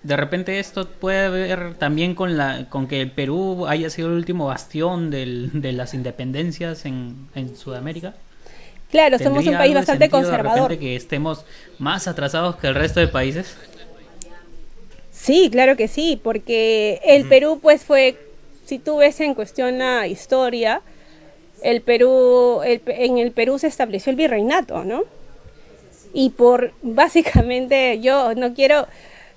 de 0.03 0.17
repente 0.17 0.59
esto 0.59 0.87
puede 0.87 1.29
ver 1.29 1.75
también 1.75 2.15
con 2.15 2.37
la, 2.37 2.69
con 2.69 2.87
que 2.87 3.01
el 3.01 3.11
Perú 3.11 3.65
haya 3.67 3.89
sido 3.89 4.09
el 4.09 4.15
último 4.15 4.47
bastión 4.47 5.09
de 5.09 5.73
las 5.73 5.93
independencias 5.93 6.85
en, 6.85 7.27
en 7.35 7.55
Sudamérica? 7.55 8.13
Claro, 8.93 9.17
somos 9.17 9.47
un 9.47 9.55
país 9.55 9.73
bastante 9.73 10.07
conservador. 10.07 10.69
De 10.69 10.77
que 10.77 10.95
estemos 10.95 11.45
más 11.79 12.07
atrasados 12.07 12.57
que 12.57 12.67
el 12.67 12.75
resto 12.75 12.99
de 12.99 13.07
países. 13.07 13.57
Sí, 15.23 15.49
claro 15.49 15.77
que 15.77 15.87
sí, 15.87 16.19
porque 16.21 16.99
el 17.05 17.25
Perú 17.29 17.59
pues 17.61 17.85
fue, 17.85 18.17
si 18.65 18.77
tú 18.77 18.97
ves 18.97 19.21
en 19.21 19.35
cuestión 19.35 19.79
la 19.79 20.05
historia, 20.05 20.81
el 21.61 21.81
Perú, 21.81 22.59
en 22.61 23.17
el 23.17 23.31
Perú 23.31 23.57
se 23.57 23.67
estableció 23.67 24.09
el 24.09 24.17
virreinato, 24.17 24.83
¿no? 24.83 25.03
Y 26.13 26.31
por, 26.31 26.73
básicamente, 26.81 28.01
yo 28.01 28.35
no 28.35 28.53
quiero, 28.53 28.85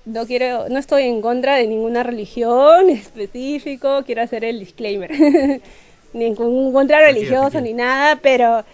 no 0.06 0.26
quiero, 0.26 0.68
no 0.68 0.80
estoy 0.80 1.04
en 1.04 1.22
contra 1.22 1.54
de 1.54 1.68
ninguna 1.68 2.02
religión 2.02 2.90
específico, 2.90 4.02
quiero 4.04 4.22
hacer 4.22 4.44
el 4.44 4.58
disclaimer, 4.58 5.12
ningún 6.12 6.72
contra 6.72 6.98
religioso 6.98 7.60
ni 7.60 7.74
nada, 7.74 8.18
pero 8.20 8.64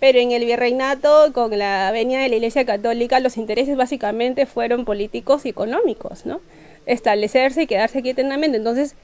pero 0.00 0.18
en 0.18 0.30
el 0.30 0.44
virreinato, 0.44 1.32
con 1.32 1.56
la 1.58 1.90
venia 1.90 2.20
de 2.20 2.28
la 2.28 2.36
Iglesia 2.36 2.64
Católica, 2.64 3.18
los 3.20 3.36
intereses 3.36 3.76
básicamente 3.76 4.46
fueron 4.46 4.84
políticos 4.84 5.44
y 5.44 5.48
económicos, 5.48 6.24
¿no? 6.24 6.40
Establecerse 6.86 7.62
y 7.62 7.66
quedarse 7.66 7.98
aquí 7.98 8.10
eternamente. 8.10 8.58
Entonces, 8.58 8.94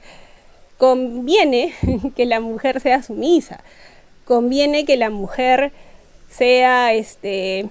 conviene 0.77 1.73
que 2.15 2.25
la 2.25 2.39
mujer 2.39 2.79
sea 2.79 3.03
sumisa, 3.03 3.61
conviene 4.23 4.85
que 4.85 4.95
la 4.95 5.09
mujer 5.09 5.71
sea, 6.29 6.93
este, 6.93 7.67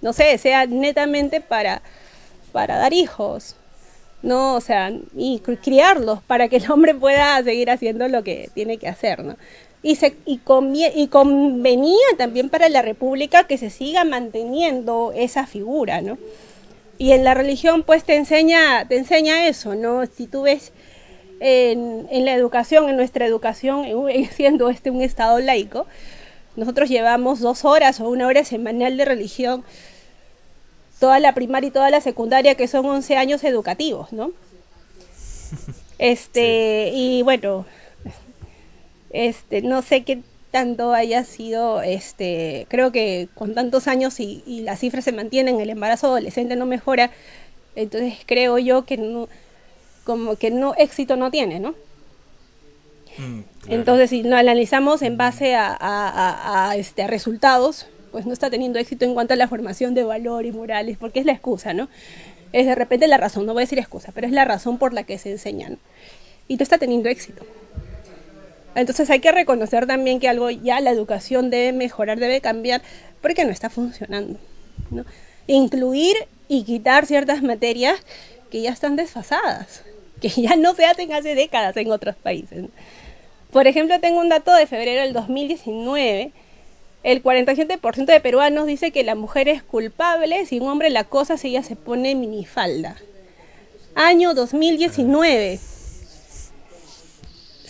no 0.00 0.12
sé, 0.12 0.36
sea 0.38 0.66
netamente 0.66 1.40
para, 1.40 1.82
para 2.52 2.78
dar 2.78 2.92
hijos, 2.92 3.56
¿no? 4.22 4.56
O 4.56 4.60
sea, 4.60 4.92
y 5.16 5.38
criarlos 5.38 6.20
para 6.22 6.48
que 6.48 6.56
el 6.56 6.70
hombre 6.70 6.94
pueda 6.94 7.42
seguir 7.44 7.70
haciendo 7.70 8.08
lo 8.08 8.24
que 8.24 8.50
tiene 8.54 8.78
que 8.78 8.88
hacer, 8.88 9.24
¿no? 9.24 9.36
Y, 9.86 9.94
se, 9.94 10.16
y, 10.26 10.40
y 10.96 11.06
convenía 11.06 12.08
también 12.18 12.50
para 12.50 12.68
la 12.68 12.82
República 12.82 13.44
que 13.44 13.56
se 13.56 13.70
siga 13.70 14.02
manteniendo 14.04 15.12
esa 15.14 15.46
figura, 15.46 16.00
¿no? 16.00 16.18
Y 16.98 17.12
en 17.12 17.22
la 17.22 17.34
religión 17.34 17.84
pues 17.84 18.02
te 18.02 18.16
enseña, 18.16 18.88
te 18.88 18.96
enseña 18.96 19.46
eso, 19.46 19.76
¿no? 19.76 20.04
Si 20.06 20.26
tú 20.26 20.42
ves 20.42 20.72
en, 21.38 22.08
en 22.10 22.24
la 22.24 22.34
educación, 22.34 22.88
en 22.88 22.96
nuestra 22.96 23.26
educación, 23.26 23.86
siendo 24.34 24.70
este 24.70 24.90
un 24.90 25.02
estado 25.02 25.38
laico, 25.38 25.86
nosotros 26.56 26.88
llevamos 26.88 27.38
dos 27.38 27.64
horas 27.64 28.00
o 28.00 28.08
una 28.08 28.26
hora 28.26 28.44
semanal 28.44 28.96
de 28.96 29.04
religión, 29.04 29.62
toda 30.98 31.20
la 31.20 31.32
primaria 31.32 31.68
y 31.68 31.70
toda 31.70 31.90
la 31.90 32.00
secundaria, 32.00 32.56
que 32.56 32.66
son 32.66 32.86
11 32.86 33.16
años 33.18 33.44
educativos, 33.44 34.12
¿no? 34.12 34.32
Este, 35.98 36.90
y 36.92 37.22
bueno, 37.22 37.64
este, 39.10 39.62
no 39.62 39.82
sé 39.82 40.04
qué 40.04 40.22
tanto 40.50 40.94
haya 40.94 41.24
sido, 41.24 41.82
este, 41.82 42.66
creo 42.70 42.90
que 42.92 43.28
con 43.34 43.54
tantos 43.54 43.88
años 43.88 44.20
y, 44.20 44.62
las 44.62 44.80
cifras 44.80 45.04
se 45.04 45.12
mantienen, 45.12 45.60
el 45.60 45.70
embarazo 45.70 46.06
adolescente 46.06 46.56
no 46.56 46.66
mejora, 46.66 47.10
entonces 47.74 48.14
creo 48.24 48.58
yo 48.58 48.86
que 48.86 48.96
no, 48.96 49.28
como 50.04 50.36
que 50.36 50.50
no, 50.50 50.74
éxito 50.78 51.16
no 51.16 51.30
tiene, 51.30 51.60
¿no? 51.60 51.74
Mm, 53.18 53.40
entonces, 53.68 54.10
si 54.10 54.22
lo 54.22 54.36
analizamos 54.36 55.02
en 55.02 55.16
base 55.16 55.54
a, 55.56 56.74
este, 56.76 57.02
a 57.02 57.06
resultados, 57.06 57.86
pues 58.12 58.24
no 58.24 58.32
está 58.32 58.48
teniendo 58.48 58.78
éxito 58.78 59.04
en 59.04 59.14
cuanto 59.14 59.34
a 59.34 59.36
la 59.36 59.48
formación 59.48 59.94
de 59.94 60.04
valores 60.04 60.54
morales, 60.54 60.96
porque 60.98 61.20
es 61.20 61.26
la 61.26 61.32
excusa, 61.32 61.74
¿no? 61.74 61.88
Es 62.52 62.64
de 62.64 62.74
repente 62.74 63.08
la 63.08 63.18
razón, 63.18 63.44
no 63.44 63.52
voy 63.52 63.60
a 63.60 63.64
decir 63.64 63.78
excusa, 63.78 64.12
pero 64.14 64.26
es 64.26 64.32
la 64.32 64.46
razón 64.46 64.78
por 64.78 64.94
la 64.94 65.02
que 65.02 65.18
se 65.18 65.32
enseñan. 65.32 65.78
Y 66.48 66.56
no 66.56 66.62
está 66.62 66.78
teniendo 66.78 67.10
éxito. 67.10 67.44
Entonces 68.76 69.08
hay 69.08 69.20
que 69.20 69.32
reconocer 69.32 69.86
también 69.86 70.20
que 70.20 70.28
algo 70.28 70.50
ya 70.50 70.80
la 70.80 70.90
educación 70.90 71.48
debe 71.48 71.72
mejorar, 71.72 72.18
debe 72.18 72.42
cambiar, 72.42 72.82
porque 73.22 73.44
no 73.46 73.50
está 73.50 73.70
funcionando. 73.70 74.38
Incluir 75.46 76.14
y 76.46 76.62
quitar 76.64 77.06
ciertas 77.06 77.42
materias 77.42 77.98
que 78.50 78.60
ya 78.60 78.70
están 78.70 78.94
desfasadas, 78.94 79.82
que 80.20 80.28
ya 80.28 80.56
no 80.56 80.74
se 80.74 80.84
hacen 80.84 81.12
hace 81.14 81.34
décadas 81.34 81.74
en 81.78 81.90
otros 81.90 82.16
países. 82.16 82.66
Por 83.50 83.66
ejemplo, 83.66 83.98
tengo 83.98 84.20
un 84.20 84.28
dato 84.28 84.54
de 84.54 84.66
febrero 84.66 85.00
del 85.00 85.14
2019. 85.14 86.32
El 87.02 87.22
47% 87.22 88.04
de 88.04 88.20
peruanos 88.20 88.66
dice 88.66 88.90
que 88.90 89.04
la 89.04 89.14
mujer 89.14 89.48
es 89.48 89.62
culpable 89.62 90.44
si 90.44 90.60
un 90.60 90.68
hombre 90.68 90.90
la 90.90 91.04
cosa 91.04 91.38
si 91.38 91.48
ella 91.48 91.62
se 91.62 91.76
pone 91.76 92.14
minifalda. 92.14 92.96
Año 93.94 94.34
2019. 94.34 95.60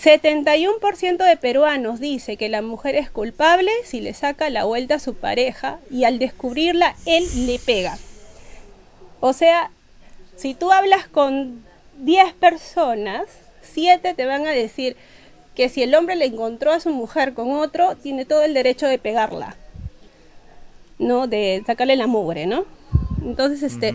71% 0.07 1.17
de 1.17 1.37
peruanos 1.37 1.99
dice 1.99 2.37
que 2.37 2.49
la 2.49 2.63
mujer 2.63 2.95
es 2.95 3.11
culpable 3.11 3.73
si 3.83 4.01
le 4.01 4.15
saca 4.15 4.51
la 4.51 4.63
vuelta 4.63 4.95
a 4.95 4.99
su 5.01 5.17
pareja 5.17 5.81
y 5.91 6.05
al 6.05 6.21
descubrirla 6.21 6.95
él 7.07 7.25
le 7.49 7.59
pega. 7.59 7.99
O 9.19 9.33
sea, 9.33 9.73
si 10.37 10.55
tú 10.55 10.71
hablas 10.71 11.09
con 11.09 11.65
10 11.99 12.35
personas, 12.35 13.25
7 13.63 14.15
te 14.15 14.27
van 14.27 14.47
a 14.47 14.51
decir 14.51 14.97
que 15.57 15.69
si 15.69 15.83
el 15.83 15.93
hombre 15.93 16.15
le 16.15 16.27
encontró 16.27 16.71
a 16.71 16.79
su 16.79 16.91
mujer 16.91 17.35
con 17.35 17.51
otro, 17.51 17.97
tiene 17.97 18.25
todo 18.25 18.45
el 18.45 18.55
derecho 18.55 18.87
de 18.87 19.01
pegarla. 19.01 19.57
¿No? 21.01 21.27
De 21.27 21.65
sacarle 21.67 21.97
la 21.97 22.07
mugre, 22.07 22.47
¿no? 22.47 22.65
Entonces, 23.25 23.65
este, 23.65 23.93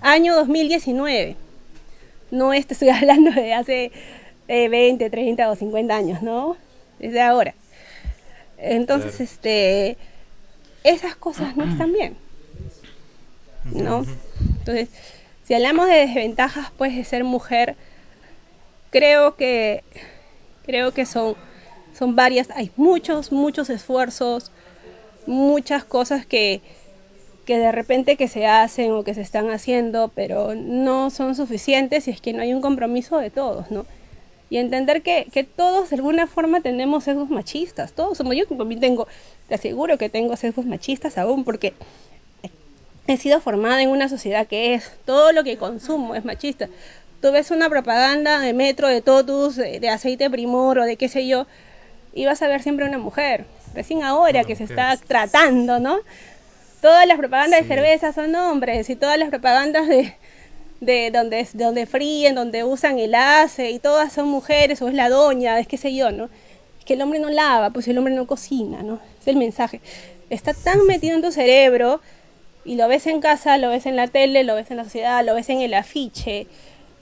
año 0.00 0.34
2019. 0.34 1.36
No 2.32 2.52
este 2.52 2.74
estoy 2.74 2.88
hablando 2.90 3.30
de 3.30 3.54
hace 3.54 3.92
20, 4.48 5.10
30 5.10 5.50
o 5.50 5.56
50 5.56 5.96
años, 5.96 6.22
¿no? 6.22 6.56
Desde 6.98 7.20
ahora. 7.20 7.54
Entonces, 8.58 9.20
este, 9.20 9.96
esas 10.84 11.16
cosas 11.16 11.56
no 11.56 11.64
están 11.64 11.92
bien, 11.92 12.16
¿no? 13.64 14.04
Entonces, 14.58 14.88
si 15.44 15.54
hablamos 15.54 15.86
de 15.86 16.06
desventajas, 16.06 16.70
pues, 16.76 16.94
de 16.94 17.04
ser 17.04 17.24
mujer, 17.24 17.76
creo 18.90 19.36
que, 19.36 19.82
creo 20.64 20.92
que 20.92 21.04
son, 21.04 21.34
son 21.98 22.16
varias, 22.16 22.50
hay 22.50 22.70
muchos, 22.76 23.32
muchos 23.32 23.68
esfuerzos, 23.70 24.50
muchas 25.26 25.84
cosas 25.84 26.24
que, 26.24 26.60
que 27.44 27.58
de 27.58 27.72
repente 27.72 28.16
que 28.16 28.28
se 28.28 28.46
hacen 28.46 28.92
o 28.92 29.04
que 29.04 29.14
se 29.14 29.20
están 29.20 29.50
haciendo, 29.50 30.12
pero 30.14 30.54
no 30.54 31.10
son 31.10 31.34
suficientes 31.34 32.04
si 32.04 32.10
es 32.10 32.20
que 32.20 32.32
no 32.32 32.42
hay 32.42 32.54
un 32.54 32.60
compromiso 32.60 33.18
de 33.18 33.30
todos, 33.30 33.70
¿no? 33.70 33.84
Y 34.50 34.58
entender 34.58 35.02
que, 35.02 35.26
que 35.32 35.42
todos 35.42 35.90
de 35.90 35.96
alguna 35.96 36.26
forma 36.26 36.60
tenemos 36.60 37.04
sesgos 37.04 37.30
machistas, 37.30 37.92
todos 37.92 38.18
somos, 38.18 38.36
yo 38.36 38.46
también 38.46 38.80
tengo, 38.80 39.08
te 39.48 39.54
aseguro 39.54 39.98
que 39.98 40.08
tengo 40.08 40.36
sesgos 40.36 40.66
machistas 40.66 41.18
aún, 41.18 41.44
porque 41.44 41.72
he 43.06 43.16
sido 43.16 43.40
formada 43.40 43.82
en 43.82 43.88
una 43.88 44.08
sociedad 44.08 44.46
que 44.46 44.74
es, 44.74 44.92
todo 45.04 45.32
lo 45.32 45.44
que 45.44 45.56
consumo 45.56 46.14
es 46.14 46.24
machista. 46.24 46.68
Tú 47.20 47.32
ves 47.32 47.50
una 47.50 47.70
propaganda 47.70 48.40
de 48.40 48.52
metro, 48.52 48.88
de 48.88 49.00
totus, 49.00 49.56
de, 49.56 49.80
de 49.80 49.88
aceite 49.88 50.28
primor 50.30 50.78
o 50.78 50.84
de 50.84 50.96
qué 50.96 51.08
sé 51.08 51.26
yo, 51.26 51.46
y 52.12 52.26
vas 52.26 52.42
a 52.42 52.48
ver 52.48 52.62
siempre 52.62 52.86
una 52.86 52.98
mujer. 52.98 53.46
Recién 53.74 54.04
ahora 54.04 54.44
que 54.44 54.56
se 54.56 54.64
está 54.64 54.96
tratando, 54.96 55.80
¿no? 55.80 55.98
Todas 56.80 57.06
las 57.06 57.18
propagandas 57.18 57.62
de 57.62 57.66
cerveza 57.66 58.12
son 58.12 58.34
hombres 58.34 58.88
y 58.90 58.96
todas 58.96 59.18
las 59.18 59.30
propagandas 59.30 59.88
de, 59.88 60.14
de 60.84 61.10
donde, 61.10 61.46
donde 61.54 61.86
fríen, 61.86 62.34
donde 62.34 62.64
usan 62.64 62.98
el 62.98 63.14
ace 63.14 63.70
y 63.70 63.78
todas 63.78 64.12
son 64.12 64.28
mujeres 64.28 64.80
o 64.82 64.88
es 64.88 64.94
la 64.94 65.08
doña, 65.08 65.58
es 65.58 65.66
qué 65.66 65.76
sé 65.76 65.94
yo, 65.94 66.10
¿no? 66.12 66.24
Es 66.78 66.84
que 66.84 66.94
el 66.94 67.02
hombre 67.02 67.18
no 67.18 67.30
lava, 67.30 67.70
pues 67.70 67.88
el 67.88 67.98
hombre 67.98 68.14
no 68.14 68.26
cocina, 68.26 68.82
¿no? 68.82 69.00
Es 69.20 69.28
el 69.28 69.36
mensaje. 69.36 69.80
Está 70.30 70.54
tan 70.54 70.86
metido 70.86 71.16
en 71.16 71.22
tu 71.22 71.32
cerebro 71.32 72.00
y 72.64 72.76
lo 72.76 72.88
ves 72.88 73.06
en 73.06 73.20
casa, 73.20 73.58
lo 73.58 73.68
ves 73.68 73.86
en 73.86 73.96
la 73.96 74.08
tele, 74.08 74.44
lo 74.44 74.54
ves 74.54 74.70
en 74.70 74.78
la 74.78 74.84
sociedad, 74.84 75.24
lo 75.24 75.34
ves 75.34 75.48
en 75.48 75.60
el 75.60 75.74
afiche, 75.74 76.46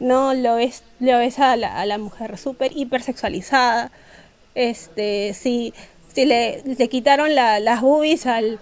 ¿no? 0.01 0.35
Lo 0.35 0.57
ves, 0.57 0.83
lo 0.99 1.19
ves 1.19 1.39
a 1.39 1.57
la, 1.57 1.81
a 1.81 1.87
la 1.87 1.99
mujer 1.99 2.39
súper 2.39 2.73
hipersexualizada. 2.77 3.91
Este, 4.55 5.35
si, 5.35 5.73
si 6.13 6.25
le, 6.25 6.63
le 6.65 6.89
quitaron 6.89 7.35
la, 7.35 7.61
las 7.61 7.81
boobies 7.81 8.27
al, 8.27 8.59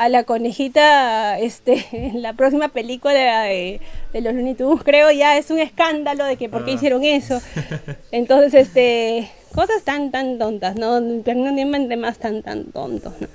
a 0.00 0.08
la 0.08 0.24
conejita 0.24 1.38
este, 1.38 1.86
en 1.92 2.22
la 2.22 2.32
próxima 2.32 2.68
película 2.68 3.42
de, 3.42 3.82
de, 4.14 4.20
los 4.22 4.32
Looney 4.32 4.54
Tunes, 4.54 4.82
creo 4.82 5.10
ya 5.10 5.36
es 5.36 5.50
un 5.50 5.58
escándalo 5.58 6.24
de 6.24 6.36
que 6.36 6.48
por 6.48 6.64
qué 6.64 6.70
ah. 6.70 6.74
hicieron 6.74 7.04
eso. 7.04 7.42
Entonces, 8.10 8.68
este, 8.68 9.30
cosas 9.54 9.82
tan, 9.84 10.10
tan 10.10 10.38
tontas, 10.38 10.74
¿no? 10.76 11.02
Pero 11.22 11.40
no 11.40 11.52
de 11.54 11.96
más 11.98 12.16
tan, 12.16 12.42
tan 12.42 12.72
tontos, 12.72 13.12
¿no? 13.20 13.28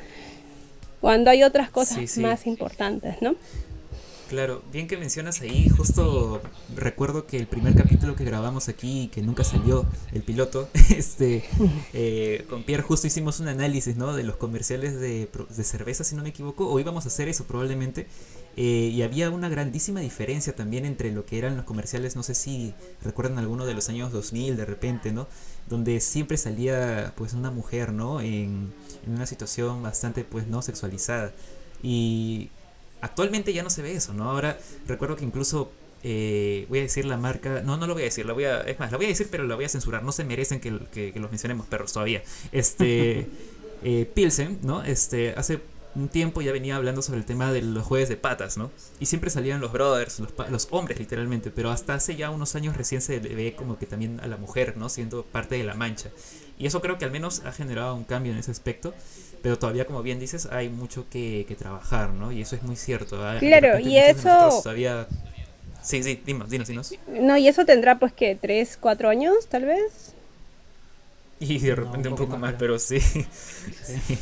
Cuando 1.01 1.29
hay 1.29 1.43
otras 1.43 1.69
cosas 1.69 1.97
sí, 1.97 2.07
sí. 2.07 2.21
más 2.21 2.47
importantes, 2.47 3.21
¿no? 3.21 3.35
Claro, 4.29 4.63
bien 4.71 4.87
que 4.87 4.97
mencionas 4.97 5.41
ahí, 5.41 5.69
justo 5.69 6.41
recuerdo 6.75 7.27
que 7.27 7.37
el 7.37 7.45
primer 7.45 7.75
capítulo 7.75 8.15
que 8.15 8.23
grabamos 8.23 8.69
aquí, 8.69 9.07
que 9.13 9.21
nunca 9.21 9.43
salió, 9.43 9.85
el 10.13 10.23
piloto, 10.23 10.67
este, 10.89 11.43
eh, 11.93 12.43
con 12.49 12.63
Pierre 12.63 12.81
justo 12.81 13.05
hicimos 13.05 13.39
un 13.39 13.49
análisis, 13.49 13.97
¿no? 13.97 14.13
De 14.13 14.23
los 14.23 14.37
comerciales 14.37 14.99
de, 14.99 15.29
de 15.55 15.63
cerveza, 15.63 16.03
si 16.03 16.15
no 16.15 16.23
me 16.23 16.29
equivoco, 16.29 16.67
o 16.67 16.79
íbamos 16.79 17.05
a 17.05 17.09
hacer 17.09 17.29
eso 17.29 17.43
probablemente, 17.43 18.07
eh, 18.57 18.89
y 18.91 19.03
había 19.03 19.29
una 19.29 19.47
grandísima 19.47 19.99
diferencia 19.99 20.55
también 20.55 20.85
entre 20.85 21.11
lo 21.11 21.23
que 21.27 21.37
eran 21.37 21.55
los 21.55 21.65
comerciales, 21.65 22.15
no 22.15 22.23
sé 22.23 22.33
si 22.33 22.73
recuerdan 23.03 23.37
alguno 23.37 23.67
de 23.67 23.75
los 23.75 23.89
años 23.89 24.11
2000 24.11 24.57
de 24.57 24.65
repente, 24.65 25.11
¿no? 25.11 25.27
Donde 25.69 25.99
siempre 25.99 26.37
salía 26.37 27.13
pues 27.15 27.33
una 27.33 27.51
mujer, 27.51 27.93
¿no? 27.93 28.21
En, 28.21 28.73
en 29.05 29.13
una 29.13 29.27
situación 29.27 29.83
bastante 29.83 30.23
pues 30.23 30.47
no 30.47 30.63
sexualizada. 30.63 31.31
Y 31.83 32.49
Actualmente 33.05 33.53
ya 33.53 33.61
no 33.61 33.69
se 33.69 33.83
ve 33.83 33.93
eso, 33.93 34.13
¿no? 34.13 34.31
Ahora 34.31 34.57
recuerdo 34.87 35.15
que 35.15 35.23
incluso 35.23 35.71
eh, 36.03 36.65
voy 36.69 36.79
a 36.79 36.81
decir 36.81 37.05
la 37.05 37.17
marca, 37.17 37.61
no, 37.63 37.77
no 37.77 37.85
lo 37.85 37.93
voy 37.93 38.01
a 38.01 38.05
decir, 38.05 38.25
la 38.25 38.33
voy 38.33 38.45
a, 38.45 38.61
es 38.61 38.79
más, 38.79 38.91
la 38.91 38.97
voy 38.97 39.05
a 39.05 39.09
decir, 39.09 39.27
pero 39.29 39.43
la 39.45 39.55
voy 39.55 39.65
a 39.65 39.69
censurar, 39.69 40.01
no 40.01 40.11
se 40.11 40.23
merecen 40.23 40.59
que, 40.59 40.75
que, 40.91 41.13
que 41.13 41.19
los 41.19 41.29
mencionemos 41.29 41.67
perros 41.67 41.93
todavía. 41.93 42.23
Este, 42.51 43.27
eh, 43.83 44.09
Pilsen, 44.11 44.57
¿no? 44.63 44.83
Este, 44.83 45.35
hace 45.37 45.59
un 45.93 46.09
tiempo 46.09 46.41
ya 46.41 46.51
venía 46.51 46.75
hablando 46.75 47.03
sobre 47.03 47.19
el 47.19 47.25
tema 47.25 47.51
de 47.53 47.61
los 47.61 47.83
jueves 47.83 48.09
de 48.09 48.17
patas, 48.17 48.57
¿no? 48.57 48.71
Y 48.99 49.05
siempre 49.05 49.29
salían 49.29 49.61
los 49.61 49.71
brothers, 49.71 50.19
los, 50.19 50.33
los, 50.49 50.67
hombres 50.71 50.97
literalmente, 50.97 51.51
pero 51.51 51.69
hasta 51.69 51.93
hace 51.93 52.15
ya 52.15 52.31
unos 52.31 52.55
años 52.55 52.75
recién 52.75 53.01
se 53.01 53.19
ve 53.19 53.53
como 53.55 53.77
que 53.77 53.85
también 53.85 54.19
a 54.19 54.27
la 54.27 54.37
mujer, 54.37 54.77
¿no? 54.77 54.89
Siendo 54.89 55.23
parte 55.23 55.55
de 55.55 55.63
la 55.63 55.75
mancha. 55.75 56.09
Y 56.57 56.67
eso 56.67 56.81
creo 56.81 56.97
que 56.97 57.05
al 57.05 57.11
menos 57.11 57.41
ha 57.45 57.51
generado 57.51 57.95
un 57.95 58.05
cambio 58.05 58.31
en 58.31 58.39
ese 58.39 58.51
aspecto 58.51 58.93
pero 59.45 59.59
todavía 59.59 59.85
como 59.85 60.01
bien 60.01 60.19
dices 60.19 60.47
hay 60.47 60.69
mucho 60.69 61.05
que, 61.07 61.45
que 61.47 61.53
trabajar, 61.53 62.09
¿no? 62.09 62.31
Y 62.31 62.41
eso 62.41 62.55
es 62.55 62.63
muy 62.63 62.75
cierto. 62.75 63.19
Claro, 63.37 63.77
y 63.77 63.95
eso... 63.95 64.49
Todavía... 64.63 65.05
Sí, 65.83 66.01
sí, 66.01 66.19
dinos, 66.25 66.49
dinos, 66.49 66.67
dinos. 66.67 66.95
No, 67.07 67.37
y 67.37 67.47
eso 67.47 67.63
tendrá 67.63 67.99
pues 67.99 68.11
que 68.11 68.33
tres, 68.33 68.75
cuatro 68.75 69.07
años 69.07 69.45
tal 69.47 69.65
vez. 69.65 70.15
Y 71.39 71.59
de 71.59 71.75
repente 71.75 72.09
no, 72.09 72.15
un, 72.15 72.21
un, 72.21 72.27
poco 72.27 72.39
más, 72.39 72.53
más 72.53 72.55
pero 72.57 72.79
sí. 72.79 72.99
sí. 72.99 74.17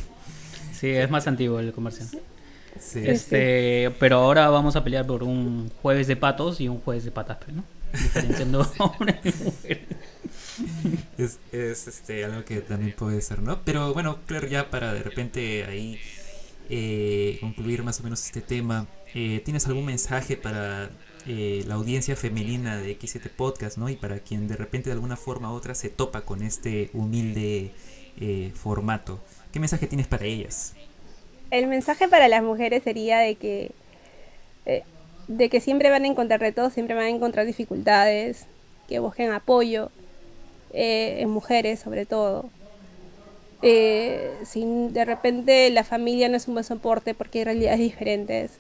Sí, 0.78 0.90
es 0.90 1.10
más 1.10 1.26
antiguo 1.26 1.62
el 1.62 1.72
comercial. 1.72 2.10
Sí. 2.78 3.08
Este, 3.08 3.96
pero 4.02 4.18
ahora 4.18 4.50
vamos 4.50 4.76
a 4.76 4.84
pelear 4.84 5.08
por 5.08 5.24
un 5.24 5.72
jueves 5.82 6.08
de 6.08 6.18
patos 6.18 6.60
y 6.60 6.68
un 6.68 6.82
jueves 6.82 7.06
de 7.06 7.12
patas, 7.12 7.38
¿no? 7.48 7.64
Diferenciando 7.94 8.70
hombres 8.78 9.16
y 9.24 9.44
mujeres. 9.46 9.88
es, 11.18 11.40
es, 11.52 11.88
este, 11.88 12.24
algo 12.26 12.46
que 12.46 12.62
también 12.62 12.96
puede 12.96 13.22
ser, 13.22 13.42
¿no? 13.42 13.62
Pero 13.64 13.94
bueno, 13.94 14.20
claro, 14.26 14.48
ya 14.48 14.70
para 14.70 14.94
de 14.94 15.04
repente 15.04 15.66
ahí 15.66 16.00
eh, 16.70 17.38
concluir 17.42 17.84
más 17.84 18.00
o 18.00 18.04
menos 18.04 18.26
este 18.26 18.42
tema, 18.42 18.88
eh, 19.14 19.42
¿tienes 19.44 19.68
algún 19.68 19.86
mensaje 19.86 20.38
para 20.38 20.90
eh, 21.26 21.64
la 21.68 21.76
audiencia 21.76 22.18
femenina 22.18 22.78
de 22.78 23.00
X7 23.00 23.30
Podcast, 23.30 23.78
¿no? 23.78 23.88
Y 23.88 23.96
para 23.96 24.20
quien 24.20 24.50
de 24.50 24.58
repente 24.58 24.90
de 24.90 24.96
alguna 24.96 25.16
forma 25.16 25.54
u 25.54 25.56
otra 25.56 25.74
se 25.74 25.88
topa 25.90 26.22
con 26.22 26.44
este 26.44 26.90
humilde 26.94 27.72
eh, 28.20 28.52
formato, 28.56 29.22
¿qué 29.54 29.60
mensaje 29.62 29.88
tienes 29.88 30.08
para 30.08 30.26
ellas? 30.26 30.74
El 31.50 31.68
mensaje 31.68 32.10
para 32.10 32.28
las 32.28 32.44
mujeres 32.44 32.84
sería 32.84 33.20
de 33.20 33.36
que 33.36 33.72
eh, 34.66 34.84
de 35.30 35.50
que 35.50 35.62
siempre 35.62 35.90
van 35.90 36.04
a 36.04 36.08
encontrar 36.08 36.42
retos, 36.42 36.74
siempre 36.74 36.94
van 36.94 37.06
a 37.06 37.10
encontrar 37.10 37.46
dificultades, 37.46 38.46
que 38.90 39.00
busquen 39.00 39.32
apoyo, 39.32 39.92
eh, 40.74 41.18
en 41.20 41.30
mujeres 41.30 41.80
sobre 41.80 42.06
todo. 42.06 42.50
Eh, 43.62 44.34
si 44.46 44.66
de 44.90 45.06
repente 45.06 45.70
la 45.70 45.86
familia 45.86 46.28
no 46.28 46.36
es 46.36 46.48
un 46.50 46.56
buen 46.56 46.66
soporte 46.66 47.14
porque 47.14 47.40
hay 47.40 47.46
realidades 47.46 47.80
diferentes, 47.80 48.52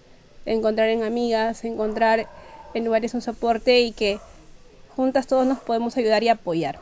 encontrar 0.45 0.89
en 0.89 1.03
amigas, 1.03 1.65
encontrar 1.65 2.27
en 2.73 2.85
lugares 2.85 3.13
un 3.13 3.21
soporte 3.21 3.81
y 3.81 3.91
que 3.91 4.19
juntas 4.95 5.27
todos 5.27 5.45
nos 5.45 5.59
podemos 5.59 5.97
ayudar 5.97 6.23
y 6.23 6.29
apoyar, 6.29 6.79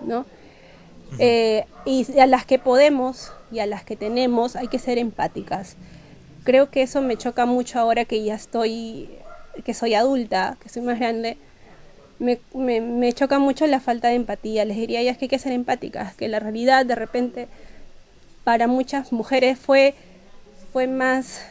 ¿no? 0.00 0.26
Eh, 1.18 1.64
y 1.84 2.18
a 2.18 2.26
las 2.26 2.44
que 2.44 2.58
podemos 2.58 3.32
y 3.50 3.58
a 3.58 3.66
las 3.66 3.84
que 3.84 3.96
tenemos 3.96 4.56
hay 4.56 4.68
que 4.68 4.78
ser 4.78 4.98
empáticas. 4.98 5.76
Creo 6.44 6.70
que 6.70 6.82
eso 6.82 7.02
me 7.02 7.16
choca 7.16 7.46
mucho 7.46 7.78
ahora 7.78 8.04
que 8.04 8.22
ya 8.22 8.34
estoy, 8.34 9.10
que 9.64 9.74
soy 9.74 9.94
adulta, 9.94 10.56
que 10.62 10.68
soy 10.68 10.82
más 10.82 10.98
grande, 10.98 11.36
me, 12.20 12.38
me, 12.80 13.12
choca 13.12 13.38
mucho 13.38 13.66
la 13.66 13.80
falta 13.80 14.08
de 14.08 14.14
empatía. 14.14 14.64
Les 14.64 14.76
diría 14.76 15.02
ya 15.02 15.14
que 15.14 15.24
hay 15.24 15.28
que 15.28 15.38
ser 15.38 15.52
empáticas, 15.52 16.14
que 16.14 16.28
la 16.28 16.38
realidad 16.38 16.86
de 16.86 16.94
repente 16.94 17.48
para 18.44 18.66
muchas 18.66 19.12
mujeres 19.12 19.58
fue, 19.58 19.94
fue, 20.72 20.86
más, 20.86 21.42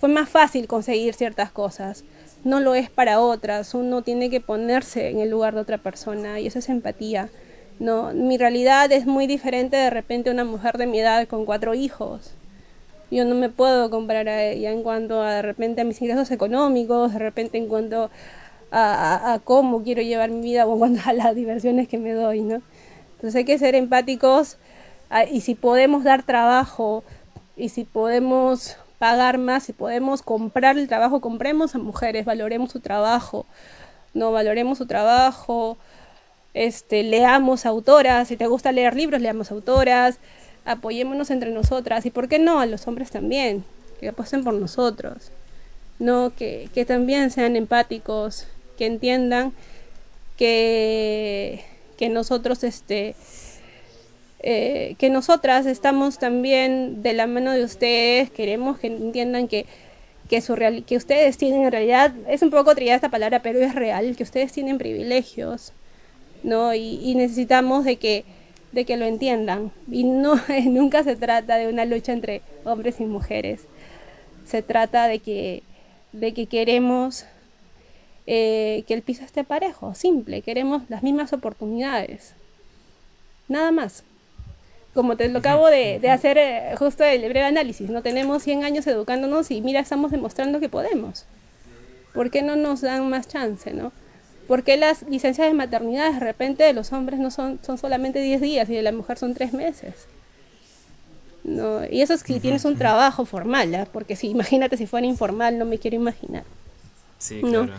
fue 0.00 0.08
más 0.08 0.28
fácil 0.28 0.66
conseguir 0.66 1.14
ciertas 1.14 1.50
cosas. 1.50 2.04
No 2.42 2.60
lo 2.60 2.74
es 2.74 2.90
para 2.90 3.20
otras. 3.20 3.74
Uno 3.74 4.02
tiene 4.02 4.28
que 4.28 4.40
ponerse 4.40 5.08
en 5.08 5.20
el 5.20 5.30
lugar 5.30 5.54
de 5.54 5.60
otra 5.60 5.78
persona 5.78 6.40
y 6.40 6.48
eso 6.48 6.58
es 6.58 6.68
empatía. 6.68 7.30
No, 7.78 8.12
mi 8.12 8.36
realidad 8.36 8.90
es 8.92 9.06
muy 9.06 9.26
diferente 9.26 9.76
de 9.76 9.90
repente 9.90 10.30
una 10.30 10.44
mujer 10.44 10.78
de 10.78 10.86
mi 10.86 11.00
edad 11.00 11.26
con 11.26 11.44
cuatro 11.44 11.74
hijos. 11.74 12.32
Yo 13.10 13.24
no 13.24 13.34
me 13.34 13.48
puedo 13.48 13.90
comparar 13.90 14.28
a 14.28 14.44
ella 14.44 14.72
en 14.72 14.82
cuanto 14.82 15.22
a 15.22 15.34
de 15.34 15.42
repente 15.42 15.80
a 15.80 15.84
mis 15.84 16.00
ingresos 16.02 16.30
económicos, 16.30 17.12
de 17.12 17.18
repente 17.18 17.58
en 17.58 17.68
cuanto 17.68 18.04
a, 18.04 18.10
a, 18.70 19.40
cómo 19.44 19.82
quiero 19.82 20.02
llevar 20.02 20.30
mi 20.30 20.40
vida 20.40 20.66
o 20.66 20.78
cuando 20.78 21.00
a 21.04 21.12
las 21.12 21.34
diversiones 21.34 21.88
que 21.88 21.98
me 21.98 22.12
doy, 22.12 22.40
¿no? 22.40 22.62
Entonces 23.16 23.36
hay 23.36 23.44
que 23.44 23.58
ser 23.58 23.74
empáticos 23.74 24.58
a, 25.10 25.24
y 25.24 25.40
si 25.40 25.54
podemos 25.54 26.04
dar 26.04 26.24
trabajo 26.24 27.04
y 27.56 27.68
si 27.68 27.84
podemos 27.84 28.76
pagar 28.98 29.38
más, 29.38 29.64
si 29.64 29.72
podemos 29.72 30.22
comprar 30.22 30.78
el 30.78 30.88
trabajo, 30.88 31.20
compremos 31.20 31.74
a 31.74 31.78
mujeres, 31.78 32.24
valoremos 32.24 32.72
su 32.72 32.80
trabajo, 32.80 33.46
no 34.12 34.32
valoremos 34.32 34.78
su 34.78 34.86
trabajo, 34.86 35.76
este, 36.54 37.02
leamos 37.02 37.66
autoras, 37.66 38.28
si 38.28 38.36
te 38.36 38.46
gusta 38.46 38.72
leer 38.72 38.94
libros, 38.94 39.20
leamos 39.20 39.50
autoras, 39.50 40.18
apoyémonos 40.64 41.30
entre 41.30 41.50
nosotras 41.50 42.06
y 42.06 42.10
por 42.10 42.28
qué 42.28 42.38
no 42.38 42.60
a 42.60 42.66
los 42.66 42.86
hombres 42.86 43.10
también, 43.10 43.64
que 44.00 44.08
apuesten 44.08 44.44
por 44.44 44.54
nosotros, 44.54 45.30
no 45.98 46.32
que, 46.34 46.68
que 46.72 46.84
también 46.84 47.30
sean 47.30 47.56
empáticos, 47.56 48.46
que 48.76 48.86
entiendan 48.86 49.52
que, 50.36 51.64
que 51.96 52.08
nosotros 52.08 52.64
este 52.64 53.14
eh, 54.46 54.96
que 54.98 55.08
nosotras 55.08 55.64
estamos 55.64 56.18
también 56.18 57.02
de 57.02 57.14
la 57.14 57.26
mano 57.26 57.52
de 57.52 57.64
ustedes, 57.64 58.30
queremos 58.30 58.78
que 58.78 58.88
entiendan 58.88 59.48
que, 59.48 59.64
que, 60.28 60.42
su 60.42 60.54
real, 60.54 60.84
que 60.84 60.98
ustedes 60.98 61.38
tienen 61.38 61.62
en 61.62 61.72
realidad, 61.72 62.12
es 62.28 62.42
un 62.42 62.50
poco 62.50 62.74
trillada 62.74 62.96
esta 62.96 63.08
palabra, 63.08 63.40
pero 63.40 63.60
es 63.60 63.74
real, 63.74 64.14
que 64.16 64.22
ustedes 64.22 64.52
tienen 64.52 64.76
privilegios, 64.76 65.72
¿no? 66.42 66.74
Y, 66.74 67.00
y 67.02 67.14
necesitamos 67.14 67.86
de 67.86 67.96
que, 67.96 68.26
de 68.72 68.84
que 68.84 68.98
lo 68.98 69.06
entiendan. 69.06 69.72
Y 69.90 70.04
no, 70.04 70.38
nunca 70.66 71.02
se 71.04 71.16
trata 71.16 71.56
de 71.56 71.68
una 71.68 71.86
lucha 71.86 72.12
entre 72.12 72.42
hombres 72.64 73.00
y 73.00 73.04
mujeres. 73.06 73.62
se 74.44 74.60
trata 74.60 75.08
de 75.08 75.20
que, 75.20 75.62
de 76.12 76.34
que 76.34 76.44
queremos 76.44 77.24
eh, 78.26 78.84
que 78.86 78.94
el 78.94 79.02
piso 79.02 79.24
esté 79.24 79.44
parejo, 79.44 79.94
simple, 79.94 80.42
queremos 80.42 80.82
las 80.88 81.02
mismas 81.02 81.32
oportunidades. 81.32 82.34
Nada 83.48 83.70
más. 83.70 84.04
Como 84.94 85.16
te 85.16 85.28
lo 85.28 85.40
acabo 85.40 85.66
de, 85.66 86.00
hacer 86.08 86.38
eh, 86.38 86.74
justo 86.78 87.02
el 87.02 87.20
breve 87.22 87.42
análisis, 87.42 87.90
no 87.90 88.02
tenemos 88.02 88.44
100 88.44 88.62
años 88.62 88.86
educándonos 88.86 89.50
y 89.50 89.60
mira, 89.60 89.80
estamos 89.80 90.12
demostrando 90.12 90.60
que 90.60 90.68
podemos. 90.68 91.26
¿Por 92.14 92.30
qué 92.30 92.42
no 92.42 92.54
nos 92.54 92.80
dan 92.80 93.10
más 93.10 93.26
chance, 93.26 93.72
no? 93.72 93.92
¿Por 94.46 94.62
qué 94.62 94.76
las 94.76 95.02
licencias 95.02 95.48
de 95.48 95.54
maternidad 95.54 96.12
de 96.12 96.20
repente 96.20 96.62
de 96.62 96.74
los 96.74 96.92
hombres 96.92 97.18
no 97.18 97.32
son, 97.32 97.58
son 97.62 97.76
solamente 97.76 98.20
10 98.20 98.40
días 98.40 98.70
y 98.70 98.74
de 98.74 98.82
la 98.82 98.92
mujer 98.92 99.18
son 99.18 99.34
3 99.34 99.52
meses? 99.52 100.06
No, 101.42 101.84
y 101.84 102.00
eso 102.00 102.14
es 102.14 102.20
si 102.20 102.40
tienes 102.40 102.64
un 102.64 102.78
trabajo 102.78 103.26
formal, 103.26 103.74
¿ah? 103.74 103.86
porque 103.92 104.16
si 104.16 104.28
imagínate 104.28 104.76
si 104.76 104.86
fuera 104.86 105.06
informal, 105.06 105.58
no 105.58 105.64
me 105.64 105.78
quiero 105.78 105.96
imaginar. 105.96 106.44
Sí, 107.18 107.40
claro. 107.40 107.72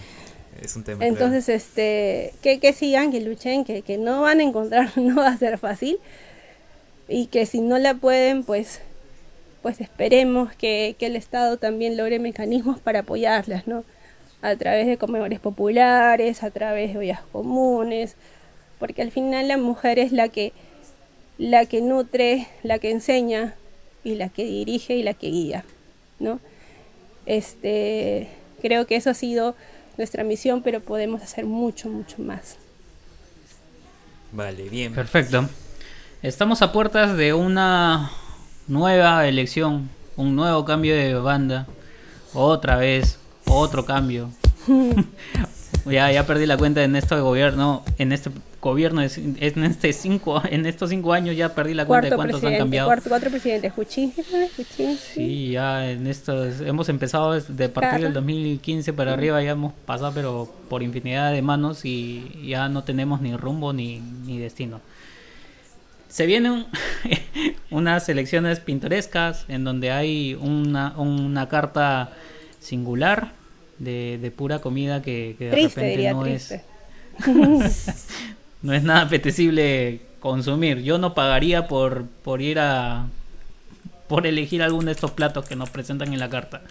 Es 0.61 0.75
un 0.75 0.83
tema. 0.83 1.05
Entonces, 1.05 1.49
este, 1.49 2.33
que, 2.41 2.59
que 2.59 2.73
sigan, 2.73 3.11
que 3.11 3.21
luchen, 3.21 3.65
que, 3.65 3.81
que 3.81 3.97
no 3.97 4.21
van 4.21 4.39
a 4.39 4.43
encontrar, 4.43 4.91
no 4.97 5.17
va 5.17 5.27
a 5.27 5.37
ser 5.37 5.57
fácil. 5.57 5.99
Y 7.07 7.27
que 7.27 7.45
si 7.45 7.61
no 7.61 7.77
la 7.77 7.93
pueden, 7.95 8.43
pues 8.43 8.81
pues 9.61 9.81
esperemos 9.81 10.53
que, 10.53 10.95
que 10.99 11.07
el 11.07 11.15
Estado 11.15 11.57
también 11.57 11.97
logre 11.97 12.19
mecanismos 12.19 12.79
para 12.79 12.99
apoyarlas, 12.99 13.65
¿no? 13.65 13.83
a 14.45 14.55
través 14.55 14.85
de 14.85 14.97
comedores 14.97 15.39
populares, 15.39 16.43
a 16.43 16.51
través 16.51 16.93
de 16.93 16.99
ollas 16.99 17.21
comunes, 17.31 18.15
porque 18.77 19.01
al 19.01 19.11
final 19.11 19.47
la 19.47 19.57
mujer 19.57 19.97
es 19.97 20.11
la 20.11 20.29
que, 20.29 20.53
la 21.39 21.65
que 21.65 21.81
nutre, 21.81 22.47
la 22.61 22.77
que 22.77 22.91
enseña 22.91 23.55
y 24.03 24.15
la 24.15 24.29
que 24.29 24.45
dirige 24.45 24.95
y 24.95 25.03
la 25.03 25.15
que 25.15 25.27
guía, 25.27 25.65
¿no? 26.19 26.39
Este, 27.25 28.27
creo 28.61 28.85
que 28.85 28.97
eso 28.97 29.09
ha 29.09 29.15
sido 29.15 29.55
nuestra 29.97 30.23
misión, 30.23 30.61
pero 30.61 30.79
podemos 30.79 31.21
hacer 31.21 31.45
mucho, 31.45 31.89
mucho 31.89 32.21
más. 32.21 32.57
Vale, 34.31 34.69
bien. 34.69 34.93
Perfecto. 34.93 35.47
Estamos 36.21 36.61
a 36.61 36.71
puertas 36.71 37.15
de 37.15 37.33
una 37.33 38.11
nueva 38.67 39.27
elección, 39.27 39.89
un 40.15 40.35
nuevo 40.35 40.65
cambio 40.65 40.95
de 40.95 41.13
banda. 41.15 41.67
Otra 42.33 42.77
vez, 42.77 43.19
otro 43.45 43.85
cambio. 43.85 44.29
ya, 45.85 46.11
ya 46.11 46.25
perdí 46.25 46.45
la 46.45 46.57
cuenta 46.57 46.83
en 46.83 46.95
este 46.95 47.15
gobierno, 47.19 47.83
en 47.97 48.11
este 48.11 48.31
gobierno, 48.65 49.01
en 49.01 49.63
este 49.63 49.93
cinco, 49.93 50.41
en 50.49 50.65
estos 50.65 50.89
cinco 50.89 51.13
años 51.13 51.35
ya 51.35 51.53
perdí 51.53 51.75
la 51.75 51.85
cuenta 51.85 52.09
de 52.09 52.15
cuántos 52.15 52.43
han 52.43 52.57
cambiado. 52.57 52.87
Cuarto, 52.87 53.09
cuatro 53.09 53.29
presidentes, 53.29 53.71
Sí, 55.13 55.51
ya 55.51 55.91
en 55.91 56.07
estos, 56.07 56.61
hemos 56.61 56.89
empezado 56.89 57.39
de 57.39 57.69
partir 57.69 58.01
del 58.01 58.13
2015 58.13 58.91
para 58.93 59.13
arriba, 59.13 59.41
ya 59.43 59.51
hemos 59.51 59.73
pasado 59.85 60.11
pero 60.15 60.51
por 60.67 60.81
infinidad 60.81 61.31
de 61.31 61.41
manos 61.43 61.85
y 61.85 62.47
ya 62.47 62.67
no 62.67 62.83
tenemos 62.83 63.21
ni 63.21 63.37
rumbo 63.37 63.71
ni, 63.71 63.99
ni 63.99 64.39
destino. 64.39 64.81
Se 66.09 66.25
vienen 66.25 66.65
unas 67.69 68.09
elecciones 68.09 68.59
pintorescas 68.59 69.45
en 69.47 69.63
donde 69.63 69.91
hay 69.91 70.33
una, 70.33 70.97
una 70.97 71.47
carta 71.49 72.13
singular 72.59 73.33
de, 73.77 74.17
de 74.19 74.31
pura 74.31 74.59
comida 74.59 75.03
que, 75.03 75.35
de 75.37 75.51
repente 75.51 76.11
no 76.11 76.25
es 76.25 76.53
no 78.65 78.73
es 78.73 78.83
nada 78.83 79.01
apetecible 79.01 80.01
consumir. 80.19 80.81
Yo 80.81 80.97
no 80.97 81.13
pagaría 81.13 81.67
por, 81.67 82.05
por 82.23 82.41
ir 82.41 82.59
a 82.59 83.07
por 84.07 84.27
elegir 84.27 84.61
alguno 84.61 84.87
de 84.87 84.91
estos 84.91 85.11
platos 85.11 85.47
que 85.47 85.55
nos 85.55 85.69
presentan 85.69 86.13
en 86.13 86.19
la 86.19 86.29
carta. 86.29 86.61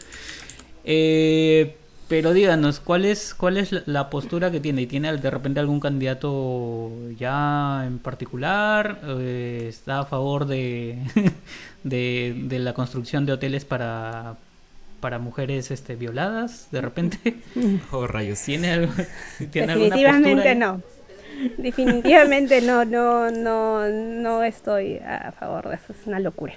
Eh, 0.85 1.77
pero 2.09 2.33
díganos, 2.33 2.81
¿cuál 2.81 3.05
es, 3.05 3.35
cuál 3.35 3.57
es 3.57 3.73
la 3.87 4.11
postura 4.11 4.51
que 4.51 4.61
tiene? 4.61 4.87
¿Tiene 4.87 5.17
de 5.17 5.31
repente 5.31 5.59
algún 5.59 5.81
candidato 5.81 6.91
ya 7.19 7.85
en 7.87 7.99
particular? 7.99 9.01
Eh, 9.21 9.67
¿Está 9.69 10.01
a 10.01 10.05
favor 10.05 10.47
de, 10.47 10.99
de, 11.85 12.35
de, 12.37 12.59
la 12.59 12.75
construcción 12.75 13.25
de 13.25 13.33
hoteles 13.33 13.65
para, 13.65 14.37
para 15.01 15.19
mujeres 15.19 15.71
este, 15.71 15.97
violadas, 15.97 16.69
de 16.71 16.81
repente. 16.81 17.37
Oh, 17.93 18.07
rayos. 18.07 18.41
¿Tiene, 18.41 18.73
algo, 18.73 18.93
Definitivamente 19.39 20.55
no. 20.55 20.83
Definitivamente 21.59 22.61
no, 22.61 22.85
no, 22.85 23.31
no, 23.31 23.89
no 23.89 24.43
estoy 24.43 24.99
a 24.99 25.33
favor 25.33 25.69
de 25.69 25.77
eso, 25.77 25.93
es 25.93 26.07
una 26.07 26.21
locura. 26.21 26.55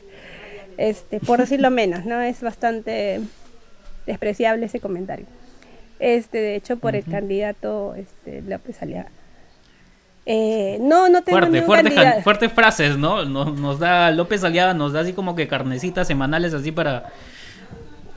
Este, 0.77 1.19
por 1.19 1.39
decirlo 1.39 1.71
menos, 1.71 2.05
¿no? 2.05 2.21
Es 2.21 2.41
bastante 2.41 3.21
despreciable 4.05 4.65
ese 4.65 4.79
comentario. 4.79 5.25
Este, 5.99 6.37
de 6.37 6.55
hecho, 6.55 6.77
por 6.77 6.95
el 6.95 7.03
candidato 7.03 7.95
este, 7.95 8.41
López 8.43 8.81
Aliaga. 8.81 9.09
Eh, 10.25 10.77
no, 10.81 11.09
no 11.09 11.23
tengo 11.23 11.39
fuerte, 11.39 11.61
fuerte, 11.61 12.21
fuertes 12.21 12.51
frases, 12.51 12.97
¿no? 12.97 13.25
Nos, 13.25 13.57
nos 13.57 13.79
da 13.79 14.11
López 14.11 14.43
Aliaga, 14.43 14.73
nos 14.73 14.93
da 14.93 14.99
así 14.99 15.13
como 15.13 15.35
que 15.35 15.47
carnecitas 15.47 16.05
semanales 16.05 16.53
así 16.53 16.71
para 16.71 17.11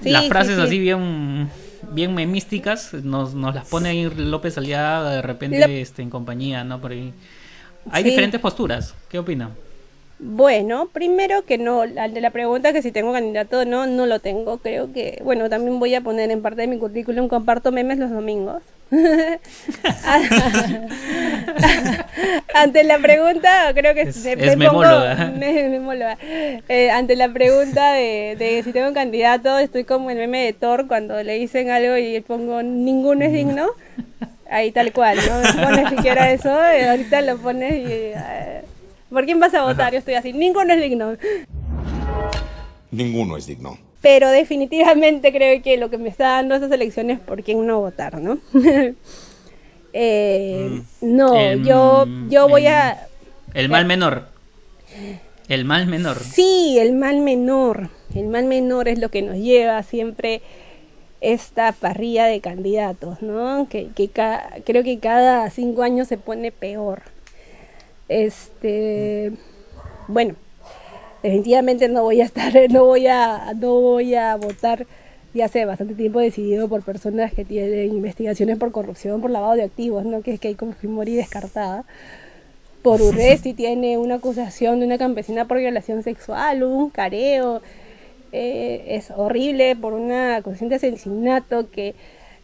las 0.02 0.26
frases 0.28 0.58
así 0.58 0.78
bien 0.78 1.48
bien 1.92 2.14
memísticas 2.14 2.94
nos, 2.94 3.34
nos 3.34 3.54
las 3.54 3.68
pone 3.68 3.90
ahí 3.90 4.10
López 4.16 4.56
Aliaga 4.58 5.10
de 5.10 5.22
repente 5.22 5.80
este, 5.80 6.02
en 6.02 6.10
compañía, 6.10 6.64
¿no? 6.64 6.80
Por 6.80 6.92
ahí. 6.92 7.12
Hay 7.90 8.02
diferentes 8.02 8.40
posturas. 8.40 8.94
¿Qué 9.08 9.18
opina? 9.18 9.50
Bueno, 10.18 10.88
primero 10.92 11.46
que 11.46 11.56
no, 11.56 11.80
al 11.80 12.12
de 12.12 12.20
la 12.20 12.30
pregunta 12.30 12.74
que 12.74 12.82
si 12.82 12.92
tengo 12.92 13.12
candidato 13.12 13.64
no, 13.64 13.86
no 13.86 14.06
lo 14.06 14.18
tengo. 14.20 14.58
Creo 14.58 14.92
que, 14.92 15.20
bueno, 15.24 15.48
también 15.48 15.80
voy 15.80 15.94
a 15.94 16.02
poner 16.02 16.30
en 16.30 16.42
parte 16.42 16.60
de 16.62 16.66
mi 16.66 16.78
currículum, 16.78 17.28
comparto 17.28 17.72
memes 17.72 17.98
los 17.98 18.10
domingos. 18.10 18.62
ante 22.54 22.82
la 22.82 22.98
pregunta, 22.98 23.72
creo 23.72 23.94
que 23.94 24.00
es, 24.02 24.24
me, 24.56 24.66
pongo, 24.66 24.82
eh, 26.68 26.90
ante 26.90 27.14
la 27.14 27.32
pregunta 27.32 27.92
de, 27.92 28.60
si 28.64 28.72
tengo 28.72 28.88
un 28.88 28.94
candidato, 28.94 29.58
estoy 29.58 29.84
como 29.84 30.10
el 30.10 30.18
meme 30.18 30.44
de 30.44 30.52
Thor 30.52 30.88
cuando 30.88 31.22
le 31.22 31.34
dicen 31.34 31.70
algo 31.70 31.96
y 31.96 32.20
pongo 32.20 32.64
ninguno 32.64 33.24
es 33.24 33.32
digno. 33.32 33.68
Ahí 34.50 34.72
tal 34.72 34.92
cual, 34.92 35.18
no 35.18 35.40
me 35.40 35.52
pones 35.64 35.88
siquiera 35.90 36.32
eso, 36.32 36.50
y 36.50 36.82
ahorita 36.82 37.20
lo 37.20 37.38
pones 37.38 37.72
y... 37.72 37.84
Eh, 37.86 38.62
¿Por 39.08 39.24
quién 39.24 39.38
vas 39.38 39.54
a 39.54 39.62
votar? 39.62 39.92
Yo 39.92 39.98
estoy 39.98 40.14
así, 40.14 40.32
ninguno 40.32 40.72
es 40.72 40.80
digno. 40.80 41.16
Ninguno 42.90 43.36
es 43.36 43.46
digno 43.46 43.78
pero 44.00 44.28
definitivamente 44.28 45.32
creo 45.32 45.62
que 45.62 45.76
lo 45.76 45.90
que 45.90 45.98
me 45.98 46.08
está 46.08 46.32
dando 46.32 46.54
esas 46.54 46.70
elecciones 46.70 47.18
es 47.18 47.24
por 47.24 47.42
quién 47.42 47.66
no 47.66 47.80
votar, 47.80 48.20
¿no? 48.20 48.38
Eh, 49.92 50.68
mm. 50.70 51.16
No, 51.16 51.52
yo, 51.54 52.06
yo 52.28 52.48
voy 52.48 52.68
a... 52.68 53.08
El 53.54 53.68
mal 53.68 53.86
menor. 53.86 54.28
El 55.48 55.64
mal 55.64 55.88
menor. 55.88 56.16
Sí, 56.16 56.78
el 56.78 56.92
mal 56.92 57.18
menor. 57.18 57.88
El 58.14 58.28
mal 58.28 58.44
menor 58.44 58.86
es 58.86 59.00
lo 59.00 59.08
que 59.08 59.22
nos 59.22 59.36
lleva 59.36 59.82
siempre 59.82 60.42
esta 61.20 61.72
parrilla 61.72 62.26
de 62.26 62.40
candidatos, 62.40 63.20
¿no? 63.20 63.66
Que, 63.68 63.88
que 63.88 64.10
creo 64.64 64.84
que 64.84 65.00
cada 65.00 65.50
cinco 65.50 65.82
años 65.82 66.06
se 66.06 66.18
pone 66.18 66.52
peor. 66.52 67.02
Este, 68.08 69.32
bueno, 70.08 70.36
definitivamente 71.22 71.88
no 71.88 72.02
voy 72.02 72.20
a 72.20 72.24
estar, 72.24 72.52
no 72.70 72.84
voy 72.84 73.06
a, 73.06 73.52
no 73.54 73.80
voy 73.80 74.14
a 74.14 74.36
votar 74.36 74.86
ya 75.32 75.44
hace 75.44 75.64
bastante 75.64 75.94
tiempo 75.94 76.18
decidido 76.18 76.68
por 76.68 76.82
personas 76.82 77.32
que 77.32 77.44
tienen 77.44 77.90
investigaciones 77.94 78.58
por 78.58 78.72
corrupción, 78.72 79.20
por 79.20 79.30
lavado 79.30 79.54
de 79.54 79.62
activos, 79.62 80.04
¿no? 80.04 80.22
Que 80.22 80.32
es 80.34 80.40
que 80.40 80.48
hay 80.48 80.54
como 80.54 80.72
Fujimori 80.72 81.14
descartada. 81.14 81.84
Por 82.82 83.00
Urresti 83.02 83.54
tiene 83.54 83.98
una 83.98 84.16
acusación 84.16 84.80
de 84.80 84.86
una 84.86 84.98
campesina 84.98 85.46
por 85.46 85.58
violación 85.58 86.02
sexual, 86.02 86.62
un 86.64 86.90
careo. 86.90 87.62
Eh, 88.32 88.84
es 88.88 89.10
horrible 89.10 89.76
por 89.76 89.92
una 89.92 90.36
acusación 90.36 90.68
de 90.68 90.76
asesinato 90.76 91.70
que 91.70 91.94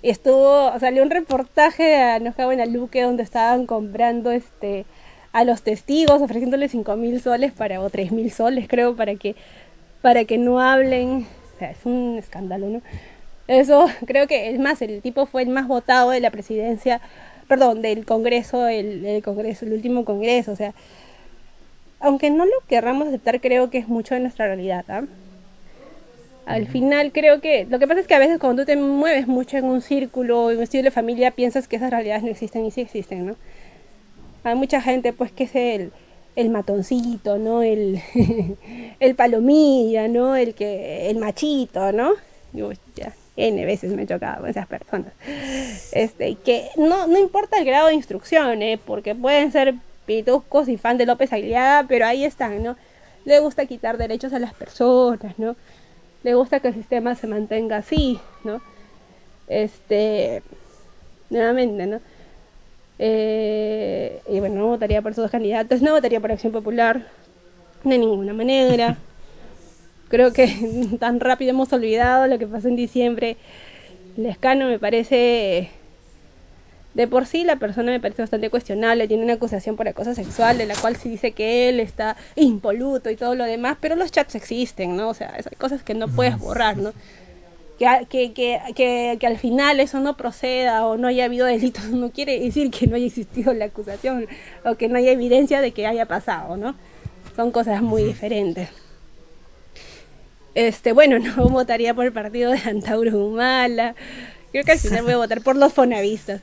estuvo, 0.03 0.79
salió 0.79 1.03
un 1.03 1.11
reportaje 1.11 1.97
a 1.97 2.17
en 2.17 2.73
Luque 2.73 3.03
donde 3.03 3.23
estaban 3.23 3.67
comprando 3.67 4.31
este 4.31 4.85
a 5.37 5.45
los 5.45 5.61
testigos 5.61 6.23
ofreciéndoles 6.23 6.71
cinco 6.71 6.97
mil 6.97 7.21
soles 7.21 7.53
para 7.53 7.83
o 7.83 7.91
tres 7.91 8.11
mil 8.11 8.31
soles 8.31 8.67
creo 8.67 8.97
para 8.97 9.17
que 9.17 9.37
para 10.01 10.25
que 10.25 10.39
no 10.39 10.61
hablen 10.63 11.27
o 11.55 11.59
sea 11.59 11.73
es 11.73 11.85
un 11.85 12.17
escándalo 12.19 12.71
no 12.71 12.81
eso 13.47 13.87
creo 14.07 14.27
que 14.27 14.49
es 14.49 14.59
más 14.59 14.81
el 14.81 15.03
tipo 15.03 15.27
fue 15.27 15.43
el 15.43 15.51
más 15.51 15.69
votado 15.69 16.09
de 16.09 16.21
la 16.21 16.31
presidencia 16.31 17.03
perdón 17.49 17.83
del 17.83 18.07
congreso 18.07 18.67
el, 18.67 19.23
congreso 19.23 19.67
el 19.67 19.75
último 19.75 20.07
congreso 20.07 20.53
o 20.53 20.57
sea 20.57 20.73
aunque 22.01 22.31
no 22.31 22.47
lo 22.47 22.59
querramos 22.67 23.09
aceptar 23.09 23.43
creo 23.43 23.69
que 23.69 23.77
es 23.77 23.89
mucho 23.89 24.15
de 24.15 24.23
nuestra 24.23 24.47
realidad 24.47 24.87
¿ah? 24.89 25.03
Al 26.47 26.67
final 26.69 27.11
creo 27.13 27.41
que 27.41 27.67
lo 27.69 27.79
que 27.81 27.89
pasa 27.89 28.01
es 28.01 28.07
que 28.07 28.15
a 28.15 28.21
veces 28.21 28.39
cuando 28.39 28.63
tú 28.63 28.67
te 28.67 28.77
mueves 28.77 29.27
mucho 29.27 29.57
en 29.59 29.65
un 29.65 29.83
círculo, 29.83 30.53
en 30.53 30.59
un 30.59 30.63
estilo 30.63 30.85
de 30.85 30.93
familia, 30.93 31.33
piensas 31.33 31.67
que 31.67 31.75
esas 31.75 31.91
realidades 31.91 32.23
no 32.23 32.31
existen 32.31 32.65
y 32.65 32.71
sí 32.71 32.81
existen, 32.83 33.27
¿no? 33.27 33.37
Hay 34.47 34.55
mucha 34.55 34.81
gente 34.81 35.13
pues 35.13 35.33
que 35.33 35.43
es 35.43 35.57
el, 35.57 35.91
el 36.37 36.51
matoncito, 36.51 37.37
¿no? 37.37 37.65
El, 37.65 38.01
el 39.01 39.15
palomilla, 39.17 40.07
¿no? 40.07 40.37
El 40.37 40.55
que 40.55 41.11
el 41.11 41.19
machito, 41.19 41.91
¿no? 41.91 42.13
Yo 42.53 42.71
ya 42.95 43.13
N 43.37 43.65
veces 43.65 43.91
me 43.91 44.05
he 44.05 44.07
chocado 44.07 44.43
con 44.43 44.51
esas 44.51 44.69
personas. 44.69 45.13
Este, 45.91 46.37
que 46.37 46.69
no, 46.77 47.09
no 47.09 47.19
importa 47.19 47.59
el 47.59 47.65
grado 47.65 47.89
de 47.89 47.95
instrucción, 47.95 48.63
¿eh? 48.63 48.79
porque 48.79 49.17
pueden 49.17 49.51
ser 49.51 49.75
pituscos 50.07 50.69
y 50.69 50.77
fan 50.77 50.97
de 50.97 51.07
López 51.07 51.33
Aguilar, 51.33 51.87
pero 51.89 52.07
ahí 52.07 52.25
están, 52.25 52.63
¿no? 52.63 52.77
Le 53.25 53.41
gusta 53.41 53.67
quitar 53.67 53.99
derechos 53.99 54.33
a 54.33 54.39
las 54.39 54.55
personas, 54.55 55.37
¿no? 55.41 55.57
Le 56.23 56.35
gusta 56.35 56.61
que 56.61 56.69
el 56.69 56.75
sistema 56.75 57.17
se 57.17 57.27
mantenga 57.27 57.79
así, 57.79 58.21
¿no? 58.45 58.63
Este, 59.49 60.45
nuevamente, 61.31 61.87
¿no? 61.89 62.01
Eh, 62.99 64.21
y 64.29 64.41
bueno, 64.41 64.57
no 64.57 64.67
votaría 64.69 65.03
por 65.03 65.13
esos 65.13 65.25
dos 65.25 65.31
candidatos, 65.31 65.83
no 65.83 65.93
votaría 65.93 66.21
por 66.21 66.33
Acción 66.33 66.53
Popular, 66.53 67.07
de 67.85 67.99
ninguna 67.99 68.33
manera. 68.33 68.97
Creo 70.09 70.33
que 70.33 70.97
tan 71.01 71.21
rápido 71.21 71.51
hemos 71.51 71.73
olvidado 71.73 72.27
lo 72.27 72.39
que 72.39 72.47
pasó 72.47 72.69
en 72.69 72.77
diciembre. 72.77 73.37
Lescano 74.17 74.67
me 74.67 74.79
parece 74.79 75.71
de 76.97 77.07
por 77.07 77.27
sí 77.27 77.45
la 77.45 77.57
persona 77.57 77.93
me 77.93 78.01
parece 78.01 78.23
bastante 78.23 78.49
cuestionable, 78.49 79.07
tiene 79.07 79.23
una 79.23 79.35
acusación 79.35 79.77
por 79.77 79.87
acoso 79.87 80.15
sexual, 80.15 80.57
de 80.57 80.65
la 80.65 80.75
cual 80.75 80.97
se 80.97 81.11
dice 81.11 81.33
que 81.33 81.69
él 81.69 81.79
está 81.79 82.17
impoluto 82.37 83.11
y 83.11 83.17
todo 83.17 83.35
lo 83.35 83.45
demás, 83.45 83.77
pero 83.79 83.97
los 83.97 84.11
chats 84.11 84.35
existen, 84.35 84.97
¿no? 84.97 85.11
O 85.11 85.15
sea, 85.15 85.35
hay 85.35 85.57
cosas 85.59 85.83
que 85.83 85.93
no 85.93 86.09
puedes 86.09 86.39
borrar, 86.39 86.79
¿no? 86.79 86.95
Que, 87.79 88.07
que, 88.09 88.33
que, 88.75 89.17
que, 89.21 89.27
al 89.27 89.37
final 89.37 89.81
eso 89.81 90.01
no 90.01 90.17
proceda 90.17 90.87
o 90.87 90.97
no 90.97 91.09
haya 91.09 91.27
habido 91.27 91.47
delitos, 91.47 91.85
no 91.91 92.11
quiere 92.11 92.41
decir 92.41 92.71
que 92.71 92.87
no 92.87 92.97
haya 92.97 93.07
existido 93.07 93.53
la 93.53 93.67
acusación 93.67 94.27
o 94.65 94.77
que 94.77 94.89
no 94.89 94.97
haya 94.97 95.13
evidencia 95.13 95.61
de 95.61 95.73
que 95.73 95.87
haya 95.87 96.07
pasado, 96.07 96.57
¿no? 96.57 96.75
Son 97.37 97.51
cosas 97.51 97.83
muy 97.83 98.03
diferentes. 98.03 98.71
Este, 100.57 100.93
bueno, 100.93 101.19
no 101.37 101.49
votaría 101.51 101.95
por 101.95 102.07
el 102.07 102.13
partido 102.13 102.51
de 102.51 102.59
Antauro 102.59 103.27
Humala. 103.27 103.95
Creo 104.53 104.65
que 104.65 104.73
al 104.73 104.79
final 104.79 105.05
voy 105.05 105.13
a 105.13 105.19
votar 105.19 105.43
por 105.43 105.55
los 105.55 105.75
fonavistas. 105.75 106.41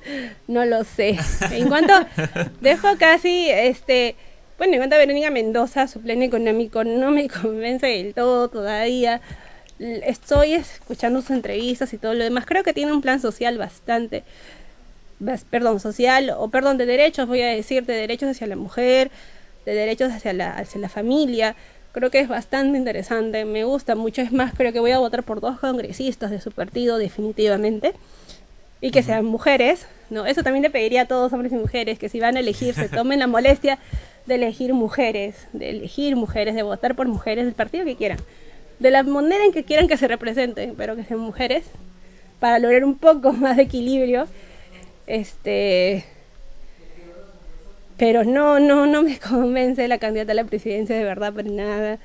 No 0.47 0.65
lo 0.65 0.84
sé. 0.84 1.17
En 1.51 1.67
cuanto 1.67 1.93
dejo 2.61 2.89
casi, 2.99 3.49
este, 3.49 4.15
bueno, 4.59 4.73
en 4.73 4.79
cuanto 4.81 4.95
a 4.95 4.99
Verónica 4.99 5.31
Mendoza, 5.31 5.88
su 5.88 5.99
plan 5.99 6.21
económico 6.21 6.84
no 6.84 7.09
me 7.09 7.27
convence 7.27 7.88
del 7.88 8.13
todo 8.13 8.49
todavía. 8.49 9.19
Estoy 9.80 10.53
escuchando 10.53 11.21
sus 11.21 11.32
entrevistas 11.32 11.93
y 11.93 11.97
todo 11.97 12.13
lo 12.13 12.24
demás. 12.24 12.45
Creo 12.45 12.63
que 12.63 12.74
tiene 12.74 12.93
un 12.93 13.01
plan 13.01 13.19
social 13.19 13.57
bastante, 13.57 14.24
perdón, 15.49 15.80
social, 15.80 16.32
o 16.38 16.49
perdón, 16.49 16.78
de 16.78 16.86
derechos, 16.86 17.28
voy 17.28 17.41
a 17.41 17.47
decir, 17.47 17.86
de 17.86 17.93
derechos 17.93 18.30
hacia 18.30 18.47
la 18.47 18.55
mujer, 18.55 19.11
de 19.65 19.74
derechos 19.74 20.11
hacia 20.11 20.34
la, 20.34 20.51
hacia 20.57 20.80
la 20.80 20.89
familia. 20.89 21.55
Creo 21.91 22.09
que 22.09 22.19
es 22.19 22.28
bastante 22.28 22.78
interesante, 22.78 23.45
me 23.45 23.63
gusta 23.63 23.95
mucho. 23.95 24.21
Es 24.21 24.32
más, 24.32 24.53
creo 24.53 24.74
que 24.74 24.80
voy 24.80 24.91
a 24.91 24.99
votar 24.99 25.24
por 25.24 25.41
dos 25.41 25.59
congresistas 25.59 26.32
de 26.32 26.39
su 26.39 26.51
partido 26.51 26.97
definitivamente. 26.97 27.93
Y 28.82 28.91
que 28.91 29.01
sean 29.01 29.24
mujeres, 29.24 29.86
¿no? 30.09 30.26
Eso 30.26 30.43
también 30.43 30.63
le 30.63 30.69
pediría 30.69 31.03
a 31.03 31.05
todos 31.05 31.32
hombres 31.32 31.53
y 31.53 31.55
mujeres 31.55 31.97
que 31.97 32.09
si 32.09 32.19
van 32.19 32.36
a 32.36 32.41
elegir 32.41 32.74
se 32.74 32.89
tomen 32.89 33.19
la 33.19 33.28
molestia 33.28 33.80
de 34.26 34.36
elegir 34.36 34.74
mujeres, 34.74 35.47
de 35.53 35.69
elegir 35.69 36.17
mujeres, 36.17 36.53
de 36.53 36.63
votar 36.63 36.93
por 36.93 37.07
mujeres 37.07 37.45
del 37.45 37.53
partido 37.53 37.86
que 37.86 37.95
quieran. 37.95 38.19
De 38.84 38.91
la 38.91 39.01
manera 39.03 39.45
en 39.45 39.53
que 39.53 39.63
quieran 39.63 39.88
que 39.88 39.95
se 39.95 40.09
representen, 40.09 40.75
pero 40.75 40.97
que 40.97 41.05
sean 41.05 41.21
mujeres, 41.21 41.63
para 42.41 42.59
lograr 42.59 42.84
un 42.84 42.97
poco 42.97 43.31
más 43.43 43.55
de 43.55 43.63
equilibrio. 43.63 44.27
Este, 45.07 46.03
pero 47.97 48.25
no, 48.25 48.59
no, 48.59 48.86
no 48.86 49.03
me 49.03 49.17
convence 49.29 49.88
la 49.88 49.99
candidata 49.99 50.34
a 50.34 50.36
la 50.36 50.43
presidencia 50.43 50.97
de 50.97 51.05
verdad 51.05 51.31
para 51.31 51.49
nada. 51.49 51.97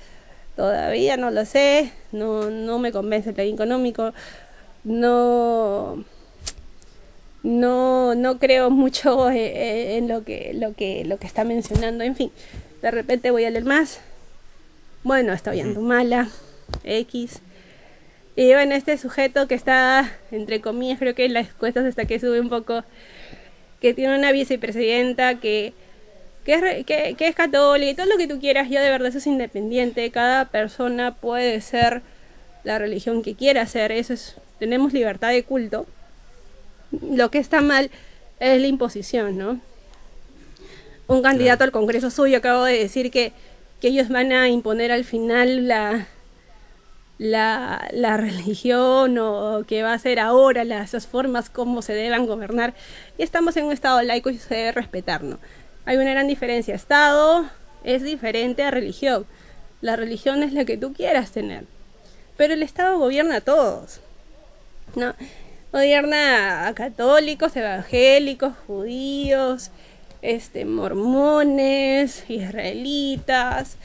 Todavía 0.54 1.16
no 1.16 1.32
lo 1.32 1.44
sé, 1.44 1.90
no, 2.12 2.48
no 2.48 2.78
me 2.78 2.92
convence 2.92 3.30
el 3.30 3.34
plan 3.34 3.48
económico, 3.48 4.14
no, 4.84 6.04
no, 7.42 8.14
no 8.14 8.38
creo 8.38 8.70
mucho 8.82 9.30
eh, 9.30 9.46
eh, 9.46 9.96
en 9.96 10.06
lo 10.06 10.22
que, 10.22 10.52
lo 10.54 10.74
que, 10.74 11.04
lo 11.04 11.18
que 11.18 11.26
está 11.26 11.42
mencionando, 11.42 12.04
en 12.04 12.14
fin, 12.14 12.30
de 12.82 12.92
repente 12.92 13.32
voy 13.32 13.46
a 13.46 13.50
leer 13.50 13.64
más. 13.64 13.98
Bueno, 15.02 15.32
está 15.32 15.50
viendo 15.50 15.80
mala, 15.80 16.28
X. 16.84 17.40
Y 18.36 18.52
bueno, 18.52 18.74
este 18.74 18.96
sujeto 18.98 19.48
que 19.48 19.56
está, 19.56 20.12
entre 20.30 20.60
comillas, 20.60 21.00
creo 21.00 21.14
que 21.14 21.24
en 21.24 21.34
las 21.34 21.48
encuestas 21.48 21.84
hasta 21.84 22.04
que 22.04 22.20
sube 22.20 22.40
un 22.40 22.48
poco 22.48 22.84
que 23.80 23.94
tiene 23.94 24.16
una 24.16 24.30
vicepresidenta 24.30 25.40
que, 25.40 25.72
que, 26.44 26.54
es, 26.54 26.86
que, 26.86 27.26
es 27.26 27.34
católica 27.34 27.90
y 27.90 27.94
todo 27.94 28.06
lo 28.06 28.16
que 28.16 28.28
tú 28.28 28.38
quieras, 28.38 28.70
yo 28.70 28.80
de 28.80 28.90
verdad 28.90 29.08
eso 29.08 29.18
es 29.18 29.26
independiente, 29.26 30.10
cada 30.10 30.46
persona 30.46 31.16
puede 31.16 31.60
ser 31.60 32.02
la 32.64 32.78
religión 32.78 33.22
que 33.22 33.34
quiera 33.34 33.66
ser, 33.66 33.92
eso 33.92 34.12
es, 34.12 34.36
tenemos 34.58 34.92
libertad 34.92 35.30
de 35.30 35.42
culto. 35.42 35.86
Lo 37.10 37.30
que 37.30 37.38
está 37.38 37.60
mal 37.60 37.90
es 38.40 38.60
la 38.60 38.66
imposición, 38.66 39.36
¿no? 39.36 39.60
Un 41.06 41.22
candidato 41.22 41.64
al 41.64 41.72
Congreso 41.72 42.10
suyo 42.10 42.38
acabo 42.38 42.64
de 42.64 42.78
decir 42.78 43.10
que, 43.10 43.32
que 43.80 43.88
ellos 43.88 44.08
van 44.08 44.32
a 44.32 44.48
imponer 44.48 44.92
al 44.92 45.04
final 45.04 45.66
la, 45.66 46.06
la, 47.18 47.88
religión 48.16 49.18
o 49.18 49.64
que 49.66 49.82
va 49.82 49.92
a 49.92 49.98
ser 49.98 50.18
ahora 50.20 50.64
las, 50.64 51.06
formas 51.06 51.50
como 51.50 51.82
se 51.82 51.92
deban 51.92 52.26
gobernar. 52.26 52.74
Y 53.18 53.22
estamos 53.22 53.56
en 53.56 53.66
un 53.66 53.72
Estado 53.72 54.02
laico 54.02 54.30
y 54.30 54.38
se 54.38 54.54
debe 54.54 54.72
respetar, 54.72 55.22
¿no? 55.22 55.38
Hay 55.84 55.96
una 55.96 56.10
gran 56.10 56.28
diferencia. 56.28 56.74
Estado 56.74 57.48
es 57.84 58.02
diferente 58.02 58.62
a 58.62 58.70
religión. 58.70 59.26
La 59.80 59.96
religión 59.96 60.42
es 60.42 60.52
la 60.52 60.64
que 60.64 60.76
tú 60.76 60.92
quieras 60.92 61.32
tener. 61.32 61.64
Pero 62.36 62.54
el 62.54 62.62
Estado 62.62 62.98
gobierna 62.98 63.36
a 63.36 63.40
todos. 63.40 64.00
¿no? 64.94 65.14
Gobierna 65.72 66.66
a 66.66 66.74
católicos, 66.74 67.56
evangélicos, 67.56 68.54
judíos, 68.66 69.70
este, 70.22 70.64
mormones, 70.64 72.24
israelitas, 72.28 73.76